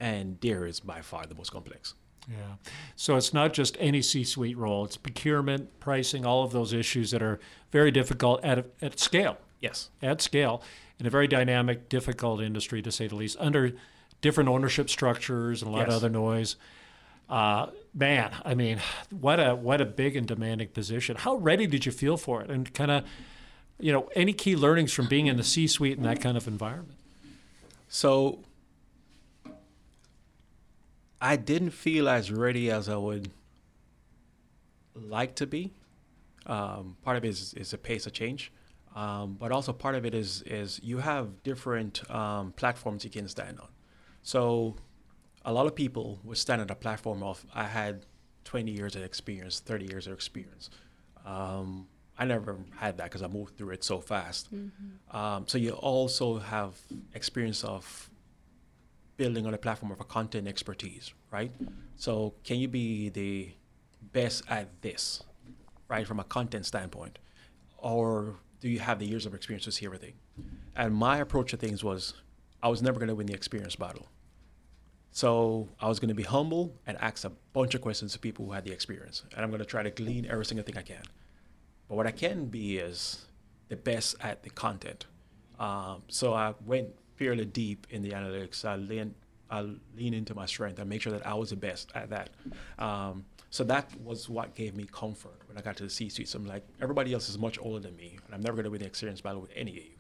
and 0.01 0.39
there 0.41 0.67
is 0.67 0.81
by 0.81 1.01
far 1.01 1.27
the 1.27 1.35
most 1.35 1.51
complex. 1.53 1.95
Yeah. 2.31 2.37
So 2.95 3.17
it's 3.17 3.35
not 3.35 3.53
just 3.53 3.77
any 3.81 4.01
C-suite 4.01 4.57
role; 4.57 4.85
it's 4.85 4.97
procurement, 4.97 5.81
pricing, 5.81 6.25
all 6.25 6.45
of 6.45 6.53
those 6.53 6.73
issues 6.73 7.11
that 7.11 7.21
are 7.21 7.41
very 7.73 7.91
difficult 7.91 8.45
at 8.45 8.67
at 8.81 9.01
scale. 9.01 9.39
Yes. 9.61 9.91
At 10.01 10.21
scale, 10.21 10.63
in 11.03 11.07
a 11.07 11.11
very 11.11 11.27
dynamic, 11.27 11.89
difficult 11.89 12.41
industry 12.41 12.81
to 12.81 12.93
say 12.93 13.09
the 13.09 13.17
least, 13.17 13.37
under 13.41 13.73
different 14.21 14.49
ownership 14.49 14.89
structures 14.89 15.61
and 15.61 15.69
a 15.69 15.77
lot 15.77 15.89
of 15.89 15.95
other 15.95 16.09
noise. 16.09 16.55
Uh, 17.29 17.67
man, 17.93 18.31
I 18.45 18.55
mean, 18.55 18.79
what 19.11 19.41
a 19.41 19.57
what 19.57 19.81
a 19.81 19.85
big 19.85 20.15
and 20.15 20.29
demanding 20.29 20.69
position. 20.69 21.17
How 21.17 21.35
ready 21.35 21.67
did 21.67 21.85
you 21.85 21.91
feel 21.91 22.17
for 22.17 22.41
it? 22.41 22.51
And 22.51 22.73
kind 22.73 22.93
of, 22.93 23.05
you 23.81 23.91
know, 23.91 24.11
any 24.15 24.33
key 24.33 24.55
learnings 24.55 24.93
from 24.93 25.09
being 25.09 25.27
in 25.27 25.37
the 25.37 25.43
C-suite 25.43 25.97
in 25.97 26.05
that 26.05 26.21
kind 26.21 26.37
of 26.37 26.47
environment? 26.47 27.01
So 27.89 28.39
I 31.21 31.35
didn't 31.35 31.71
feel 31.71 32.09
as 32.09 32.31
ready 32.31 32.71
as 32.71 32.89
I 32.89 32.97
would 32.97 33.33
like 34.95 35.35
to 35.35 35.49
be. 35.49 35.73
Um, 36.47 36.97
part 37.03 37.17
of 37.17 37.25
it 37.25 37.29
is, 37.29 37.55
is 37.55 37.73
a 37.73 37.79
pace 37.79 38.07
of 38.07 38.13
change, 38.13 38.53
um, 38.95 39.37
but 39.39 39.53
also 39.53 39.73
part 39.73 39.95
of 39.95 40.05
it 40.05 40.15
is 40.15 40.43
is 40.43 40.81
you 40.83 40.99
have 40.99 41.43
different 41.43 42.09
um, 42.11 42.53
platforms 42.53 43.05
you 43.05 43.11
can 43.11 43.29
stand 43.29 43.59
on. 43.61 43.69
So 44.23 44.77
a 45.45 45.53
lot 45.53 45.67
of 45.67 45.75
people 45.75 46.21
would 46.25 46.39
stand 46.39 46.61
on 46.61 46.71
a 46.71 46.75
platform 46.75 47.23
of 47.23 47.45
I 47.55 47.65
had 47.65 48.07
20 48.45 48.71
years 48.71 48.97
of 48.97 49.03
experience, 49.03 49.61
30 49.61 49.87
years 49.87 50.07
of 50.07 50.13
experience. 50.13 50.71
Um, 51.25 51.89
I 52.19 52.25
never 52.25 52.59
had 52.77 52.99
that 52.99 53.05
because 53.05 53.23
I 53.23 53.27
moved 53.29 53.57
through 53.57 53.71
it 53.71 53.85
so 53.85 54.01
fast. 54.01 54.49
Um, 55.11 55.45
so 55.47 55.59
you 55.59 55.71
also 55.73 56.39
have 56.39 56.75
experience 57.15 57.65
of 57.65 58.11
building 59.17 59.47
on 59.47 59.55
a 59.55 59.59
platform 59.59 59.91
of 59.93 60.01
a 60.01 60.05
content 60.05 60.47
expertise, 60.49 61.13
right? 61.31 61.51
So 61.97 62.35
can 62.45 62.59
you 62.59 62.69
be 62.69 63.09
the 63.09 63.53
best 64.13 64.43
at 64.49 64.83
this, 64.83 65.23
right, 65.89 66.07
from 66.07 66.21
a 66.21 66.25
content 66.25 66.67
standpoint, 66.67 67.19
or 67.79 68.37
do 68.63 68.69
you 68.69 68.79
have 68.79 69.01
the 69.01 69.07
years 69.07 69.27
of 69.27 69.35
experience 69.35 69.65
to 69.65 69.73
see 69.73 69.85
everything? 69.85 70.15
And 70.77 70.95
my 70.95 71.19
approach 71.19 71.51
to 71.51 71.57
things 71.57 71.83
was, 71.83 72.15
I 72.63 72.69
was 72.69 72.81
never 72.81 73.01
going 73.01 73.09
to 73.09 73.15
win 73.15 73.27
the 73.27 73.35
experience 73.35 73.75
battle. 73.75 74.07
So 75.11 75.69
I 75.81 75.89
was 75.89 75.99
going 75.99 76.09
to 76.11 76.15
be 76.15 76.23
humble 76.23 76.73
and 76.87 76.97
ask 76.99 77.25
a 77.25 77.33
bunch 77.53 77.75
of 77.75 77.83
questions 77.83 78.13
to 78.13 78.21
people 78.21 78.47
who 78.47 78.53
had 78.53 78.65
the 78.65 78.73
experience, 78.73 79.25
and 79.35 79.45
I'm 79.45 79.51
going 79.51 79.59
to 79.59 79.67
try 79.67 79.83
to 79.83 79.91
glean 79.91 80.27
every 80.31 80.47
single 80.47 80.65
thing 80.65 80.79
I 80.79 80.83
can. 80.83 81.03
But 81.89 81.97
what 81.97 82.07
I 82.07 82.13
can 82.13 82.47
be 82.47 82.79
is 82.79 83.27
the 83.69 83.77
best 83.77 84.15
at 84.21 84.45
the 84.45 84.51
content. 84.51 85.07
Um, 85.59 86.05
so 86.07 86.33
I 86.33 86.55
went 86.65 86.89
fairly 87.17 87.45
deep 87.45 87.89
in 87.91 88.01
the 88.01 88.11
analytics. 88.11 88.65
I 88.65 88.77
lean, 88.77 89.15
I 89.51 89.67
lean 89.97 90.15
into 90.15 90.35
my 90.35 90.47
strength 90.47 90.81
I 90.81 90.85
make 90.85 91.03
sure 91.03 91.13
that 91.13 91.27
I 91.27 91.35
was 91.35 91.51
the 91.51 91.57
best 91.57 91.91
at 91.97 92.11
that. 92.11 92.31
Um, 92.79 93.27
so 93.53 93.65
that 93.65 93.91
was 94.01 94.31
what 94.31 94.55
gave 94.55 94.75
me 94.75 94.87
comfort 94.91 95.43
when 95.47 95.59
I 95.59 95.61
got 95.61 95.77
to 95.77 95.83
the 95.83 95.91
C-suite. 95.91 96.27
So 96.27 96.39
I'm 96.39 96.47
like, 96.47 96.67
everybody 96.81 97.13
else 97.13 97.29
is 97.29 97.39
much 97.39 97.59
older 97.61 97.81
than 97.81 97.95
me, 97.97 98.19
and 98.25 98.35
I'm 98.35 98.41
never 98.41 98.57
going 98.57 98.65
to 98.65 98.71
win 98.71 98.81
the 98.81 98.87
experience 98.87 99.21
battle 99.21 99.43
with 99.43 99.51
any 99.55 99.73
of 99.73 99.77
you. 99.77 99.99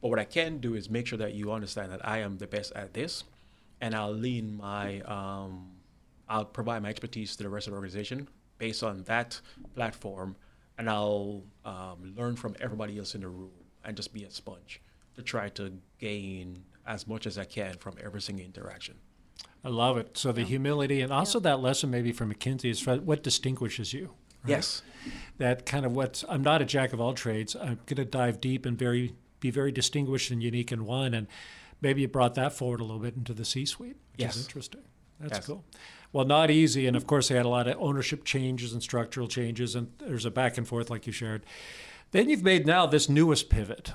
But 0.00 0.10
what 0.10 0.20
I 0.20 0.24
can 0.24 0.58
do 0.58 0.76
is 0.76 0.88
make 0.88 1.08
sure 1.08 1.18
that 1.18 1.34
you 1.34 1.50
understand 1.50 1.90
that 1.90 2.06
I 2.06 2.18
am 2.18 2.38
the 2.38 2.46
best 2.46 2.72
at 2.76 2.94
this, 2.94 3.24
and 3.80 3.96
I'll 3.96 4.12
lean 4.12 4.56
my, 4.56 5.00
um, 5.00 5.72
I'll 6.28 6.44
provide 6.44 6.84
my 6.84 6.88
expertise 6.88 7.34
to 7.34 7.42
the 7.42 7.48
rest 7.48 7.66
of 7.66 7.72
the 7.72 7.78
organization 7.78 8.28
based 8.58 8.84
on 8.84 9.02
that 9.04 9.40
platform, 9.74 10.36
and 10.78 10.88
I'll 10.88 11.42
um, 11.64 12.14
learn 12.16 12.36
from 12.36 12.54
everybody 12.60 12.96
else 12.96 13.16
in 13.16 13.22
the 13.22 13.28
room 13.28 13.50
and 13.84 13.96
just 13.96 14.12
be 14.12 14.22
a 14.22 14.30
sponge 14.30 14.80
to 15.16 15.22
try 15.22 15.48
to 15.48 15.72
gain 15.98 16.62
as 16.86 17.08
much 17.08 17.26
as 17.26 17.38
I 17.38 17.44
can 17.44 17.74
from 17.78 17.96
every 18.00 18.20
single 18.20 18.44
interaction. 18.44 18.94
I 19.64 19.68
love 19.68 19.96
it. 19.98 20.16
So 20.16 20.32
the 20.32 20.44
humility 20.44 21.00
and 21.00 21.12
also 21.12 21.40
that 21.40 21.60
lesson 21.60 21.90
maybe 21.90 22.12
from 22.12 22.32
McKinsey 22.32 22.70
is 22.70 22.86
what 22.86 23.22
distinguishes 23.22 23.92
you. 23.92 24.10
right? 24.44 24.50
Yes. 24.50 24.82
That 25.38 25.66
kind 25.66 25.84
of 25.84 25.92
what 25.92 26.22
I'm 26.28 26.42
not 26.42 26.62
a 26.62 26.64
jack 26.64 26.92
of 26.92 27.00
all 27.00 27.12
trades. 27.14 27.56
I'm 27.56 27.78
going 27.86 27.96
to 27.96 28.04
dive 28.04 28.40
deep 28.40 28.64
and 28.66 28.78
very 28.78 29.14
be 29.40 29.50
very 29.50 29.70
distinguished 29.72 30.30
and 30.30 30.42
unique 30.42 30.72
in 30.72 30.84
one. 30.84 31.14
And 31.14 31.26
maybe 31.80 32.00
you 32.02 32.08
brought 32.08 32.34
that 32.34 32.52
forward 32.52 32.80
a 32.80 32.84
little 32.84 32.98
bit 33.00 33.14
into 33.16 33.32
the 33.34 33.44
C-suite, 33.44 33.96
which 34.12 34.20
Yes. 34.20 34.36
is 34.36 34.46
interesting. 34.46 34.80
That's 35.20 35.38
Yes. 35.38 35.46
cool. 35.46 35.64
Well, 36.12 36.24
not 36.24 36.50
easy, 36.50 36.86
and 36.86 36.96
of 36.96 37.06
course 37.06 37.28
they 37.28 37.34
had 37.36 37.44
a 37.44 37.50
lot 37.50 37.68
of 37.68 37.76
ownership 37.78 38.24
changes 38.24 38.72
and 38.72 38.82
structural 38.82 39.28
changes, 39.28 39.74
and 39.74 39.92
there's 39.98 40.24
a 40.24 40.30
back 40.30 40.56
and 40.56 40.66
forth 40.66 40.88
like 40.90 41.06
you 41.06 41.12
shared. 41.12 41.44
Then 42.12 42.30
you've 42.30 42.42
made 42.42 42.66
now 42.66 42.86
this 42.86 43.08
newest 43.10 43.50
pivot, 43.50 43.92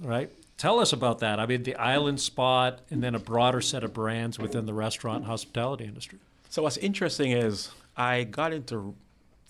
right? 0.00 0.30
Tell 0.62 0.78
us 0.78 0.92
about 0.92 1.18
that. 1.18 1.40
I 1.40 1.46
mean, 1.46 1.64
the 1.64 1.74
island 1.74 2.20
spot, 2.20 2.82
and 2.88 3.02
then 3.02 3.16
a 3.16 3.18
broader 3.18 3.60
set 3.60 3.82
of 3.82 3.92
brands 3.92 4.38
within 4.38 4.64
the 4.64 4.72
restaurant 4.72 5.16
and 5.16 5.26
hospitality 5.26 5.84
industry. 5.86 6.20
So 6.50 6.62
what's 6.62 6.76
interesting 6.76 7.32
is 7.32 7.72
I 7.96 8.22
got 8.22 8.52
into 8.52 8.94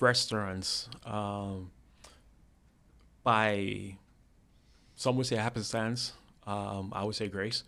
restaurants 0.00 0.88
um, 1.04 1.70
by 3.22 3.98
some 4.96 5.16
would 5.16 5.26
say 5.26 5.36
happenstance. 5.36 6.14
Um, 6.46 6.94
I 6.94 7.04
would 7.04 7.14
say 7.14 7.28
grace. 7.28 7.64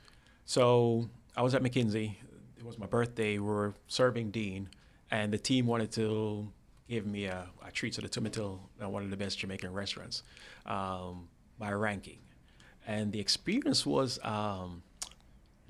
So 0.47 1.11
I 1.36 1.42
was 1.42 1.55
at 1.55 1.62
McKinsey. 1.62 2.14
It 2.57 2.64
was 2.64 2.78
my 2.78 2.86
birthday. 2.86 3.34
We 3.34 3.47
were 3.47 3.74
serving 3.88 4.30
Dean, 4.30 4.70
and 5.11 5.30
the 5.30 5.36
team 5.36 5.66
wanted 5.66 5.92
to 5.92 6.49
give 6.88 7.05
me 7.05 7.26
a, 7.26 7.47
a 7.62 7.70
treat 7.70 7.92
to 7.92 8.01
the 8.01 8.09
Tomatil, 8.09 8.61
uh, 8.82 8.88
one 8.88 9.05
of 9.05 9.11
the 9.11 9.18
best 9.18 9.38
Jamaican 9.38 9.74
restaurants, 9.74 10.22
um, 10.64 11.28
by 11.59 11.72
ranking. 11.72 12.23
And 12.87 13.12
the 13.12 13.20
experience 13.20 13.87
was 13.87 14.18
um, 14.22 14.82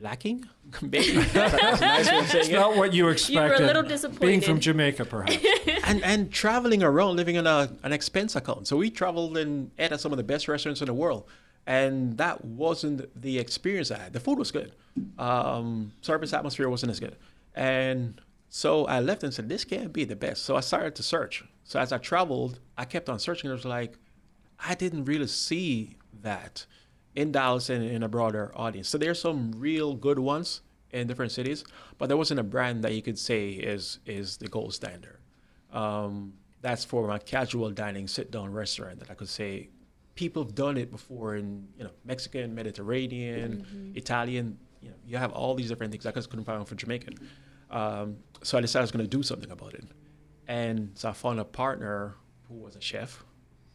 lacking. 0.00 0.48
That's 0.82 1.08
a, 1.08 1.12
that's 1.32 1.80
a 1.80 1.84
nice 1.84 2.10
way 2.10 2.18
of 2.18 2.26
saying 2.26 2.40
It's 2.40 2.48
it. 2.48 2.52
not 2.52 2.76
what 2.76 2.92
you 2.92 3.08
expected. 3.08 3.34
You 3.34 3.40
were 3.40 3.54
a 3.54 3.66
little 3.66 3.82
disappointed. 3.82 4.20
Being 4.20 4.40
from. 4.40 4.58
Jamaica, 4.58 5.04
perhaps. 5.04 5.36
and 5.84 6.02
and 6.02 6.32
traveling 6.32 6.82
around, 6.82 7.16
living 7.16 7.38
on 7.38 7.46
a 7.46 7.70
an 7.84 7.92
expense 7.92 8.34
account. 8.34 8.66
So 8.66 8.76
we 8.76 8.90
traveled 8.90 9.36
and 9.36 9.70
ate 9.78 9.92
at 9.92 10.00
some 10.00 10.12
of 10.12 10.16
the 10.16 10.24
best 10.24 10.48
restaurants 10.48 10.80
in 10.80 10.86
the 10.86 10.94
world, 10.94 11.28
and 11.66 12.16
that 12.18 12.44
wasn't 12.44 13.08
the 13.20 13.38
experience 13.38 13.90
I 13.92 13.98
had. 13.98 14.12
The 14.12 14.20
food 14.20 14.38
was 14.38 14.50
good, 14.50 14.72
um, 15.18 15.92
service 16.00 16.32
atmosphere 16.32 16.68
wasn't 16.68 16.90
as 16.90 16.98
good, 16.98 17.16
and 17.54 18.20
so 18.48 18.86
I 18.86 18.98
left 19.00 19.22
and 19.22 19.32
said, 19.32 19.48
"This 19.48 19.64
can't 19.64 19.92
be 19.92 20.04
the 20.04 20.16
best." 20.16 20.42
So 20.44 20.56
I 20.56 20.60
started 20.60 20.94
to 20.96 21.02
search. 21.04 21.44
So 21.62 21.78
as 21.78 21.92
I 21.92 21.98
traveled, 21.98 22.58
I 22.76 22.84
kept 22.84 23.08
on 23.08 23.18
searching. 23.20 23.50
It 23.50 23.52
was 23.52 23.64
like 23.64 23.98
I 24.58 24.74
didn't 24.74 25.04
really 25.04 25.28
see 25.28 25.96
that 26.22 26.66
in 27.14 27.32
Dallas 27.32 27.70
and 27.70 27.84
in 27.84 28.02
a 28.02 28.08
broader 28.08 28.52
audience. 28.54 28.88
So 28.88 28.98
there's 28.98 29.20
some 29.20 29.52
real 29.56 29.94
good 29.94 30.18
ones 30.18 30.62
in 30.90 31.06
different 31.06 31.32
cities, 31.32 31.64
but 31.98 32.06
there 32.06 32.16
wasn't 32.16 32.40
a 32.40 32.44
brand 32.44 32.84
that 32.84 32.94
you 32.94 33.02
could 33.02 33.18
say 33.18 33.50
is 33.50 33.98
is 34.06 34.36
the 34.36 34.48
gold 34.48 34.74
standard. 34.74 35.18
Um, 35.72 36.34
that's 36.60 36.84
for 36.84 37.06
my 37.06 37.18
casual 37.18 37.70
dining 37.70 38.08
sit 38.08 38.30
down 38.30 38.52
restaurant 38.52 39.00
that 39.00 39.10
I 39.10 39.14
could 39.14 39.28
say 39.28 39.68
people 40.14 40.42
have 40.42 40.54
done 40.54 40.76
it 40.76 40.90
before 40.90 41.36
in 41.36 41.66
you 41.76 41.84
know 41.84 41.90
Mexican, 42.04 42.54
Mediterranean, 42.54 43.92
Italian. 43.94 44.58
You 44.80 44.90
know, 44.90 44.96
you 45.06 45.16
have 45.16 45.32
all 45.32 45.54
these 45.54 45.68
different 45.68 45.92
things. 45.92 46.06
I 46.06 46.12
just 46.12 46.30
couldn't 46.30 46.44
find 46.44 46.58
one 46.58 46.66
for 46.66 46.74
Jamaican. 46.74 47.14
Um, 47.70 48.16
so 48.42 48.58
I 48.58 48.60
decided 48.60 48.82
I 48.82 48.84
was 48.84 48.92
going 48.92 49.04
to 49.04 49.16
do 49.16 49.22
something 49.22 49.50
about 49.50 49.74
it, 49.74 49.84
and 50.46 50.90
so 50.94 51.08
I 51.08 51.12
found 51.12 51.40
a 51.40 51.44
partner 51.44 52.16
who 52.48 52.54
was 52.54 52.76
a 52.76 52.80
chef 52.80 53.24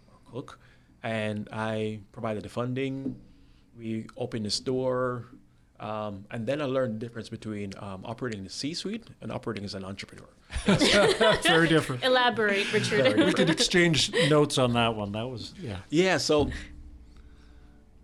or 0.07 0.31
cook, 0.31 0.59
and 1.03 1.49
I 1.51 1.99
provided 2.11 2.43
the 2.43 2.49
funding. 2.49 3.15
We 3.79 4.07
opened 4.17 4.45
the 4.45 4.49
store, 4.49 5.25
um, 5.79 6.25
and 6.31 6.45
then 6.45 6.61
I 6.61 6.65
learned 6.65 6.95
the 6.95 7.05
difference 7.05 7.29
between 7.29 7.73
um, 7.79 8.03
operating 8.03 8.43
the 8.43 8.49
C-suite 8.49 9.07
and 9.21 9.31
operating 9.31 9.63
as 9.63 9.73
an 9.73 9.85
entrepreneur. 9.85 10.27
Very 11.43 11.67
different. 11.67 12.03
Elaborate, 12.03 12.71
Richard. 12.73 13.17
We 13.17 13.33
could 13.33 13.49
exchange 13.49 14.11
notes 14.29 14.57
on 14.57 14.73
that 14.73 14.95
one. 14.95 15.13
That 15.13 15.27
was 15.27 15.53
yeah. 15.61 15.77
Yeah, 15.89 16.17
so 16.17 16.49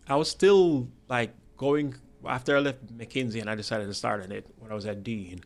I 0.07 0.15
was 0.15 0.29
still 0.29 0.87
like 1.09 1.33
going 1.57 1.95
after 2.27 2.55
I 2.55 2.59
left 2.59 2.97
McKinsey 2.97 3.41
and 3.41 3.49
I 3.49 3.55
decided 3.55 3.87
to 3.87 3.93
start 3.93 4.23
in 4.23 4.31
it 4.31 4.47
when 4.57 4.71
I 4.71 4.75
was 4.75 4.85
at 4.85 5.03
Dean, 5.03 5.41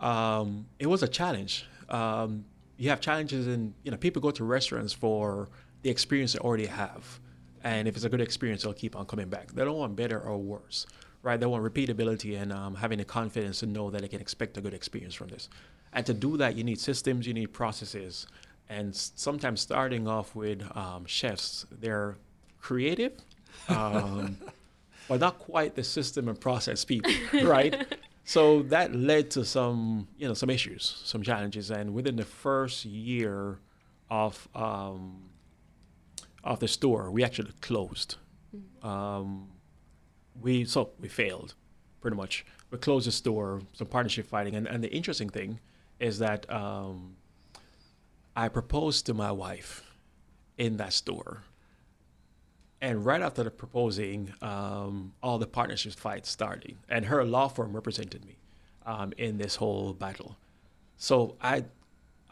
um, 0.00 0.66
it 0.78 0.86
was 0.86 1.02
a 1.02 1.08
challenge. 1.08 1.66
Um, 1.88 2.44
you 2.76 2.90
have 2.90 3.00
challenges 3.00 3.46
in, 3.46 3.74
you 3.82 3.90
know, 3.90 3.96
people 3.96 4.20
go 4.20 4.30
to 4.30 4.44
restaurants 4.44 4.92
for 4.92 5.48
the 5.82 5.90
experience 5.90 6.32
they 6.32 6.38
already 6.38 6.66
have. 6.66 7.20
And 7.64 7.88
if 7.88 7.96
it's 7.96 8.04
a 8.04 8.08
good 8.08 8.20
experience, 8.20 8.62
they'll 8.62 8.72
keep 8.72 8.96
on 8.96 9.06
coming 9.06 9.28
back. 9.28 9.52
They 9.52 9.64
don't 9.64 9.76
want 9.76 9.96
better 9.96 10.20
or 10.20 10.38
worse, 10.38 10.86
right? 11.22 11.38
They 11.38 11.46
want 11.46 11.64
repeatability 11.64 12.40
and 12.40 12.52
um, 12.52 12.74
having 12.74 12.98
the 12.98 13.04
confidence 13.04 13.60
to 13.60 13.66
know 13.66 13.90
that 13.90 14.02
they 14.02 14.08
can 14.08 14.20
expect 14.20 14.56
a 14.56 14.60
good 14.60 14.74
experience 14.74 15.14
from 15.14 15.28
this. 15.28 15.48
And 15.92 16.04
to 16.06 16.14
do 16.14 16.36
that, 16.36 16.56
you 16.56 16.64
need 16.64 16.78
systems, 16.78 17.26
you 17.26 17.34
need 17.34 17.52
processes. 17.52 18.26
And 18.68 18.94
sometimes 18.94 19.60
starting 19.60 20.06
off 20.08 20.34
with 20.34 20.62
um, 20.76 21.06
chefs, 21.06 21.66
they're 21.70 22.16
creative, 22.60 23.12
um, 23.68 24.36
but 25.08 25.20
not 25.20 25.38
quite 25.38 25.74
the 25.74 25.84
system 25.84 26.28
and 26.28 26.40
process 26.40 26.84
people, 26.84 27.12
right? 27.42 27.86
so 28.24 28.62
that 28.64 28.94
led 28.94 29.30
to 29.30 29.44
some, 29.44 30.08
you 30.18 30.26
know, 30.26 30.34
some 30.34 30.50
issues, 30.50 31.00
some 31.04 31.22
challenges. 31.22 31.70
And 31.70 31.94
within 31.94 32.16
the 32.16 32.24
first 32.24 32.84
year 32.84 33.60
of 34.10 34.48
um, 34.54 35.25
of 36.46 36.60
the 36.60 36.68
store, 36.68 37.10
we 37.10 37.24
actually 37.24 37.52
closed. 37.60 38.16
Um, 38.82 39.48
we 40.40 40.64
so 40.64 40.90
we 41.00 41.08
failed, 41.08 41.54
pretty 42.00 42.16
much. 42.16 42.46
We 42.70 42.78
closed 42.78 43.06
the 43.06 43.12
store, 43.12 43.62
some 43.72 43.86
partnership 43.88 44.26
fighting, 44.26 44.54
and, 44.54 44.66
and 44.66 44.82
the 44.82 44.92
interesting 44.92 45.28
thing 45.28 45.60
is 46.00 46.18
that 46.18 46.50
um, 46.50 47.16
I 48.34 48.48
proposed 48.48 49.06
to 49.06 49.14
my 49.14 49.32
wife 49.32 49.82
in 50.58 50.76
that 50.78 50.92
store. 50.92 51.42
And 52.80 53.04
right 53.04 53.22
after 53.22 53.42
the 53.42 53.50
proposing, 53.50 54.32
um, 54.42 55.14
all 55.22 55.38
the 55.38 55.46
partnership 55.46 55.94
fights 55.94 56.30
started, 56.30 56.76
and 56.88 57.06
her 57.06 57.24
law 57.24 57.48
firm 57.48 57.72
represented 57.72 58.24
me 58.24 58.36
um, 58.84 59.12
in 59.16 59.38
this 59.38 59.56
whole 59.56 59.94
battle. 59.94 60.36
So 60.98 61.36
I, 61.40 61.64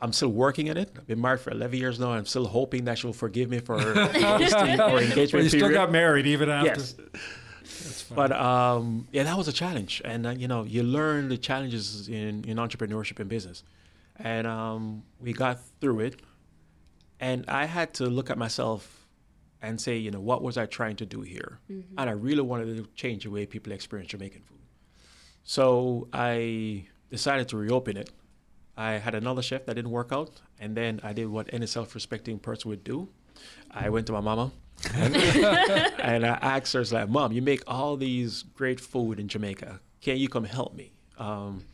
I'm 0.00 0.12
still 0.12 0.28
working 0.30 0.66
in 0.66 0.76
it. 0.76 0.92
I've 0.96 1.06
been 1.06 1.20
married 1.20 1.40
for 1.40 1.50
11 1.50 1.78
years 1.78 1.98
now. 2.00 2.12
I'm 2.12 2.26
still 2.26 2.46
hoping 2.46 2.84
that 2.84 2.98
she'll 2.98 3.12
forgive 3.12 3.48
me 3.48 3.60
for 3.60 3.78
hosting 3.94 4.80
our 4.80 4.98
engagement 5.00 5.32
Well, 5.32 5.42
you 5.42 5.48
still 5.48 5.60
period. 5.60 5.74
got 5.74 5.92
married 5.92 6.26
even 6.26 6.48
after. 6.50 6.68
Yes. 6.68 6.94
But 8.14 8.32
um, 8.32 9.08
yeah, 9.12 9.22
that 9.24 9.36
was 9.36 9.48
a 9.48 9.52
challenge, 9.52 10.02
and 10.04 10.26
uh, 10.26 10.30
you 10.30 10.46
know, 10.48 10.64
you 10.64 10.82
learn 10.82 11.28
the 11.28 11.38
challenges 11.38 12.08
in, 12.08 12.44
in 12.44 12.58
entrepreneurship 12.58 13.18
and 13.20 13.28
business, 13.28 13.62
and 14.16 14.46
um, 14.46 15.02
we 15.20 15.32
got 15.32 15.58
through 15.80 16.00
it. 16.00 16.20
And 17.20 17.44
I 17.48 17.64
had 17.64 17.94
to 17.94 18.06
look 18.06 18.28
at 18.28 18.36
myself 18.36 19.06
and 19.62 19.80
say, 19.80 19.96
you 19.96 20.10
know, 20.10 20.20
what 20.20 20.42
was 20.42 20.58
I 20.58 20.66
trying 20.66 20.96
to 20.96 21.06
do 21.06 21.22
here? 21.22 21.58
And 21.96 22.10
I 22.10 22.12
really 22.12 22.42
wanted 22.42 22.76
to 22.76 22.86
change 22.94 23.24
the 23.24 23.30
way 23.30 23.46
people 23.46 23.72
experience 23.72 24.10
Jamaican 24.10 24.42
food. 24.42 24.58
So 25.42 26.08
I 26.12 26.84
decided 27.10 27.48
to 27.48 27.56
reopen 27.56 27.96
it. 27.96 28.10
I 28.76 28.92
had 28.92 29.14
another 29.14 29.42
chef 29.42 29.66
that 29.66 29.74
didn't 29.74 29.90
work 29.90 30.10
out, 30.12 30.40
and 30.58 30.76
then 30.76 31.00
I 31.02 31.12
did 31.12 31.28
what 31.28 31.48
any 31.52 31.66
self-respecting 31.66 32.40
person 32.40 32.70
would 32.70 32.84
do. 32.84 33.08
I 33.70 33.88
went 33.88 34.06
to 34.06 34.12
my 34.12 34.20
mama 34.20 34.52
and, 34.94 35.16
and 36.00 36.26
I 36.26 36.38
asked 36.40 36.72
her, 36.72 36.84
like, 36.84 37.08
Mom, 37.08 37.32
you 37.32 37.42
make 37.42 37.62
all 37.66 37.96
these 37.96 38.42
great 38.42 38.80
food 38.80 39.18
in 39.18 39.28
Jamaica. 39.28 39.80
Can 40.00 40.18
you 40.18 40.28
come 40.28 40.44
help 40.44 40.74
me? 40.74 40.92
Um, 41.18 41.64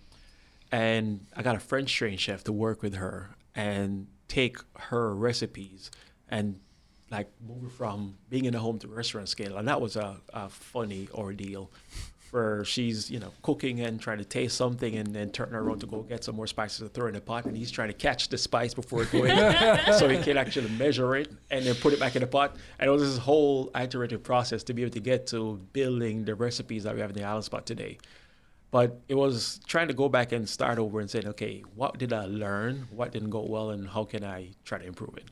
and 0.70 1.26
I 1.36 1.42
got 1.42 1.56
a 1.56 1.60
French 1.60 1.92
trained 1.94 2.20
chef 2.20 2.44
to 2.44 2.52
work 2.52 2.82
with 2.82 2.94
her 2.94 3.30
and 3.54 4.06
take 4.28 4.58
her 4.76 5.14
recipes 5.14 5.90
and 6.28 6.60
like 7.10 7.28
move 7.44 7.72
from 7.72 8.16
being 8.28 8.44
in 8.44 8.52
the 8.52 8.60
home 8.60 8.78
to 8.78 8.88
restaurant 8.88 9.28
scale. 9.28 9.56
And 9.56 9.66
that 9.66 9.80
was 9.80 9.96
a, 9.96 10.18
a 10.32 10.48
funny 10.48 11.08
ordeal 11.12 11.72
where 12.32 12.64
she's, 12.64 13.10
you 13.10 13.18
know, 13.18 13.32
cooking 13.42 13.80
and 13.80 14.00
trying 14.00 14.18
to 14.18 14.24
taste 14.24 14.56
something 14.56 14.96
and 14.96 15.14
then 15.14 15.30
turn 15.30 15.54
around 15.54 15.80
to 15.80 15.86
go 15.86 16.02
get 16.02 16.24
some 16.24 16.36
more 16.36 16.46
spices 16.46 16.78
to 16.78 16.88
throw 16.88 17.06
in 17.06 17.14
the 17.14 17.20
pot. 17.20 17.44
And 17.44 17.56
he's 17.56 17.70
trying 17.70 17.88
to 17.88 17.94
catch 17.94 18.28
the 18.28 18.38
spice 18.38 18.74
before 18.74 19.02
it 19.02 19.10
goes 19.10 19.28
in 19.28 19.92
so 19.98 20.08
he 20.08 20.18
can 20.18 20.36
actually 20.36 20.70
measure 20.70 21.16
it 21.16 21.32
and 21.50 21.64
then 21.64 21.74
put 21.76 21.92
it 21.92 22.00
back 22.00 22.16
in 22.16 22.20
the 22.20 22.26
pot. 22.26 22.56
And 22.78 22.88
it 22.88 22.90
was 22.90 23.02
this 23.02 23.18
whole 23.18 23.70
iterative 23.74 24.22
process 24.22 24.62
to 24.64 24.74
be 24.74 24.82
able 24.82 24.92
to 24.92 25.00
get 25.00 25.26
to 25.28 25.60
building 25.72 26.24
the 26.24 26.34
recipes 26.34 26.84
that 26.84 26.94
we 26.94 27.00
have 27.00 27.10
in 27.10 27.16
the 27.16 27.24
island 27.24 27.44
spot 27.44 27.66
today. 27.66 27.98
But 28.70 29.00
it 29.08 29.14
was 29.14 29.60
trying 29.66 29.88
to 29.88 29.94
go 29.94 30.08
back 30.08 30.30
and 30.32 30.48
start 30.48 30.78
over 30.78 31.00
and 31.00 31.10
say, 31.10 31.22
okay, 31.24 31.64
what 31.74 31.98
did 31.98 32.12
I 32.12 32.26
learn? 32.26 32.86
What 32.90 33.10
didn't 33.12 33.30
go 33.30 33.42
well? 33.42 33.70
And 33.70 33.88
how 33.88 34.04
can 34.04 34.24
I 34.24 34.50
try 34.64 34.78
to 34.78 34.86
improve 34.86 35.16
it? 35.16 35.24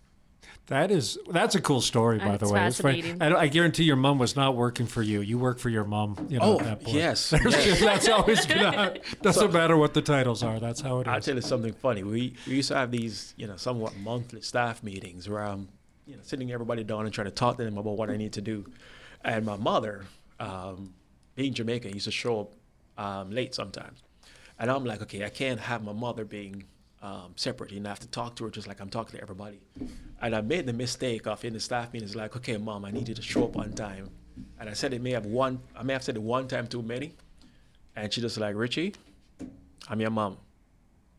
That 0.69 0.91
is 0.91 1.19
that's 1.31 1.55
a 1.55 1.61
cool 1.62 1.81
story, 1.81 2.19
by 2.19 2.33
That's 2.37 2.43
the 2.47 2.53
way. 2.55 2.66
It's 2.66 2.81
funny. 2.81 2.97
fascinating. 3.03 3.23
And 3.23 3.35
I 3.35 3.49
guarantee 3.49 3.85
your 3.85 3.97
mom 3.97 4.19
was 4.19 4.37
not 4.37 4.55
working 4.55 4.87
for 4.87 5.03
you. 5.03 5.21
You 5.23 5.39
work 5.39 5.59
for 5.59 5.71
your 5.71 5.85
mom. 5.85 6.27
You 6.29 6.39
know, 6.39 6.45
Oh, 6.45 6.59
at 6.61 6.64
that 6.64 6.83
point. 6.85 6.97
yes, 6.97 7.31
There's 7.31 7.45
yes. 7.45 7.64
just- 7.64 7.81
that's 7.81 8.09
always 8.09 8.45
gonna. 8.47 8.97
Doesn't 9.23 9.53
matter 9.53 9.77
what 9.79 9.95
the 9.95 10.03
titles 10.03 10.43
are. 10.43 10.61
That's 10.61 10.81
how 10.83 10.99
it 11.01 11.07
is. 11.07 11.12
I'll 11.12 11.21
tell 11.21 11.35
you 11.37 11.41
something 11.41 11.73
funny. 11.73 12.03
We 12.03 12.35
we 12.47 12.55
used 12.57 12.69
to 12.69 12.77
have 12.77 12.91
these, 12.91 13.33
you 13.37 13.47
know, 13.47 13.57
somewhat 13.57 13.97
monthly 13.97 14.43
staff 14.43 14.83
meetings 14.83 15.27
where 15.29 15.43
I'm, 15.43 15.69
you 16.07 16.16
know, 16.16 16.23
sitting 16.23 16.53
everybody 16.53 16.85
down 16.85 17.07
and 17.07 17.14
trying 17.14 17.27
to 17.29 17.31
talk 17.33 17.57
to 17.59 17.64
them 17.64 17.79
about 17.79 17.97
what 17.97 18.11
I 18.11 18.16
need 18.16 18.35
to 18.35 18.43
do. 18.43 18.66
And 19.25 19.47
my 19.47 19.57
mother, 19.57 20.05
um, 20.39 20.93
being 21.35 21.55
Jamaican, 21.55 21.93
used 21.95 22.05
to 22.05 22.11
show 22.12 22.41
up 22.41 22.53
um, 23.05 23.31
late 23.31 23.55
sometimes. 23.55 24.03
And 24.59 24.71
I'm 24.71 24.85
like, 24.85 25.01
okay, 25.03 25.25
I 25.25 25.29
can't 25.31 25.61
have 25.61 25.83
my 25.83 25.93
mother 25.93 26.25
being 26.27 26.64
um, 27.03 27.32
separate. 27.36 27.72
You 27.72 27.80
know, 27.80 27.88
I 27.88 27.92
have 27.92 28.01
to 28.01 28.09
talk 28.09 28.36
to 28.36 28.44
her 28.44 28.51
just 28.51 28.66
like 28.66 28.80
I'm 28.80 28.90
talking 28.90 29.16
to 29.16 29.22
everybody. 29.22 29.61
And 30.20 30.34
I 30.34 30.40
made 30.40 30.66
the 30.66 30.72
mistake 30.72 31.26
of 31.26 31.44
in 31.44 31.53
the 31.53 31.61
staff 31.61 31.92
meetings, 31.92 32.16
like, 32.16 32.36
okay, 32.36 32.57
mom, 32.57 32.84
I 32.84 32.90
need 32.90 33.09
you 33.09 33.14
to 33.14 33.22
show 33.22 33.44
up 33.44 33.57
on 33.57 33.72
time. 33.72 34.11
And 34.61 34.68
I 34.68 34.72
said 34.72 34.92
it 34.92 35.03
may 35.03 35.12
have 35.12 35.26
one, 35.26 35.61
I 35.76 35.82
may 35.82 35.92
have 35.92 36.03
said 36.03 36.16
it 36.16 36.22
one 36.22 36.49
time 36.49 36.66
too 36.66 36.82
many. 36.82 37.14
And 37.96 38.12
she 38.12 38.20
just 38.20 38.38
like, 38.38 38.55
Richie, 38.57 38.94
I'm 39.88 40.01
your 40.01 40.11
mom. 40.11 40.38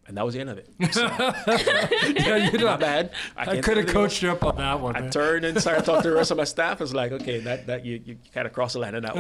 And 0.08 0.18
that 0.18 0.26
was 0.26 0.34
the 0.34 0.42
end 0.42 0.50
of 0.50 0.58
it. 0.58 0.68
So, 0.92 1.04
yeah, 1.06 2.50
you 2.50 2.58
know, 2.58 2.66
my 2.66 2.78
bad. 2.78 3.12
I 3.38 3.46
can't 3.46 3.64
could 3.64 3.78
have 3.78 3.88
coached 3.88 4.24
you 4.24 4.32
up 4.32 4.44
on 4.44 4.56
that 4.58 4.80
one. 4.80 4.96
I 4.96 5.02
man. 5.02 5.12
turned 5.12 5.46
and 5.46 5.62
started 5.62 5.86
talking 5.86 6.02
to 6.02 6.10
the 6.10 6.16
rest 6.16 6.32
of 6.32 6.38
my 6.38 6.44
staff. 6.46 6.82
I 6.82 6.84
was 6.84 6.96
like, 6.96 7.12
okay, 7.12 7.40
that, 7.42 7.68
that 7.68 7.86
you, 7.86 8.02
you 8.04 8.18
kind 8.34 8.48
of 8.48 8.54
crossed 8.54 8.74
the 8.74 8.80
line 8.80 8.96
in 8.96 9.04
that 9.04 9.16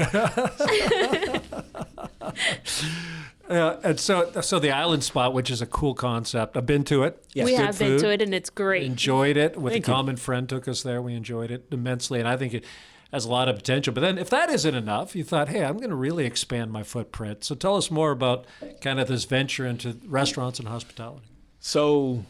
one. 2.19 2.33
Uh, 3.49 3.79
and 3.83 3.99
so, 3.99 4.31
so 4.41 4.59
the 4.59 4.69
island 4.69 5.03
spot, 5.03 5.33
which 5.33 5.49
is 5.49 5.59
a 5.59 5.65
cool 5.65 5.95
concept. 5.95 6.55
I've 6.55 6.67
been 6.67 6.83
to 6.85 7.03
it. 7.03 7.25
Yes. 7.33 7.45
we 7.45 7.51
Good 7.57 7.65
have 7.65 7.79
been 7.79 7.99
to 7.99 8.09
it 8.11 8.21
and 8.21 8.33
it's 8.33 8.51
great. 8.51 8.83
Enjoyed 8.83 9.37
it. 9.37 9.57
With 9.57 9.73
Thank 9.73 9.87
a 9.87 9.89
you. 9.89 9.95
common 9.95 10.17
friend 10.17 10.47
took 10.47 10.67
us 10.67 10.83
there. 10.83 11.01
We 11.01 11.15
enjoyed 11.15 11.49
it 11.49 11.65
immensely, 11.71 12.19
and 12.19 12.27
I 12.27 12.37
think 12.37 12.53
it 12.53 12.63
has 13.11 13.25
a 13.25 13.29
lot 13.29 13.49
of 13.49 13.55
potential. 13.55 13.91
But 13.91 14.01
then, 14.01 14.17
if 14.19 14.29
that 14.29 14.51
isn't 14.51 14.75
enough, 14.75 15.15
you 15.15 15.23
thought, 15.23 15.49
hey, 15.49 15.65
I'm 15.65 15.77
going 15.77 15.89
to 15.89 15.95
really 15.95 16.25
expand 16.25 16.71
my 16.71 16.83
footprint. 16.83 17.43
So 17.43 17.55
tell 17.55 17.75
us 17.75 17.89
more 17.89 18.11
about 18.11 18.45
kind 18.81 18.99
of 18.99 19.07
this 19.07 19.25
venture 19.25 19.65
into 19.65 19.97
restaurants 20.05 20.59
and 20.59 20.67
hospitality. 20.67 21.25
So, 21.59 22.25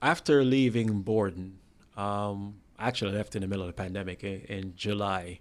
after 0.00 0.44
leaving 0.44 1.02
Borden, 1.02 1.58
um, 1.96 2.60
I 2.78 2.86
actually 2.86 3.12
left 3.12 3.34
in 3.34 3.42
the 3.42 3.48
middle 3.48 3.62
of 3.62 3.68
the 3.68 3.82
pandemic 3.82 4.22
in, 4.22 4.40
in 4.42 4.74
July. 4.76 5.40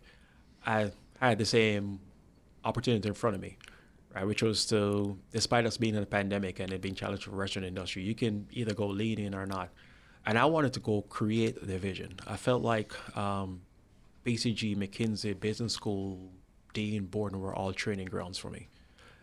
I 0.66 0.92
had 1.22 1.38
the 1.38 1.46
same 1.46 2.00
opportunity 2.66 3.08
in 3.08 3.14
front 3.14 3.36
of 3.36 3.42
me, 3.42 3.58
right? 4.16 4.26
Which 4.26 4.42
was 4.42 4.66
to, 4.68 5.18
despite 5.32 5.66
us 5.66 5.78
being 5.78 5.96
in 5.96 6.04
a 6.04 6.06
pandemic 6.06 6.60
and 6.60 6.72
it 6.72 6.82
being 6.82 6.96
challenged 6.96 7.24
for 7.24 7.32
the 7.32 7.36
restaurant 7.36 7.68
industry, 7.68 8.04
you 8.04 8.16
can 8.16 8.48
either 8.52 8.74
go 8.74 8.88
lean 8.88 9.20
in 9.20 9.36
or 9.36 9.46
not. 9.46 9.70
And 10.26 10.38
I 10.38 10.46
wanted 10.46 10.74
to 10.74 10.80
go 10.80 11.02
create 11.04 11.66
the 11.66 11.78
vision. 11.78 12.16
I 12.28 12.36
felt 12.36 12.62
like 12.62 12.94
um, 13.18 13.62
BCG, 14.26 14.76
McKinsey, 14.76 15.40
Business 15.40 15.74
School, 15.74 16.32
Dean, 16.74 17.06
Borden 17.06 17.40
were 17.40 17.56
all 17.56 17.74
training 17.74 18.08
grounds 18.08 18.38
for 18.38 18.50
me. 18.50 18.68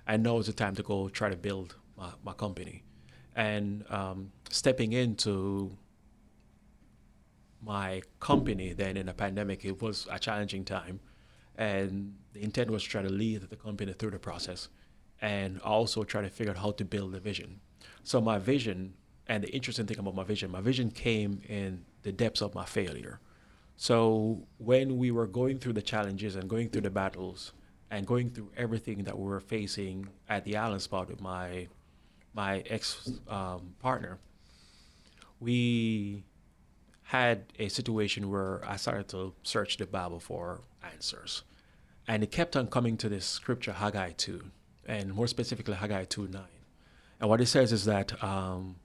And 0.07 0.22
now 0.22 0.39
is 0.39 0.47
the 0.47 0.53
time 0.53 0.74
to 0.76 0.82
go 0.82 1.09
try 1.09 1.28
to 1.28 1.37
build 1.37 1.76
my, 1.97 2.11
my 2.24 2.32
company. 2.32 2.82
And 3.34 3.84
um, 3.91 4.32
stepping 4.51 4.93
into 4.93 5.76
my 7.61 8.03
company 8.20 8.72
then 8.72 8.97
in 8.97 9.09
a 9.09 9.14
pandemic, 9.14 9.64
it 9.64 9.82
was 9.82 10.07
a 10.11 10.18
challenging 10.18 10.64
time. 10.64 11.01
And 11.57 12.14
the 12.32 12.43
intent 12.43 12.70
was 12.70 12.82
to 12.84 12.89
try 12.89 13.03
to 13.03 13.09
lead 13.09 13.43
the 13.49 13.57
company 13.57 13.93
through 13.93 14.11
the 14.11 14.18
process 14.18 14.68
and 15.20 15.60
also 15.62 16.04
try 16.04 16.22
to 16.22 16.28
figure 16.28 16.52
out 16.52 16.58
how 16.58 16.72
to 16.72 16.84
build 16.84 17.12
the 17.12 17.20
vision. 17.20 17.60
So 18.02 18.20
my 18.20 18.38
vision, 18.38 18.94
and 19.28 19.42
the 19.42 19.48
interesting 19.54 19.86
thing 19.86 19.98
about 19.98 20.14
my 20.14 20.24
vision, 20.24 20.50
my 20.50 20.60
vision 20.60 20.90
came 20.90 21.40
in 21.48 21.84
the 22.02 22.12
depths 22.12 22.40
of 22.40 22.54
my 22.54 22.64
failure. 22.64 23.20
So 23.76 24.46
when 24.58 24.96
we 24.96 25.10
were 25.10 25.26
going 25.26 25.58
through 25.58 25.74
the 25.74 25.82
challenges 25.82 26.36
and 26.36 26.48
going 26.48 26.70
through 26.70 26.82
the 26.82 26.90
battles 26.90 27.52
and 27.90 28.06
going 28.06 28.30
through 28.30 28.50
everything 28.56 29.04
that 29.04 29.18
we 29.18 29.24
were 29.24 29.40
facing 29.40 30.08
at 30.28 30.44
the 30.44 30.56
island 30.56 30.82
spot 30.82 31.08
with 31.08 31.20
my 31.20 31.68
my 32.34 32.60
ex 32.68 33.10
um, 33.28 33.74
partner, 33.80 34.18
we 35.40 36.24
had 37.02 37.44
a 37.58 37.68
situation 37.68 38.30
where 38.30 38.62
I 38.68 38.76
started 38.76 39.08
to 39.08 39.32
search 39.42 39.76
the 39.76 39.86
Bible 39.86 40.20
for 40.20 40.60
answers. 40.92 41.42
And 42.08 42.22
it 42.22 42.30
kept 42.30 42.56
on 42.56 42.66
coming 42.66 42.96
to 42.98 43.08
this 43.08 43.24
scripture, 43.24 43.72
Haggai 43.72 44.12
2, 44.12 44.42
and 44.87 45.12
more 45.12 45.26
specifically, 45.26 45.74
Haggai 45.74 46.05
2 46.05 46.28
9. 46.28 46.43
And 47.20 47.30
what 47.30 47.41
it 47.41 47.47
says 47.47 47.72
is 47.72 47.84
that 47.87 48.22
um, 48.22 48.76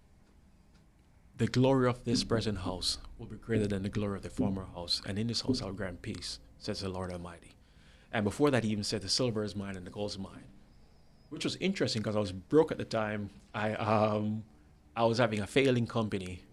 the 1.38 1.47
glory 1.47 1.89
of 1.89 2.04
this 2.04 2.24
present 2.24 2.60
house 2.60 2.97
will 3.18 3.28
be 3.28 3.36
greater 3.38 3.68
than 3.68 3.84
the 3.84 3.89
glory 3.89 4.18
of 4.18 4.24
the 4.24 4.30
former 4.30 4.66
house. 4.74 5.02
And 5.06 5.18
in 5.20 5.28
this 5.28 5.41
house 5.41 5.62
I'll 5.62 5.74
grant 5.74 6.02
peace, 6.02 6.39
says 6.58 6.82
the 6.82 6.89
Lord 6.89 7.12
Almighty. 7.12 7.56
And 8.14 8.24
before 8.24 8.52
that, 8.52 8.64
he 8.64 8.72
even 8.72 8.84
said 8.84 9.02
the 9.02 9.10
silver 9.10 9.43
is 9.43 9.56
mine 9.56 9.76
and 9.76 9.86
the 9.86 9.91
gold 9.91 10.12
is 10.12 10.20
mine, 10.20 10.45
which 11.30 11.43
was 11.43 11.56
interesting 11.58 12.02
because 12.02 12.16
I 12.16 12.20
was 12.20 12.32
broke 12.32 12.72
at 12.72 12.78
the 12.78 12.86
time. 12.86 13.30
I 13.54 13.74
um, 13.74 14.43
I 14.95 15.06
was 15.06 15.18
having 15.18 15.39
a 15.39 15.47
failing 15.47 15.88
company, 15.88 16.43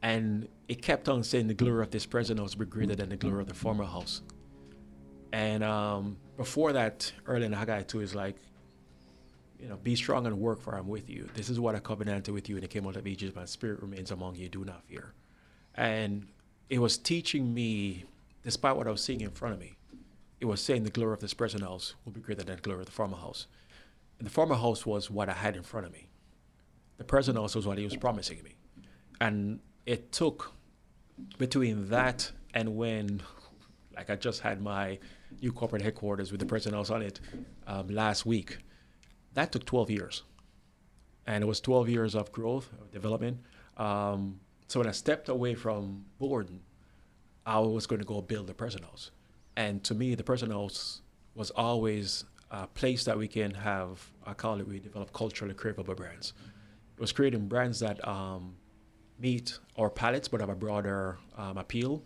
and 0.00 0.48
it 0.68 0.80
kept 0.80 1.08
on 1.08 1.22
saying 1.22 1.48
the 1.48 1.54
glory 1.54 1.82
of 1.82 1.90
this 1.90 2.06
present 2.06 2.40
house 2.40 2.56
will 2.56 2.64
be 2.64 2.70
greater 2.70 2.96
than 2.96 3.10
the 3.10 3.16
glory 3.16 3.42
of 3.42 3.48
the 3.48 3.54
former 3.54 3.84
house. 3.84 4.22
And 5.32 5.62
um, 5.62 6.16
before 6.36 6.72
that, 6.72 7.12
early 7.26 7.46
in 7.46 7.52
Haggai 7.52 7.82
2 7.82 8.00
is 8.00 8.14
like, 8.14 8.36
you 9.62 9.68
know, 9.68 9.76
be 9.76 9.94
strong 9.94 10.26
and 10.26 10.40
work 10.40 10.60
for 10.60 10.74
I'm 10.74 10.88
with 10.88 11.08
you. 11.08 11.28
This 11.34 11.48
is 11.48 11.60
what 11.60 11.76
I 11.76 11.78
covenanted 11.78 12.34
with 12.34 12.48
you 12.48 12.56
and 12.56 12.64
it 12.64 12.70
came 12.70 12.84
out 12.84 12.96
of 12.96 13.06
Egypt. 13.06 13.36
My 13.36 13.44
spirit 13.44 13.80
remains 13.80 14.10
among 14.10 14.34
you. 14.34 14.48
Do 14.48 14.64
not 14.64 14.82
fear. 14.82 15.12
And 15.76 16.26
it 16.68 16.80
was 16.80 16.98
teaching 16.98 17.54
me, 17.54 18.04
despite 18.42 18.76
what 18.76 18.88
I 18.88 18.90
was 18.90 19.04
seeing 19.04 19.20
in 19.20 19.30
front 19.30 19.54
of 19.54 19.60
me, 19.60 19.76
it 20.40 20.46
was 20.46 20.60
saying 20.60 20.82
the 20.82 20.90
glory 20.90 21.12
of 21.12 21.20
this 21.20 21.32
present 21.32 21.62
house 21.62 21.94
will 22.04 22.10
be 22.10 22.20
greater 22.20 22.42
than 22.42 22.56
the 22.56 22.60
glory 22.60 22.80
of 22.80 22.86
the 22.86 22.92
former 22.92 23.16
house. 23.16 23.46
And 24.18 24.26
the 24.26 24.32
former 24.32 24.56
house 24.56 24.84
was 24.84 25.08
what 25.08 25.28
I 25.28 25.32
had 25.32 25.54
in 25.54 25.62
front 25.62 25.86
of 25.86 25.92
me. 25.92 26.08
The 26.98 27.04
present 27.04 27.38
house 27.38 27.54
was 27.54 27.64
what 27.64 27.78
he 27.78 27.84
was 27.84 27.96
promising 27.96 28.42
me. 28.42 28.56
And 29.20 29.60
it 29.86 30.10
took 30.10 30.52
between 31.38 31.88
that 31.90 32.32
and 32.52 32.76
when, 32.76 33.22
like, 33.94 34.10
I 34.10 34.16
just 34.16 34.40
had 34.40 34.60
my 34.60 34.98
new 35.40 35.52
corporate 35.52 35.82
headquarters 35.82 36.32
with 36.32 36.40
the 36.40 36.46
present 36.46 36.74
house 36.74 36.90
on 36.90 37.02
it 37.02 37.20
um, 37.68 37.86
last 37.86 38.26
week 38.26 38.58
that 39.34 39.52
took 39.52 39.64
12 39.64 39.90
years. 39.90 40.22
And 41.26 41.42
it 41.42 41.46
was 41.46 41.60
12 41.60 41.88
years 41.88 42.14
of 42.14 42.32
growth, 42.32 42.68
of 42.80 42.90
development. 42.90 43.38
Um, 43.76 44.40
so 44.68 44.80
when 44.80 44.88
I 44.88 44.92
stepped 44.92 45.28
away 45.28 45.54
from 45.54 46.04
Borden, 46.18 46.60
I 47.46 47.58
was 47.58 47.86
going 47.86 48.00
to 48.00 48.06
go 48.06 48.20
build 48.20 48.46
the 48.46 48.54
present 48.54 48.84
house. 48.84 49.10
And 49.56 49.82
to 49.84 49.94
me, 49.94 50.14
the 50.14 50.24
present 50.24 50.52
house 50.52 51.02
was 51.34 51.50
always 51.50 52.24
a 52.50 52.66
place 52.66 53.04
that 53.04 53.16
we 53.16 53.28
can 53.28 53.52
have, 53.52 54.04
I 54.26 54.34
call 54.34 54.60
it, 54.60 54.68
we 54.68 54.78
develop 54.78 55.12
culturally 55.12 55.54
craveable 55.54 55.96
brands. 55.96 56.32
It 56.96 57.00
was 57.00 57.12
creating 57.12 57.48
brands 57.48 57.80
that 57.80 58.06
um, 58.06 58.54
meet 59.18 59.58
our 59.78 59.88
palates 59.90 60.28
but 60.28 60.40
have 60.40 60.50
a 60.50 60.54
broader 60.54 61.18
um, 61.36 61.56
appeal. 61.56 62.02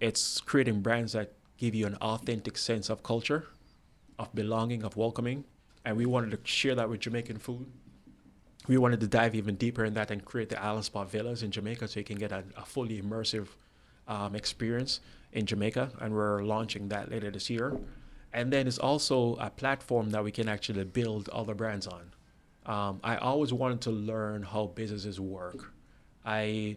It's 0.00 0.40
creating 0.40 0.82
brands 0.82 1.12
that 1.12 1.32
give 1.56 1.74
you 1.74 1.86
an 1.86 1.96
authentic 1.96 2.56
sense 2.56 2.88
of 2.88 3.02
culture, 3.02 3.46
of 4.18 4.32
belonging, 4.34 4.84
of 4.84 4.96
welcoming, 4.96 5.44
and 5.88 5.96
we 5.96 6.04
wanted 6.04 6.30
to 6.32 6.38
share 6.44 6.74
that 6.74 6.90
with 6.90 7.00
Jamaican 7.00 7.38
food. 7.38 7.66
We 8.66 8.76
wanted 8.76 9.00
to 9.00 9.06
dive 9.06 9.34
even 9.34 9.54
deeper 9.54 9.86
in 9.86 9.94
that 9.94 10.10
and 10.10 10.22
create 10.22 10.50
the 10.50 10.62
Island 10.62 10.84
Spot 10.84 11.10
Villas 11.10 11.42
in 11.42 11.50
Jamaica 11.50 11.88
so 11.88 11.98
you 11.98 12.04
can 12.04 12.18
get 12.18 12.30
a, 12.30 12.44
a 12.58 12.64
fully 12.66 13.00
immersive 13.00 13.46
um, 14.06 14.34
experience 14.34 15.00
in 15.32 15.46
Jamaica, 15.46 15.92
and 16.02 16.12
we're 16.12 16.42
launching 16.42 16.88
that 16.88 17.10
later 17.10 17.30
this 17.30 17.48
year. 17.48 17.74
And 18.34 18.52
then 18.52 18.66
it's 18.66 18.78
also 18.78 19.36
a 19.36 19.48
platform 19.48 20.10
that 20.10 20.22
we 20.22 20.30
can 20.30 20.46
actually 20.46 20.84
build 20.84 21.30
other 21.30 21.54
brands 21.54 21.86
on. 21.86 22.12
Um, 22.66 23.00
I 23.02 23.16
always 23.16 23.54
wanted 23.54 23.80
to 23.82 23.90
learn 23.90 24.42
how 24.42 24.66
businesses 24.66 25.18
work. 25.18 25.72
I 26.22 26.76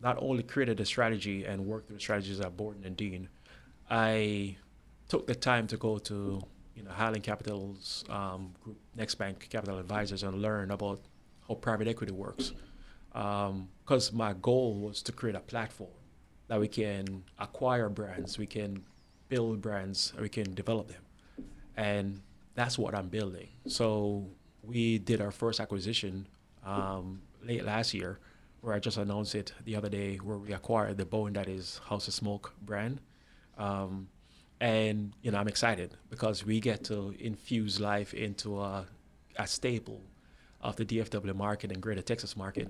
not 0.00 0.16
only 0.18 0.44
created 0.44 0.80
a 0.80 0.86
strategy 0.86 1.44
and 1.44 1.66
worked 1.66 1.88
through 1.88 1.98
strategies 1.98 2.40
at 2.40 2.56
Borden 2.56 2.84
and 2.86 2.96
Dean, 2.96 3.28
I 3.90 4.56
took 5.10 5.26
the 5.26 5.34
time 5.34 5.66
to 5.66 5.76
go 5.76 5.98
to 5.98 6.40
you 6.80 6.88
know, 6.88 6.94
Highland 6.94 7.22
Capital's 7.22 8.04
um, 8.08 8.54
group, 8.64 8.78
NexBank 8.96 9.48
Capital 9.50 9.78
Advisors, 9.78 10.22
and 10.22 10.40
learn 10.40 10.70
about 10.70 11.02
how 11.46 11.54
private 11.54 11.88
equity 11.88 12.12
works. 12.12 12.52
Because 13.12 14.10
um, 14.10 14.16
my 14.16 14.32
goal 14.40 14.74
was 14.76 15.02
to 15.02 15.12
create 15.12 15.36
a 15.36 15.40
platform 15.40 15.90
that 16.48 16.58
we 16.58 16.68
can 16.68 17.24
acquire 17.38 17.88
brands, 17.88 18.38
we 18.38 18.46
can 18.46 18.82
build 19.28 19.60
brands, 19.60 20.14
we 20.18 20.28
can 20.28 20.54
develop 20.54 20.88
them, 20.88 21.02
and 21.76 22.22
that's 22.54 22.78
what 22.78 22.94
I'm 22.94 23.08
building. 23.08 23.48
So 23.66 24.26
we 24.62 24.98
did 24.98 25.20
our 25.20 25.30
first 25.30 25.60
acquisition 25.60 26.26
um, 26.64 27.20
late 27.44 27.64
last 27.64 27.92
year, 27.92 28.20
where 28.62 28.74
I 28.74 28.78
just 28.78 28.96
announced 28.96 29.34
it 29.34 29.52
the 29.64 29.76
other 29.76 29.88
day, 29.88 30.16
where 30.16 30.38
we 30.38 30.52
acquired 30.52 30.96
the 30.96 31.04
Bone 31.04 31.34
Daddy's 31.34 31.80
House 31.84 32.08
of 32.08 32.14
Smoke 32.14 32.54
brand. 32.62 33.00
Um, 33.58 34.08
and 34.60 35.12
you 35.22 35.30
know 35.30 35.38
I'm 35.38 35.48
excited 35.48 35.96
because 36.10 36.44
we 36.44 36.60
get 36.60 36.84
to 36.84 37.14
infuse 37.18 37.80
life 37.80 38.12
into 38.14 38.60
a, 38.60 38.86
a 39.36 39.46
staple 39.46 40.02
of 40.60 40.76
the 40.76 40.84
DFW 40.84 41.34
market 41.34 41.72
and 41.72 41.80
Greater 41.80 42.02
Texas 42.02 42.36
market, 42.36 42.68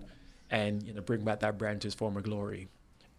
and 0.50 0.82
you 0.82 0.94
know 0.94 1.00
bring 1.00 1.24
back 1.24 1.40
that 1.40 1.58
brand 1.58 1.80
to 1.82 1.88
its 1.88 1.94
former 1.94 2.20
glory. 2.20 2.68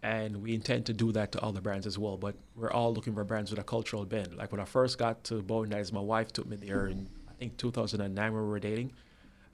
And 0.04 0.42
we 0.42 0.52
intend 0.52 0.86
to 0.86 0.92
do 0.92 1.12
that 1.12 1.30
to 1.30 1.44
other 1.44 1.60
brands 1.60 1.86
as 1.86 1.96
well. 1.96 2.16
But 2.16 2.34
we're 2.56 2.72
all 2.72 2.92
looking 2.92 3.14
for 3.14 3.22
brands 3.22 3.52
with 3.52 3.60
a 3.60 3.62
cultural 3.62 4.04
bend. 4.04 4.34
Like 4.34 4.50
when 4.50 4.60
I 4.60 4.64
first 4.64 4.98
got 4.98 5.22
to 5.24 5.42
Bone 5.42 5.68
Daddy's, 5.68 5.92
my 5.92 6.00
wife 6.00 6.32
took 6.32 6.48
me 6.48 6.56
there 6.56 6.88
in 6.88 7.08
I 7.28 7.34
think 7.34 7.56
2009 7.56 8.32
when 8.32 8.42
we 8.42 8.48
were 8.48 8.58
dating, 8.58 8.92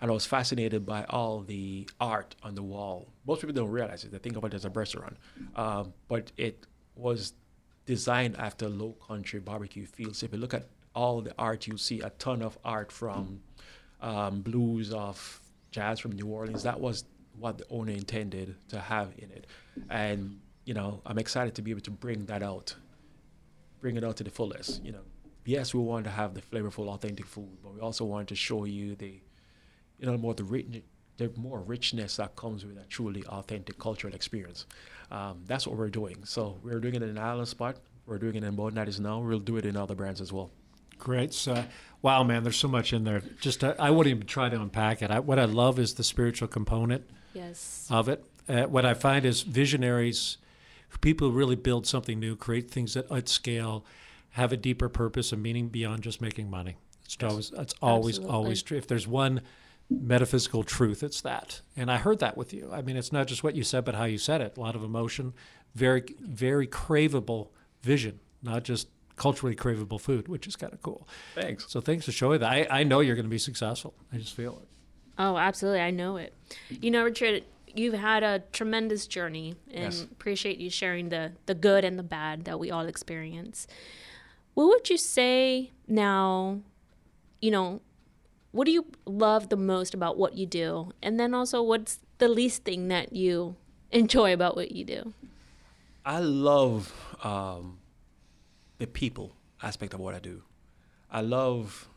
and 0.00 0.10
I 0.10 0.14
was 0.14 0.24
fascinated 0.24 0.86
by 0.86 1.04
all 1.10 1.40
the 1.40 1.86
art 2.00 2.34
on 2.42 2.54
the 2.54 2.62
wall. 2.62 3.08
Most 3.26 3.40
people 3.40 3.54
don't 3.54 3.70
realize 3.70 4.04
it; 4.04 4.12
they 4.12 4.18
think 4.18 4.36
of 4.36 4.44
it 4.44 4.54
as 4.54 4.64
a 4.64 4.70
restaurant, 4.70 5.16
um, 5.56 5.92
but 6.06 6.32
it 6.36 6.66
was 6.94 7.32
designed 7.88 8.36
after 8.36 8.68
low 8.68 8.94
country 9.06 9.40
barbecue 9.40 9.86
feels. 9.86 10.22
If 10.22 10.34
you 10.34 10.38
look 10.38 10.52
at 10.52 10.66
all 10.94 11.22
the 11.22 11.34
art, 11.38 11.66
you 11.66 11.78
see 11.78 12.00
a 12.02 12.10
ton 12.10 12.42
of 12.42 12.58
art 12.62 12.92
from 12.92 13.40
um, 14.02 14.42
blues, 14.42 14.92
of 14.92 15.40
jazz 15.70 15.98
from 15.98 16.12
New 16.12 16.26
Orleans. 16.26 16.62
That 16.64 16.78
was 16.78 17.04
what 17.38 17.56
the 17.56 17.64
owner 17.70 17.92
intended 17.92 18.56
to 18.68 18.78
have 18.78 19.08
in 19.16 19.30
it. 19.30 19.46
And, 19.88 20.38
you 20.66 20.74
know, 20.74 21.00
I'm 21.06 21.16
excited 21.16 21.54
to 21.54 21.62
be 21.62 21.70
able 21.70 21.80
to 21.80 21.90
bring 21.90 22.26
that 22.26 22.42
out, 22.42 22.76
bring 23.80 23.96
it 23.96 24.04
out 24.04 24.18
to 24.18 24.24
the 24.24 24.30
fullest. 24.30 24.84
You 24.84 24.92
know, 24.92 25.04
yes, 25.46 25.72
we 25.72 25.80
want 25.80 26.04
to 26.04 26.10
have 26.10 26.34
the 26.34 26.42
flavorful, 26.42 26.88
authentic 26.88 27.24
food, 27.24 27.56
but 27.62 27.72
we 27.72 27.80
also 27.80 28.04
want 28.04 28.28
to 28.28 28.34
show 28.34 28.66
you 28.66 28.96
the, 28.96 29.18
you 29.98 30.06
know, 30.06 30.18
more 30.18 30.34
the 30.34 30.44
rich, 30.44 30.82
the 31.16 31.32
more 31.36 31.60
richness 31.60 32.16
that 32.16 32.36
comes 32.36 32.66
with 32.66 32.76
a 32.76 32.84
truly 32.84 33.24
authentic 33.24 33.78
cultural 33.78 34.14
experience. 34.14 34.66
Um, 35.10 35.42
that's 35.46 35.66
what 35.66 35.76
we're 35.76 35.88
doing. 35.88 36.24
So 36.24 36.58
we're 36.62 36.80
doing 36.80 36.94
it 36.94 37.02
in 37.02 37.08
an 37.10 37.18
island 37.18 37.48
spot. 37.48 37.76
We're 38.06 38.18
doing 38.18 38.36
it 38.36 38.44
in 38.44 38.54
Bone 38.56 38.74
Daddy's 38.74 39.00
now. 39.00 39.20
We'll 39.20 39.38
do 39.38 39.56
it 39.56 39.66
in 39.66 39.76
other 39.76 39.94
brands 39.94 40.20
as 40.20 40.32
well. 40.32 40.50
Great. 40.98 41.32
So, 41.32 41.64
wow, 42.02 42.22
man, 42.24 42.42
there's 42.42 42.56
so 42.56 42.68
much 42.68 42.92
in 42.92 43.04
there. 43.04 43.22
Just 43.40 43.62
uh, 43.62 43.74
I 43.78 43.90
wouldn't 43.90 44.14
even 44.14 44.26
try 44.26 44.48
to 44.48 44.60
unpack 44.60 45.02
it. 45.02 45.10
I, 45.10 45.20
what 45.20 45.38
I 45.38 45.44
love 45.44 45.78
is 45.78 45.94
the 45.94 46.04
spiritual 46.04 46.48
component 46.48 47.08
yes. 47.34 47.86
of 47.90 48.08
it. 48.08 48.24
Uh, 48.48 48.64
what 48.64 48.84
I 48.84 48.94
find 48.94 49.24
is 49.24 49.42
visionaries, 49.42 50.38
people 51.00 51.30
who 51.30 51.36
really 51.36 51.56
build 51.56 51.86
something 51.86 52.18
new, 52.18 52.34
create 52.34 52.70
things 52.70 52.96
at, 52.96 53.10
at 53.12 53.28
scale, 53.28 53.84
have 54.30 54.52
a 54.52 54.56
deeper 54.56 54.88
purpose 54.88 55.32
and 55.32 55.42
meaning 55.42 55.68
beyond 55.68 56.02
just 56.02 56.20
making 56.20 56.50
money. 56.50 56.76
It's 57.04 57.16
yes. 57.20 57.30
always, 57.30 57.52
it's 57.52 57.74
always, 57.80 58.16
Absolutely. 58.16 58.34
always 58.34 58.62
true. 58.62 58.78
If 58.78 58.86
there's 58.86 59.06
one 59.06 59.42
metaphysical 59.90 60.62
truth, 60.62 61.02
it's 61.02 61.20
that. 61.22 61.62
And 61.76 61.90
I 61.90 61.96
heard 61.96 62.18
that 62.18 62.36
with 62.36 62.52
you. 62.52 62.70
I 62.72 62.82
mean, 62.82 62.96
it's 62.96 63.12
not 63.12 63.26
just 63.26 63.42
what 63.42 63.54
you 63.54 63.62
said, 63.62 63.84
but 63.84 63.94
how 63.94 64.04
you 64.04 64.18
said 64.18 64.40
it. 64.40 64.56
A 64.56 64.60
lot 64.60 64.76
of 64.76 64.84
emotion, 64.84 65.32
very, 65.74 66.04
very 66.20 66.66
craveable 66.66 67.48
vision, 67.82 68.20
not 68.42 68.64
just 68.64 68.88
culturally 69.16 69.56
craveable 69.56 70.00
food, 70.00 70.28
which 70.28 70.46
is 70.46 70.56
kind 70.56 70.72
of 70.72 70.82
cool. 70.82 71.08
Thanks. 71.34 71.66
So 71.68 71.80
thanks 71.80 72.04
for 72.04 72.12
showing 72.12 72.40
that. 72.40 72.50
I, 72.50 72.66
I 72.70 72.82
know 72.84 73.00
you're 73.00 73.16
going 73.16 73.26
to 73.26 73.30
be 73.30 73.38
successful. 73.38 73.94
I 74.12 74.18
just 74.18 74.34
feel 74.34 74.58
it. 74.62 74.68
Oh, 75.18 75.36
absolutely. 75.36 75.80
I 75.80 75.90
know 75.90 76.16
it. 76.16 76.34
You 76.68 76.90
know, 76.90 77.02
Richard, 77.02 77.44
you've 77.66 77.94
had 77.94 78.22
a 78.22 78.42
tremendous 78.52 79.06
journey 79.06 79.56
and 79.72 79.92
yes. 79.92 80.02
appreciate 80.02 80.58
you 80.58 80.70
sharing 80.70 81.08
the, 81.08 81.32
the 81.46 81.54
good 81.54 81.84
and 81.84 81.98
the 81.98 82.04
bad 82.04 82.44
that 82.44 82.60
we 82.60 82.70
all 82.70 82.86
experience. 82.86 83.66
What 84.54 84.66
would 84.66 84.90
you 84.90 84.96
say 84.96 85.72
now, 85.88 86.60
you 87.40 87.50
know, 87.50 87.80
what 88.50 88.64
do 88.64 88.72
you 88.72 88.86
love 89.04 89.48
the 89.48 89.56
most 89.56 89.94
about 89.94 90.16
what 90.16 90.36
you 90.36 90.46
do? 90.46 90.92
And 91.02 91.18
then 91.20 91.34
also, 91.34 91.62
what's 91.62 92.00
the 92.18 92.28
least 92.28 92.64
thing 92.64 92.88
that 92.88 93.12
you 93.12 93.56
enjoy 93.90 94.32
about 94.32 94.56
what 94.56 94.72
you 94.72 94.84
do? 94.84 95.14
I 96.04 96.20
love 96.20 96.92
um, 97.22 97.78
the 98.78 98.86
people 98.86 99.32
aspect 99.62 99.92
of 99.94 100.00
what 100.00 100.14
I 100.14 100.18
do. 100.18 100.42
I 101.10 101.20
love 101.20 101.88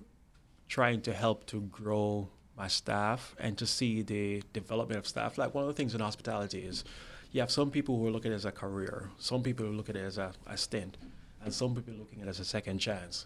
trying 0.67 1.01
to 1.01 1.13
help 1.13 1.45
to 1.47 1.61
grow 1.61 2.29
my 2.57 2.67
staff 2.67 3.35
and 3.39 3.57
to 3.57 3.65
see 3.65 4.01
the 4.01 4.43
development 4.53 4.99
of 4.99 5.07
staff. 5.07 5.37
Like 5.37 5.53
one 5.53 5.63
of 5.63 5.67
the 5.67 5.73
things 5.73 5.95
in 5.95 6.01
hospitality 6.01 6.59
is 6.59 6.83
you 7.31 7.39
have 7.39 7.51
some 7.51 7.71
people 7.71 7.97
who 7.97 8.07
are 8.07 8.11
looking 8.11 8.31
at 8.31 8.33
it 8.33 8.37
as 8.37 8.45
a 8.45 8.51
career, 8.51 9.09
some 9.17 9.41
people 9.41 9.65
look 9.65 9.89
at 9.89 9.95
it 9.95 10.03
as 10.03 10.17
a, 10.17 10.33
a 10.47 10.57
stint, 10.57 10.97
and 11.43 11.53
some 11.53 11.75
people 11.75 11.93
looking 11.93 12.21
at 12.21 12.27
it 12.27 12.29
as 12.29 12.39
a 12.39 12.45
second 12.45 12.79
chance 12.79 13.25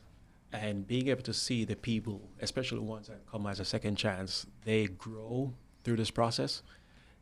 and 0.62 0.88
being 0.88 1.08
able 1.10 1.24
to 1.24 1.34
see 1.34 1.66
the 1.66 1.76
people, 1.76 2.30
especially 2.40 2.80
ones 2.80 3.08
that 3.08 3.26
come 3.30 3.46
as 3.48 3.60
a 3.60 3.66
second 3.66 3.96
chance, 3.96 4.46
they 4.64 4.88
grow 4.88 5.54
through 5.84 5.98
this 5.98 6.12
process. 6.12 6.62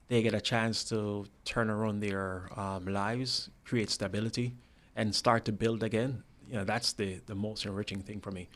They 0.08 0.22
get 0.22 0.34
a 0.34 0.42
chance 0.42 0.84
to 0.86 1.26
turn 1.46 1.70
around 1.70 2.02
their 2.02 2.50
um, 2.58 2.86
lives, 2.86 3.50
create 3.64 3.90
stability, 3.90 4.56
and 4.96 5.14
start 5.16 5.46
to 5.46 5.52
build 5.52 5.84
again. 5.84 6.24
You 6.48 6.56
know, 6.56 6.64
that's 6.64 6.94
the, 6.94 7.22
the 7.26 7.36
most 7.36 7.66
enriching 7.66 8.02
thing 8.02 8.20
for 8.20 8.32
me. 8.32 8.50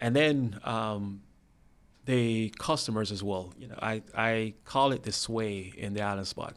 And 0.00 0.14
then 0.14 0.60
um, 0.64 1.22
the 2.04 2.52
customers 2.58 3.12
as 3.12 3.22
well. 3.22 3.52
You 3.58 3.68
know, 3.68 3.78
I, 3.80 4.02
I 4.16 4.54
call 4.64 4.92
it 4.92 5.02
the 5.02 5.12
sway 5.12 5.72
in 5.76 5.92
the 5.94 6.02
island 6.02 6.26
spot. 6.26 6.56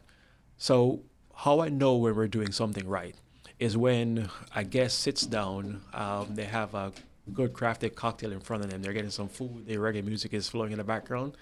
So 0.56 1.02
how 1.34 1.60
I 1.60 1.68
know 1.68 1.96
when 1.96 2.14
we're 2.14 2.28
doing 2.28 2.52
something 2.52 2.88
right 2.88 3.14
is 3.58 3.76
when 3.76 4.28
a 4.56 4.64
guest 4.64 5.00
sits 5.00 5.26
down, 5.26 5.82
um, 5.92 6.34
they 6.34 6.44
have 6.44 6.74
a 6.74 6.92
good 7.32 7.52
crafted 7.52 7.94
cocktail 7.94 8.32
in 8.32 8.40
front 8.40 8.64
of 8.64 8.70
them. 8.70 8.82
They're 8.82 8.92
getting 8.92 9.10
some 9.10 9.28
food. 9.28 9.66
Their 9.66 9.78
reggae 9.78 10.04
music 10.04 10.34
is 10.34 10.48
flowing 10.48 10.72
in 10.72 10.78
the 10.78 10.84
background, 10.84 11.36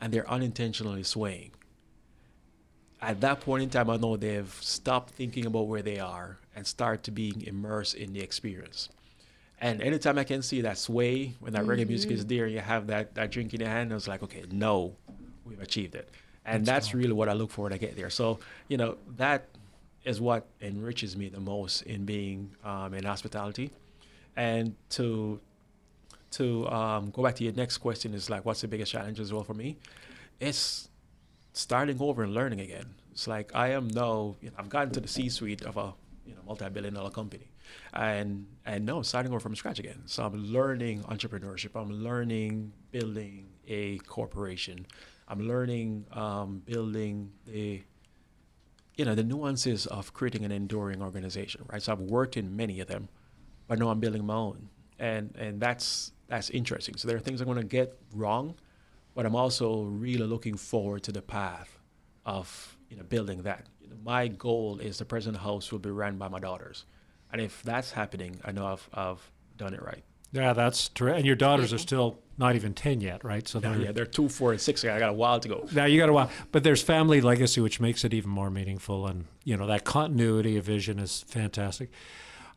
and 0.00 0.12
they're 0.12 0.28
unintentionally 0.30 1.02
swaying. 1.02 1.52
At 3.00 3.20
that 3.20 3.40
point 3.40 3.62
in 3.62 3.70
time, 3.70 3.90
I 3.90 3.96
know 3.96 4.16
they've 4.16 4.56
stopped 4.60 5.10
thinking 5.10 5.46
about 5.46 5.66
where 5.66 5.82
they 5.82 5.98
are 5.98 6.38
and 6.54 6.66
start 6.66 7.02
to 7.04 7.10
being 7.10 7.42
immersed 7.42 7.94
in 7.94 8.12
the 8.12 8.20
experience. 8.20 8.88
And 9.60 9.82
anytime 9.82 10.18
I 10.18 10.24
can 10.24 10.42
see 10.42 10.62
that 10.62 10.78
sway 10.78 11.34
when 11.40 11.52
that 11.54 11.64
reggae 11.64 11.88
music 11.88 12.10
is 12.10 12.26
there, 12.26 12.46
you 12.46 12.60
have 12.60 12.86
that, 12.88 13.14
that 13.14 13.30
drink 13.30 13.54
in 13.54 13.60
your 13.60 13.68
hand, 13.68 13.90
I 13.90 13.94
was 13.94 14.08
like, 14.08 14.22
okay, 14.22 14.44
no, 14.50 14.94
we've 15.44 15.60
achieved 15.60 15.94
it. 15.94 16.10
And 16.44 16.64
that's, 16.64 16.94
really 16.94 17.12
what 17.12 17.28
I 17.28 17.32
look 17.32 17.50
for 17.50 17.62
when 17.62 17.72
I 17.72 17.76
get 17.76 17.96
there. 17.96 18.10
So, 18.10 18.38
you 18.68 18.76
know, 18.76 18.96
that 19.16 19.48
is 20.04 20.20
what 20.20 20.46
enriches 20.60 21.16
me 21.16 21.28
the 21.28 21.40
most 21.40 21.82
in 21.82 22.04
being 22.04 22.50
um, 22.64 22.94
in 22.94 23.04
hospitality. 23.04 23.70
And 24.36 24.74
to 24.90 25.40
to 26.32 26.68
um, 26.68 27.10
go 27.10 27.22
back 27.22 27.36
to 27.36 27.44
your 27.44 27.54
next 27.54 27.78
question 27.78 28.12
is 28.12 28.28
like, 28.28 28.44
what's 28.44 28.60
the 28.60 28.68
biggest 28.68 28.92
challenge 28.92 29.20
as 29.20 29.32
well 29.32 29.42
for 29.44 29.54
me? 29.54 29.78
It's 30.38 30.88
starting 31.52 31.96
over 32.00 32.22
and 32.22 32.34
learning 32.34 32.60
again. 32.60 32.94
It's 33.12 33.26
like 33.26 33.50
I 33.54 33.68
am 33.70 33.88
now, 33.88 34.36
you 34.42 34.50
know, 34.50 34.56
I've 34.58 34.68
gotten 34.68 34.92
to 34.92 35.00
the 35.00 35.08
C-suite 35.08 35.62
of 35.62 35.76
a 35.78 35.94
you 36.26 36.34
know 36.34 36.40
multi-billion 36.46 36.94
dollar 36.94 37.10
company, 37.10 37.50
and 37.94 38.46
and 38.66 38.84
no, 38.84 39.02
starting 39.02 39.32
over 39.32 39.40
from 39.40 39.56
scratch 39.56 39.78
again. 39.78 40.02
So 40.06 40.24
I'm 40.24 40.34
learning 40.52 41.04
entrepreneurship. 41.04 41.80
I'm 41.80 41.90
learning 42.02 42.72
building 42.90 43.46
a 43.66 43.98
corporation. 43.98 44.86
I'm 45.28 45.40
learning 45.48 46.06
um, 46.12 46.62
building 46.64 47.32
the 47.46 47.82
you 48.96 49.04
know 49.04 49.14
the 49.14 49.24
nuances 49.24 49.86
of 49.86 50.12
creating 50.12 50.44
an 50.44 50.52
enduring 50.52 51.02
organization, 51.02 51.64
right? 51.72 51.82
So 51.82 51.92
I've 51.92 52.00
worked 52.00 52.36
in 52.36 52.56
many 52.56 52.80
of 52.80 52.88
them, 52.88 53.08
but 53.68 53.78
now 53.78 53.88
I'm 53.88 54.00
building 54.00 54.24
my 54.24 54.34
own, 54.34 54.68
and 54.98 55.34
and 55.38 55.60
that's 55.60 56.12
that's 56.28 56.50
interesting. 56.50 56.96
So 56.96 57.08
there 57.08 57.16
are 57.16 57.20
things 57.20 57.40
I'm 57.40 57.46
going 57.46 57.58
to 57.58 57.64
get 57.64 57.98
wrong, 58.12 58.54
but 59.14 59.26
I'm 59.26 59.36
also 59.36 59.82
really 59.82 60.26
looking 60.26 60.56
forward 60.56 61.02
to 61.04 61.12
the 61.12 61.22
path 61.22 61.78
of 62.24 62.76
you 62.90 62.96
know 62.96 63.04
building 63.04 63.42
that. 63.42 63.66
You 63.80 63.88
know, 63.88 63.96
my 64.04 64.28
goal 64.28 64.78
is 64.80 64.98
the 64.98 65.04
present 65.04 65.36
house 65.36 65.70
will 65.72 65.78
be 65.78 65.90
run 65.90 66.16
by 66.18 66.28
my 66.28 66.40
daughters, 66.40 66.84
and 67.32 67.40
if 67.40 67.62
that's 67.62 67.92
happening, 67.92 68.40
I 68.44 68.52
know 68.52 68.66
I've 68.66 68.88
I've 68.94 69.30
done 69.56 69.74
it 69.74 69.82
right. 69.82 70.02
Yeah, 70.32 70.52
that's 70.52 70.88
true. 70.88 71.12
And 71.12 71.24
your 71.24 71.36
daughters 71.36 71.72
are 71.72 71.78
still 71.78 72.18
not 72.36 72.56
even 72.56 72.74
10 72.74 73.00
yet, 73.00 73.24
right? 73.24 73.46
So 73.46 73.58
Yeah, 73.58 73.70
they're, 73.72 73.80
yeah, 73.80 73.92
they're 73.92 74.04
two, 74.04 74.28
four, 74.28 74.52
and 74.52 74.60
six. 74.60 74.84
I 74.84 74.98
got 74.98 75.08
a 75.08 75.12
while 75.14 75.40
to 75.40 75.48
go. 75.48 75.66
now 75.72 75.86
you 75.86 75.98
got 75.98 76.08
a 76.08 76.12
while. 76.12 76.30
But 76.52 76.62
there's 76.64 76.82
family 76.82 77.20
legacy, 77.20 77.60
which 77.60 77.80
makes 77.80 78.04
it 78.04 78.12
even 78.12 78.30
more 78.30 78.50
meaningful. 78.50 79.06
And, 79.06 79.26
you 79.44 79.56
know, 79.56 79.66
that 79.68 79.84
continuity 79.84 80.56
of 80.58 80.64
vision 80.64 80.98
is 80.98 81.24
fantastic. 81.26 81.90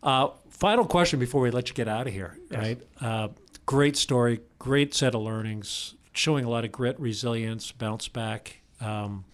Uh, 0.01 0.29
final 0.49 0.85
question 0.85 1.19
before 1.19 1.41
we 1.41 1.51
let 1.51 1.69
you 1.69 1.75
get 1.75 1.87
out 1.87 2.07
of 2.07 2.13
here, 2.13 2.37
right? 2.51 2.79
Uh, 3.01 3.29
great 3.65 3.97
story, 3.97 4.39
great 4.57 4.93
set 4.93 5.13
of 5.13 5.21
learnings, 5.21 5.95
showing 6.13 6.45
a 6.45 6.49
lot 6.49 6.63
of 6.65 6.71
grit, 6.71 6.99
resilience, 6.99 7.71
bounce 7.71 8.07
back, 8.07 8.61
um, 8.81 9.25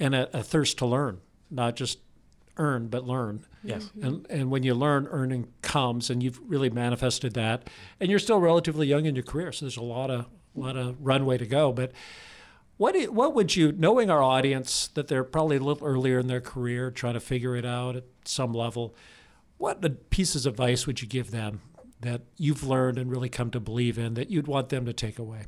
and 0.00 0.14
a, 0.14 0.38
a 0.38 0.42
thirst 0.42 0.78
to 0.78 0.86
learn, 0.86 1.20
not 1.50 1.76
just 1.76 1.98
earn, 2.56 2.88
but 2.88 3.06
learn. 3.06 3.44
Yes. 3.62 3.90
And, 4.00 4.26
and 4.30 4.50
when 4.50 4.62
you 4.62 4.74
learn, 4.74 5.06
earning 5.10 5.48
comes, 5.60 6.08
and 6.08 6.22
you've 6.22 6.40
really 6.48 6.70
manifested 6.70 7.34
that. 7.34 7.68
And 8.00 8.08
you're 8.08 8.18
still 8.18 8.40
relatively 8.40 8.86
young 8.86 9.06
in 9.06 9.14
your 9.14 9.24
career, 9.24 9.52
so 9.52 9.66
there's 9.66 9.76
a 9.76 9.82
lot 9.82 10.10
of 10.10 10.26
lot 10.54 10.76
of 10.76 10.96
runway 11.00 11.36
to 11.36 11.46
go. 11.46 11.72
But 11.72 11.92
what 12.78 12.94
what 13.12 13.34
would 13.34 13.56
you, 13.56 13.72
knowing 13.72 14.10
our 14.10 14.22
audience 14.22 14.88
that 14.88 15.08
they're 15.08 15.24
probably 15.24 15.56
a 15.56 15.60
little 15.60 15.86
earlier 15.86 16.18
in 16.18 16.28
their 16.28 16.40
career, 16.40 16.90
trying 16.90 17.14
to 17.14 17.20
figure 17.20 17.56
it 17.56 17.66
out 17.66 17.96
at 17.96 18.04
some 18.24 18.52
level, 18.52 18.94
what 19.58 20.10
pieces 20.10 20.46
of 20.46 20.54
advice 20.54 20.86
would 20.86 21.00
you 21.00 21.08
give 21.08 21.30
them 21.30 21.60
that 22.00 22.22
you've 22.36 22.62
learned 22.62 22.98
and 22.98 23.10
really 23.10 23.28
come 23.28 23.50
to 23.50 23.60
believe 23.60 23.98
in 23.98 24.14
that 24.14 24.30
you'd 24.30 24.46
want 24.46 24.68
them 24.68 24.84
to 24.86 24.92
take 24.92 25.18
away? 25.18 25.46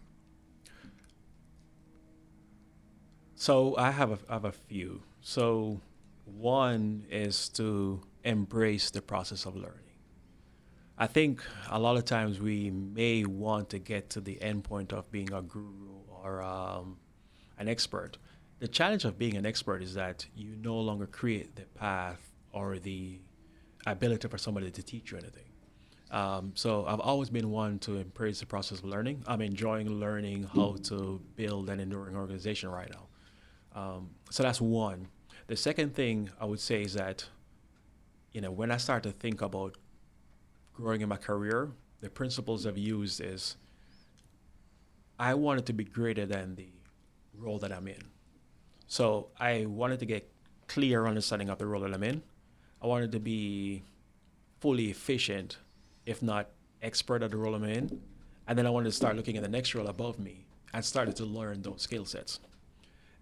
So 3.35 3.77
I 3.77 3.91
have 3.91 4.11
a, 4.11 4.19
I 4.29 4.35
have 4.35 4.45
a 4.45 4.53
few. 4.53 5.03
So 5.21 5.81
one 6.25 7.07
is 7.11 7.49
to 7.51 8.01
embrace 8.25 8.91
the 8.91 9.01
process 9.01 9.47
of 9.47 9.55
learning. 9.55 9.89
I 10.97 11.07
think 11.07 11.43
a 11.71 11.79
lot 11.79 11.97
of 11.97 12.05
times 12.05 12.41
we 12.41 12.71
may 12.71 13.25
want 13.25 13.71
to 13.71 13.79
get 13.79 14.11
to 14.11 14.21
the 14.21 14.43
end 14.43 14.65
point 14.65 14.93
of 14.93 15.11
being 15.13 15.33
a 15.33 15.43
guru 15.43 16.01
or 16.09 16.43
um, 16.43 16.99
an 17.59 17.69
expert. 17.69 18.19
The 18.59 18.67
challenge 18.67 19.05
of 19.05 19.17
being 19.17 19.37
an 19.37 19.47
expert 19.47 19.83
is 19.83 19.95
that 19.95 20.27
you 20.35 20.57
no 20.61 20.77
longer 20.81 21.07
create 21.07 21.55
the 21.55 21.63
path 21.79 22.33
or 22.53 22.81
the 22.81 23.21
ability 23.93 24.29
for 24.29 24.39
somebody 24.39 24.71
to 24.71 24.83
teach 24.83 25.11
you 25.13 25.19
anything. 25.19 25.45
Um, 26.11 26.53
so 26.55 26.87
I've 26.87 27.01
always 27.01 27.29
been 27.29 27.51
one 27.51 27.79
to 27.81 27.97
embrace 27.97 28.41
the 28.41 28.47
process 28.47 28.79
of 28.79 28.85
learning. 28.85 29.23
I'm 29.27 29.43
enjoying 29.43 29.89
learning 29.89 30.49
how 30.55 30.77
to 30.85 31.21
build 31.37 31.69
an 31.69 31.81
enduring 31.81 32.17
organization 32.17 32.71
right 32.71 32.91
now. 32.91 33.81
Um, 33.81 34.11
so 34.31 34.43
that's 34.43 34.61
one. 34.61 35.09
The 35.49 35.57
second 35.57 35.95
thing 35.95 36.31
I 36.41 36.47
would 36.47 36.61
say 36.61 36.83
is 36.83 36.95
that, 36.95 37.27
you 38.33 38.41
know, 38.41 38.51
when 38.51 38.71
I 38.71 38.79
start 38.79 39.03
to 39.03 39.13
think 39.13 39.43
about 39.43 39.77
growing 40.73 41.03
in 41.03 41.09
my 41.09 41.17
career, 41.17 41.71
the 42.01 42.09
principles 42.09 42.67
I've 42.67 42.79
used 42.79 43.21
is 43.21 43.57
I 45.19 45.35
wanted 45.35 45.67
to 45.67 45.73
be 45.73 45.85
greater 45.85 46.27
than 46.27 46.55
the 46.55 46.69
role 47.37 47.59
that 47.59 47.73
I'm 47.73 47.89
in. 47.89 48.03
So 48.87 49.29
I 49.39 49.67
wanted 49.67 49.99
to 50.01 50.07
get 50.07 50.31
clear 50.69 51.07
understanding 51.07 51.51
of 51.51 51.59
the 51.59 51.67
role 51.67 51.83
that 51.83 51.93
I'm 51.93 52.03
in. 52.03 52.23
I 52.83 52.87
wanted 52.87 53.13
to 53.13 53.21
be 53.21 53.83
fully 54.61 54.91
efficient, 54.91 55.59
if 56.07 56.23
not 56.23 56.51
expert 56.83 57.23
at 57.23 57.31
the 57.31 57.37
role 57.37 57.55
I'm 57.55 57.65
in. 57.65 58.01
And 58.47 58.59
then 58.59 58.67
I 58.67 58.71
wanted 58.71 58.87
to 58.87 58.97
start 58.97 59.17
looking 59.17 59.37
at 59.37 59.43
the 59.43 59.49
next 59.49 59.75
role 59.75 59.89
above 59.89 60.19
me 60.19 60.47
and 60.73 60.85
started 60.85 61.17
to 61.17 61.25
learn 61.25 61.63
those 61.63 61.83
skill 61.83 62.05
sets. 62.05 62.41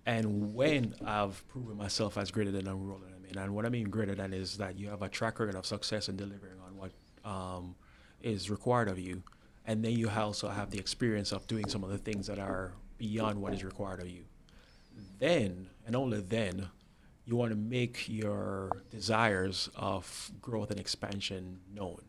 And 0.05 0.55
when 0.55 0.95
I've 1.05 1.47
proven 1.49 1.77
myself 1.77 2.17
as 2.17 2.31
greater 2.31 2.53
than 2.53 2.69
a 2.69 2.75
role 2.75 3.01
I'm 3.05 3.25
in, 3.25 3.37
and 3.37 3.55
what 3.55 3.67
I 3.67 3.71
mean 3.71 3.91
greater 3.91 4.15
than 4.15 4.33
is 4.33 4.57
that 4.59 4.79
you 4.79 4.89
have 4.89 5.03
a 5.03 5.09
track 5.09 5.41
record 5.41 5.57
of 5.57 5.67
success 5.67 6.09
in 6.09 6.17
delivering 6.17 6.61
on 6.65 6.77
what 6.77 6.93
um, 7.25 7.75
is 8.23 8.49
required 8.49 8.89
of 8.89 9.01
you, 9.01 9.23
and 9.67 9.85
then 9.85 9.93
you 9.93 10.09
also 10.09 10.49
have 10.49 10.71
the 10.71 10.79
experience 10.79 11.33
of 11.33 11.47
doing 11.49 11.69
some 11.69 11.83
of 11.83 11.91
the 11.91 11.99
things 11.99 12.29
that 12.29 12.39
are 12.39 12.73
beyond 12.99 13.41
what 13.41 13.53
is 13.53 13.65
required 13.65 14.01
of 14.01 14.09
you. 14.09 14.25
Then, 15.19 15.69
and 15.87 15.97
only 15.97 16.21
then, 16.21 16.69
you 17.27 17.37
want 17.37 17.51
to 17.51 17.57
make 17.57 18.09
your 18.09 18.71
desires 18.91 19.69
of 19.75 20.31
growth 20.41 20.71
and 20.71 20.79
expansion 20.81 21.59
known, 21.75 22.01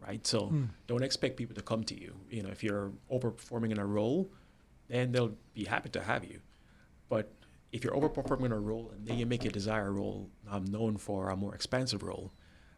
right? 0.00 0.24
So 0.26 0.52
don't 0.86 1.02
expect 1.02 1.36
people 1.36 1.56
to 1.56 1.62
come 1.62 1.82
to 1.84 2.00
you. 2.00 2.14
You 2.30 2.44
know, 2.44 2.50
if 2.50 2.62
you're 2.62 2.92
overperforming 3.12 3.72
in 3.72 3.78
a 3.78 3.86
role, 3.86 4.30
then 4.88 5.10
they'll 5.12 5.36
be 5.54 5.64
happy 5.64 5.88
to 5.90 6.00
have 6.00 6.24
you. 6.24 6.40
But 7.08 7.32
if 7.72 7.82
you're 7.82 7.94
overperforming 7.94 8.46
in 8.46 8.52
a 8.52 8.58
role 8.58 8.92
and 8.94 9.06
then 9.06 9.18
you 9.18 9.26
make 9.26 9.42
your 9.44 9.52
desire 9.52 9.92
role 9.92 10.28
um, 10.48 10.64
known 10.66 10.96
for 10.96 11.30
a 11.30 11.36
more 11.36 11.54
expansive 11.54 12.02
role, 12.04 12.32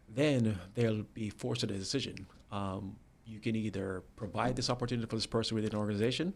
then 0.09 0.59
they'll 0.73 1.03
be 1.13 1.29
forced 1.29 1.61
to 1.61 1.67
the 1.67 1.73
decision. 1.75 2.25
Um, 2.51 2.95
you 3.25 3.39
can 3.39 3.55
either 3.55 4.03
provide 4.15 4.55
this 4.55 4.69
opportunity 4.69 5.07
for 5.07 5.15
this 5.15 5.25
person 5.25 5.55
within 5.55 5.71
an 5.71 5.77
organization, 5.77 6.33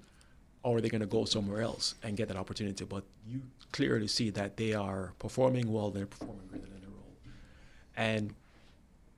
or 0.68 0.78
are 0.78 0.82
they're 0.82 0.90
going 0.90 1.02
to 1.02 1.08
go 1.08 1.26
somewhere 1.26 1.62
else 1.62 1.96
and 2.04 2.18
get 2.18 2.28
that 2.28 2.38
opportunity. 2.38 2.84
But 2.84 3.04
you 3.26 3.42
clearly 3.72 4.08
see 4.08 4.30
that 4.32 4.58
they 4.58 4.74
are 4.74 5.14
performing 5.20 5.72
well, 5.72 5.92
they're 5.92 6.06
performing 6.06 6.48
greater 6.48 6.68
than 6.68 6.82
the 6.82 6.88
role. 6.88 7.14
And 7.96 8.34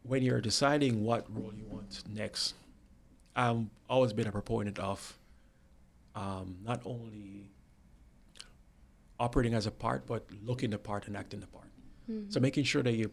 when 0.04 0.22
you're 0.24 0.42
deciding 0.42 1.04
what 1.04 1.26
role 1.36 1.54
you 1.56 1.66
want 1.70 2.04
next, 2.14 2.54
I've 3.36 3.66
always 3.90 4.14
been 4.14 4.28
a 4.28 4.32
proponent 4.32 4.80
of 4.80 5.18
um, 6.16 6.58
not 6.64 6.82
only 6.86 7.50
operating 9.20 9.54
as 9.54 9.66
a 9.66 9.72
part, 9.72 10.06
but 10.06 10.26
looking 10.46 10.70
the 10.70 10.78
part 10.78 11.08
and 11.08 11.18
acting 11.18 11.40
the 11.40 11.48
part. 11.48 11.66
So 12.30 12.40
making 12.40 12.64
sure 12.64 12.82
that 12.84 12.94
you, 12.94 13.12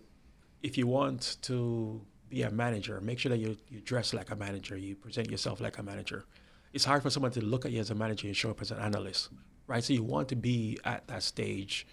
if 0.63 0.79
you 0.79 0.87
want 0.87 1.37
to 1.43 2.01
be 2.29 2.43
a 2.43 2.51
manager, 2.51 3.01
make 3.01 3.19
sure 3.19 3.31
that 3.31 3.39
you, 3.39 3.57
you 3.69 3.81
dress 3.81 4.15
like 4.15 4.31
a 4.31 4.37
manager, 4.37 4.77
you 4.77 4.95
present 4.95 5.31
yourself 5.31 5.61
like 5.61 5.79
a 5.79 5.83
manager. 5.83 6.25
It's 6.73 6.85
hard 6.85 7.03
for 7.03 7.11
someone 7.11 7.33
to 7.33 7.45
look 7.45 7.65
at 7.65 7.73
you 7.73 7.81
as 7.81 7.91
a 7.91 7.95
manager 7.95 8.27
and 8.27 8.37
show 8.37 8.51
up 8.51 8.61
as 8.61 8.71
an 8.71 8.79
analyst, 8.79 9.31
right? 9.67 9.83
So 9.83 9.93
you 9.93 10.03
want 10.03 10.29
to 10.29 10.37
be 10.37 10.79
at 10.85 11.07
that 11.09 11.23
stage 11.23 11.87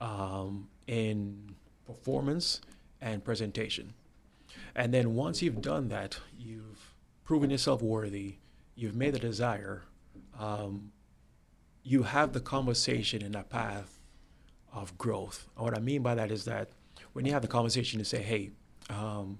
um, 0.00 0.68
in 0.86 1.54
performance 1.86 2.60
and 3.00 3.24
presentation. 3.24 3.94
And 4.74 4.94
then 4.94 5.14
once 5.14 5.42
you've 5.42 5.60
done 5.60 5.88
that, 5.88 6.18
you've 6.38 6.94
proven 7.24 7.50
yourself 7.50 7.82
worthy, 7.82 8.36
you've 8.74 8.94
made 8.94 9.14
the 9.14 9.18
desire, 9.18 9.82
um, 10.38 10.92
you 11.82 12.02
have 12.02 12.32
the 12.32 12.40
conversation 12.40 13.22
in 13.22 13.34
a 13.34 13.42
path 13.42 13.98
of 14.72 14.96
growth. 14.98 15.48
And 15.56 15.64
what 15.64 15.76
I 15.76 15.80
mean 15.80 16.02
by 16.02 16.14
that 16.14 16.30
is 16.30 16.44
that 16.44 16.68
when 17.12 17.24
you 17.24 17.32
have 17.32 17.42
the 17.42 17.48
conversation, 17.48 17.98
to 17.98 18.04
say, 18.04 18.22
hey, 18.22 18.50
um, 18.90 19.38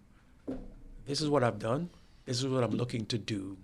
this 1.07 1.21
is 1.21 1.29
what 1.29 1.45
I've 1.45 1.59
done, 1.59 1.91
this 2.25 2.39
is 2.39 2.47
what 2.47 2.65
I'm 2.65 2.73
looking 2.73 3.07
to 3.07 3.19
do. 3.19 3.57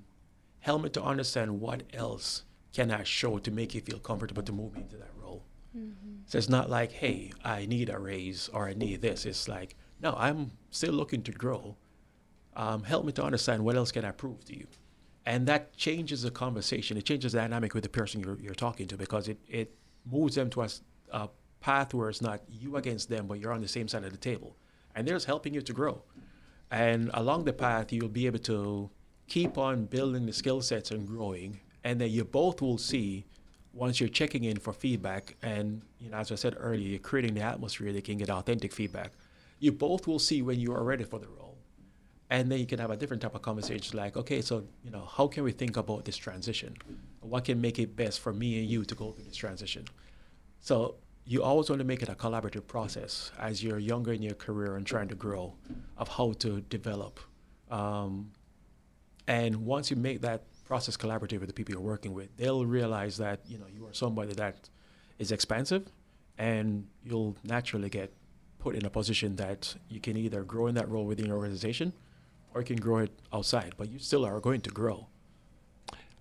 Help 0.64 0.82
me 0.82 0.88
to 0.88 1.02
understand 1.02 1.60
what 1.60 1.82
else 1.92 2.44
can 2.72 2.90
I 2.90 3.02
show 3.02 3.38
to 3.38 3.50
make 3.50 3.74
you 3.74 3.82
feel 3.82 3.98
comfortable 3.98 4.42
to 4.42 4.52
move 4.52 4.74
into 4.76 4.96
that 4.96 5.10
role. 5.22 5.42
So 6.24 6.38
it's 6.38 6.48
not 6.48 6.70
like, 6.70 6.90
hey, 6.90 7.32
I 7.44 7.66
need 7.66 7.90
a 7.90 7.98
raise 7.98 8.48
or 8.48 8.66
I 8.66 8.72
need 8.72 9.02
this. 9.02 9.26
It's 9.26 9.46
like, 9.46 9.76
no, 10.00 10.14
I'm 10.16 10.52
still 10.70 10.94
looking 10.94 11.22
to 11.24 11.32
grow. 11.32 11.76
Um, 12.56 12.82
help 12.82 13.04
me 13.04 13.12
to 13.12 13.22
understand 13.22 13.62
what 13.62 13.76
else 13.76 13.92
can 13.92 14.06
I 14.06 14.12
prove 14.12 14.42
to 14.46 14.56
you, 14.56 14.66
and 15.26 15.46
that 15.48 15.76
changes 15.76 16.22
the 16.22 16.30
conversation. 16.30 16.96
It 16.96 17.04
changes 17.04 17.32
the 17.32 17.40
dynamic 17.40 17.74
with 17.74 17.82
the 17.82 17.90
person 17.90 18.22
you're, 18.22 18.38
you're 18.40 18.54
talking 18.54 18.86
to 18.86 18.96
because 18.96 19.28
it 19.28 19.38
it 19.48 19.68
moves 20.16 20.34
them 20.36 20.48
to 20.50 20.62
a, 20.62 20.68
a 21.10 21.28
path 21.60 21.92
where 21.92 22.08
it's 22.08 22.22
not 22.22 22.40
you 22.48 22.76
against 22.76 23.08
them, 23.08 23.26
but 23.26 23.36
you're 23.40 23.52
on 23.52 23.60
the 23.60 23.74
same 23.78 23.88
side 23.88 24.04
of 24.04 24.12
the 24.12 24.24
table, 24.30 24.56
and 24.94 25.06
there's 25.06 25.26
helping 25.26 25.52
you 25.52 25.62
to 25.62 25.74
grow. 25.80 25.96
And 26.70 27.10
along 27.12 27.44
the 27.44 27.52
path, 27.52 27.92
you'll 27.92 28.16
be 28.22 28.26
able 28.26 28.44
to 28.52 28.88
keep 29.28 29.58
on 29.58 29.86
building 29.86 30.26
the 30.26 30.32
skill 30.32 30.60
sets 30.62 30.90
and 30.90 31.06
growing, 31.06 31.60
and 31.82 32.00
then 32.00 32.10
you 32.10 32.24
both 32.24 32.60
will 32.62 32.78
see 32.78 33.24
once 33.72 34.00
you're 34.00 34.08
checking 34.08 34.44
in 34.44 34.56
for 34.56 34.72
feedback 34.72 35.34
and 35.42 35.82
you 35.98 36.08
know 36.08 36.16
as 36.16 36.30
i 36.30 36.36
said 36.36 36.54
earlier 36.60 36.90
you're 36.90 36.98
creating 37.00 37.34
the 37.34 37.40
atmosphere 37.40 37.92
they 37.92 38.00
can 38.00 38.16
get 38.16 38.30
authentic 38.30 38.72
feedback 38.72 39.10
you 39.64 39.72
both 39.72 40.06
will 40.06 40.18
see 40.18 40.42
when 40.42 40.60
you 40.60 40.74
are 40.74 40.82
ready 40.82 41.04
for 41.04 41.18
the 41.18 41.28
role. 41.28 41.56
And 42.30 42.50
then 42.50 42.58
you 42.58 42.66
can 42.66 42.78
have 42.78 42.90
a 42.90 42.96
different 42.96 43.22
type 43.22 43.34
of 43.34 43.42
conversation 43.42 43.96
like 43.96 44.16
okay 44.16 44.40
so 44.42 44.64
you 44.82 44.90
know 44.90 45.06
how 45.16 45.26
can 45.26 45.44
we 45.44 45.52
think 45.52 45.76
about 45.76 46.04
this 46.04 46.16
transition? 46.16 46.76
What 47.20 47.44
can 47.44 47.60
make 47.60 47.78
it 47.78 47.96
best 47.96 48.20
for 48.20 48.32
me 48.32 48.58
and 48.58 48.68
you 48.68 48.84
to 48.84 48.94
go 48.94 49.12
through 49.12 49.24
this 49.24 49.36
transition? 49.36 49.84
So 50.60 50.96
you 51.24 51.42
always 51.42 51.70
want 51.70 51.80
to 51.80 51.84
make 51.84 52.02
it 52.02 52.08
a 52.08 52.14
collaborative 52.14 52.66
process 52.66 53.30
as 53.38 53.62
you're 53.62 53.78
younger 53.78 54.12
in 54.12 54.22
your 54.22 54.34
career 54.34 54.76
and 54.76 54.86
trying 54.86 55.08
to 55.08 55.14
grow 55.14 55.54
of 55.96 56.08
how 56.08 56.32
to 56.40 56.60
develop 56.62 57.20
um, 57.70 58.32
and 59.26 59.64
once 59.64 59.90
you 59.90 59.96
make 59.96 60.20
that 60.22 60.42
process 60.64 60.96
collaborative 60.96 61.40
with 61.40 61.48
the 61.48 61.52
people 61.52 61.72
you're 61.72 61.80
working 61.80 62.12
with, 62.12 62.34
they'll 62.36 62.66
realize 62.66 63.16
that 63.18 63.40
you 63.46 63.58
know 63.58 63.66
you 63.74 63.86
are 63.86 63.92
somebody 63.92 64.32
that 64.34 64.68
is 65.18 65.32
expansive, 65.32 65.88
and 66.38 66.86
you'll 67.04 67.36
naturally 67.44 67.88
get 67.88 68.12
put 68.58 68.74
in 68.74 68.84
a 68.84 68.90
position 68.90 69.36
that 69.36 69.74
you 69.88 70.00
can 70.00 70.16
either 70.16 70.42
grow 70.42 70.66
in 70.66 70.74
that 70.74 70.88
role 70.88 71.04
within 71.04 71.26
your 71.26 71.36
organization, 71.36 71.92
or 72.54 72.60
you 72.60 72.66
can 72.66 72.76
grow 72.76 72.98
it 72.98 73.12
outside. 73.32 73.74
But 73.76 73.90
you 73.90 73.98
still 73.98 74.24
are 74.24 74.40
going 74.40 74.62
to 74.62 74.70
grow. 74.70 75.06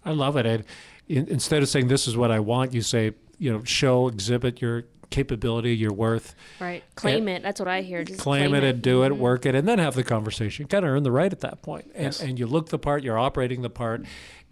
I 0.05 0.11
love 0.11 0.35
it. 0.35 0.45
And 0.45 0.65
in, 1.07 1.27
instead 1.27 1.63
of 1.63 1.69
saying 1.69 1.87
this 1.87 2.07
is 2.07 2.17
what 2.17 2.31
I 2.31 2.39
want, 2.39 2.73
you 2.73 2.81
say 2.81 3.13
you 3.37 3.51
know 3.51 3.63
show 3.63 4.07
exhibit 4.07 4.61
your 4.61 4.83
capability, 5.14 5.76
your 5.76 5.93
worth. 5.93 6.36
Right. 6.59 6.84
Claim 6.95 7.28
it. 7.30 7.41
That's 7.43 7.59
what 7.61 7.70
I 7.70 7.82
hear. 7.82 8.03
Just 8.03 8.20
claim, 8.20 8.49
claim 8.49 8.64
it, 8.64 8.68
and 8.68 8.82
do 8.82 9.03
it, 9.03 9.11
Mhm. 9.14 9.18
work 9.18 9.45
it, 9.45 9.55
and 9.55 9.68
then 9.68 9.80
have 9.80 9.95
the 9.95 10.03
conversation. 10.03 10.68
Kind 10.68 10.84
of 10.84 10.91
earn 10.91 11.03
the 11.03 11.11
right 11.11 11.32
at 11.32 11.39
that 11.41 11.61
point. 11.61 11.91
And, 11.93 12.03
Yes. 12.05 12.22
and 12.22 12.38
you 12.39 12.47
look 12.47 12.70
the 12.70 12.80
part, 12.80 13.03
you're 13.03 13.18
operating 13.20 13.61
the 13.61 13.70
part. 13.70 14.03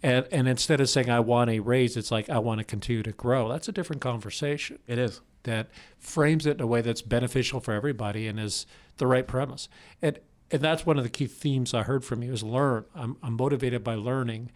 And, 0.02 0.26
and 0.32 0.48
instead 0.48 0.80
of 0.80 0.88
saying, 0.88 1.10
I 1.10 1.20
want 1.20 1.50
a 1.50 1.58
raise, 1.60 1.96
it's 1.96 2.10
like, 2.10 2.30
I 2.30 2.38
want 2.38 2.58
to 2.58 2.64
continue 2.64 3.02
to 3.02 3.12
grow. 3.12 3.48
That's 3.48 3.68
a 3.68 3.72
different 3.72 4.00
conversation 4.02 4.78
It 4.86 4.98
is. 4.98 5.20
that 5.42 5.68
frames 5.98 6.46
it 6.46 6.56
in 6.56 6.60
a 6.62 6.66
way 6.66 6.80
that's 6.80 7.02
beneficial 7.02 7.60
for 7.60 7.74
everybody 7.74 8.26
and 8.28 8.38
is 8.40 8.66
the 8.98 9.06
right 9.06 9.26
premise. 9.26 9.68
And, 10.00 10.18
and 10.50 10.60
that's 10.62 10.86
one 10.86 10.96
of 10.98 11.04
the 11.04 11.10
key 11.10 11.26
themes 11.26 11.74
I 11.74 11.82
heard 11.82 12.04
from 12.04 12.22
you 12.22 12.32
is 12.32 12.42
learn. 12.42 12.84
I'm, 12.94 13.16
I'm 13.22 13.34
motivated 13.34 13.82
by 13.82 13.94
learning, 13.96 14.50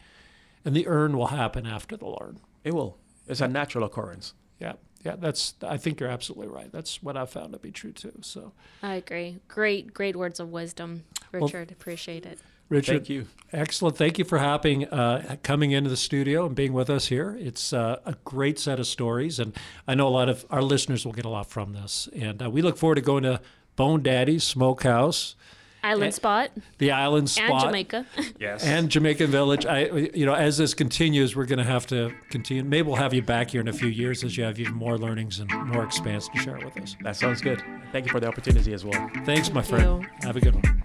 and 0.64 0.74
the 0.76 0.86
earn 0.86 1.16
will 1.16 1.28
happen 1.28 1.66
after 1.66 1.96
the 1.96 2.06
learn. 2.06 2.38
It 2.64 2.74
will. 2.74 2.98
It's 3.28 3.40
a 3.40 3.48
natural 3.48 3.84
occurrence. 3.84 4.34
Yeah, 4.60 4.74
yeah, 5.06 5.14
that's. 5.16 5.54
I 5.62 5.76
think 5.76 6.00
you're 6.00 6.10
absolutely 6.10 6.48
right. 6.48 6.70
That's 6.72 7.02
what 7.02 7.16
I 7.16 7.26
found 7.26 7.52
to 7.52 7.58
be 7.58 7.70
true 7.70 7.92
too. 7.92 8.12
So, 8.22 8.52
I 8.82 8.96
agree. 8.96 9.38
Great, 9.46 9.94
great 9.94 10.16
words 10.16 10.40
of 10.40 10.50
wisdom, 10.50 11.04
Richard. 11.32 11.70
Appreciate 11.70 12.26
it. 12.26 12.40
Richard, 12.68 12.96
Thank 12.96 13.10
you. 13.10 13.26
excellent. 13.52 13.96
Thank 13.96 14.18
you 14.18 14.24
for 14.24 14.38
hopping, 14.38 14.86
uh, 14.88 15.36
coming 15.44 15.70
into 15.70 15.88
the 15.88 15.96
studio 15.96 16.46
and 16.46 16.56
being 16.56 16.72
with 16.72 16.90
us 16.90 17.06
here. 17.06 17.36
It's 17.38 17.72
uh, 17.72 18.00
a 18.04 18.16
great 18.24 18.58
set 18.58 18.80
of 18.80 18.88
stories, 18.88 19.38
and 19.38 19.56
I 19.86 19.94
know 19.94 20.08
a 20.08 20.10
lot 20.10 20.28
of 20.28 20.44
our 20.50 20.62
listeners 20.62 21.04
will 21.06 21.12
get 21.12 21.24
a 21.24 21.28
lot 21.28 21.48
from 21.48 21.74
this. 21.74 22.08
And 22.12 22.42
uh, 22.42 22.50
we 22.50 22.62
look 22.62 22.76
forward 22.76 22.96
to 22.96 23.02
going 23.02 23.22
to 23.22 23.40
Bone 23.76 24.02
Daddy's 24.02 24.42
Smokehouse, 24.42 25.36
Island 25.86 26.08
Eh, 26.08 26.10
Spot 26.10 26.50
the 26.78 26.90
Island 26.90 27.30
Spot, 27.30 27.50
and 27.50 27.60
Jamaica. 27.60 28.06
Yes. 28.40 28.64
and 28.64 28.90
Jamaican 28.90 29.30
Village. 29.30 29.64
I, 29.66 29.86
you 30.14 30.26
know, 30.26 30.34
as 30.34 30.58
this 30.58 30.74
continues, 30.74 31.34
we're 31.36 31.46
going 31.46 31.58
to 31.58 31.64
have 31.64 31.86
to 31.88 32.12
continue. 32.30 32.62
Maybe 32.64 32.86
we'll 32.86 32.96
have 32.96 33.14
you 33.14 33.22
back 33.22 33.50
here 33.50 33.60
in 33.60 33.68
a 33.68 33.72
few 33.72 33.88
years 33.88 34.22
as 34.24 34.36
you 34.36 34.44
have 34.44 34.58
even 34.60 34.74
more 34.74 34.98
learnings 34.98 35.40
and 35.40 35.50
more 35.68 35.84
experience 35.84 36.28
to 36.28 36.38
share 36.38 36.58
with 36.64 36.76
us. 36.80 36.96
that 37.02 37.16
sounds 37.16 37.40
good. 37.40 37.62
Thank 37.92 38.06
you 38.06 38.12
for 38.12 38.20
the 38.20 38.26
opportunity 38.28 38.72
as 38.72 38.84
well. 38.84 39.10
Thanks, 39.24 39.52
my 39.52 39.62
friend. 39.62 40.02
you. 40.02 40.08
Have 40.22 40.36
a 40.36 40.40
good 40.40 40.54
one. 40.54 40.82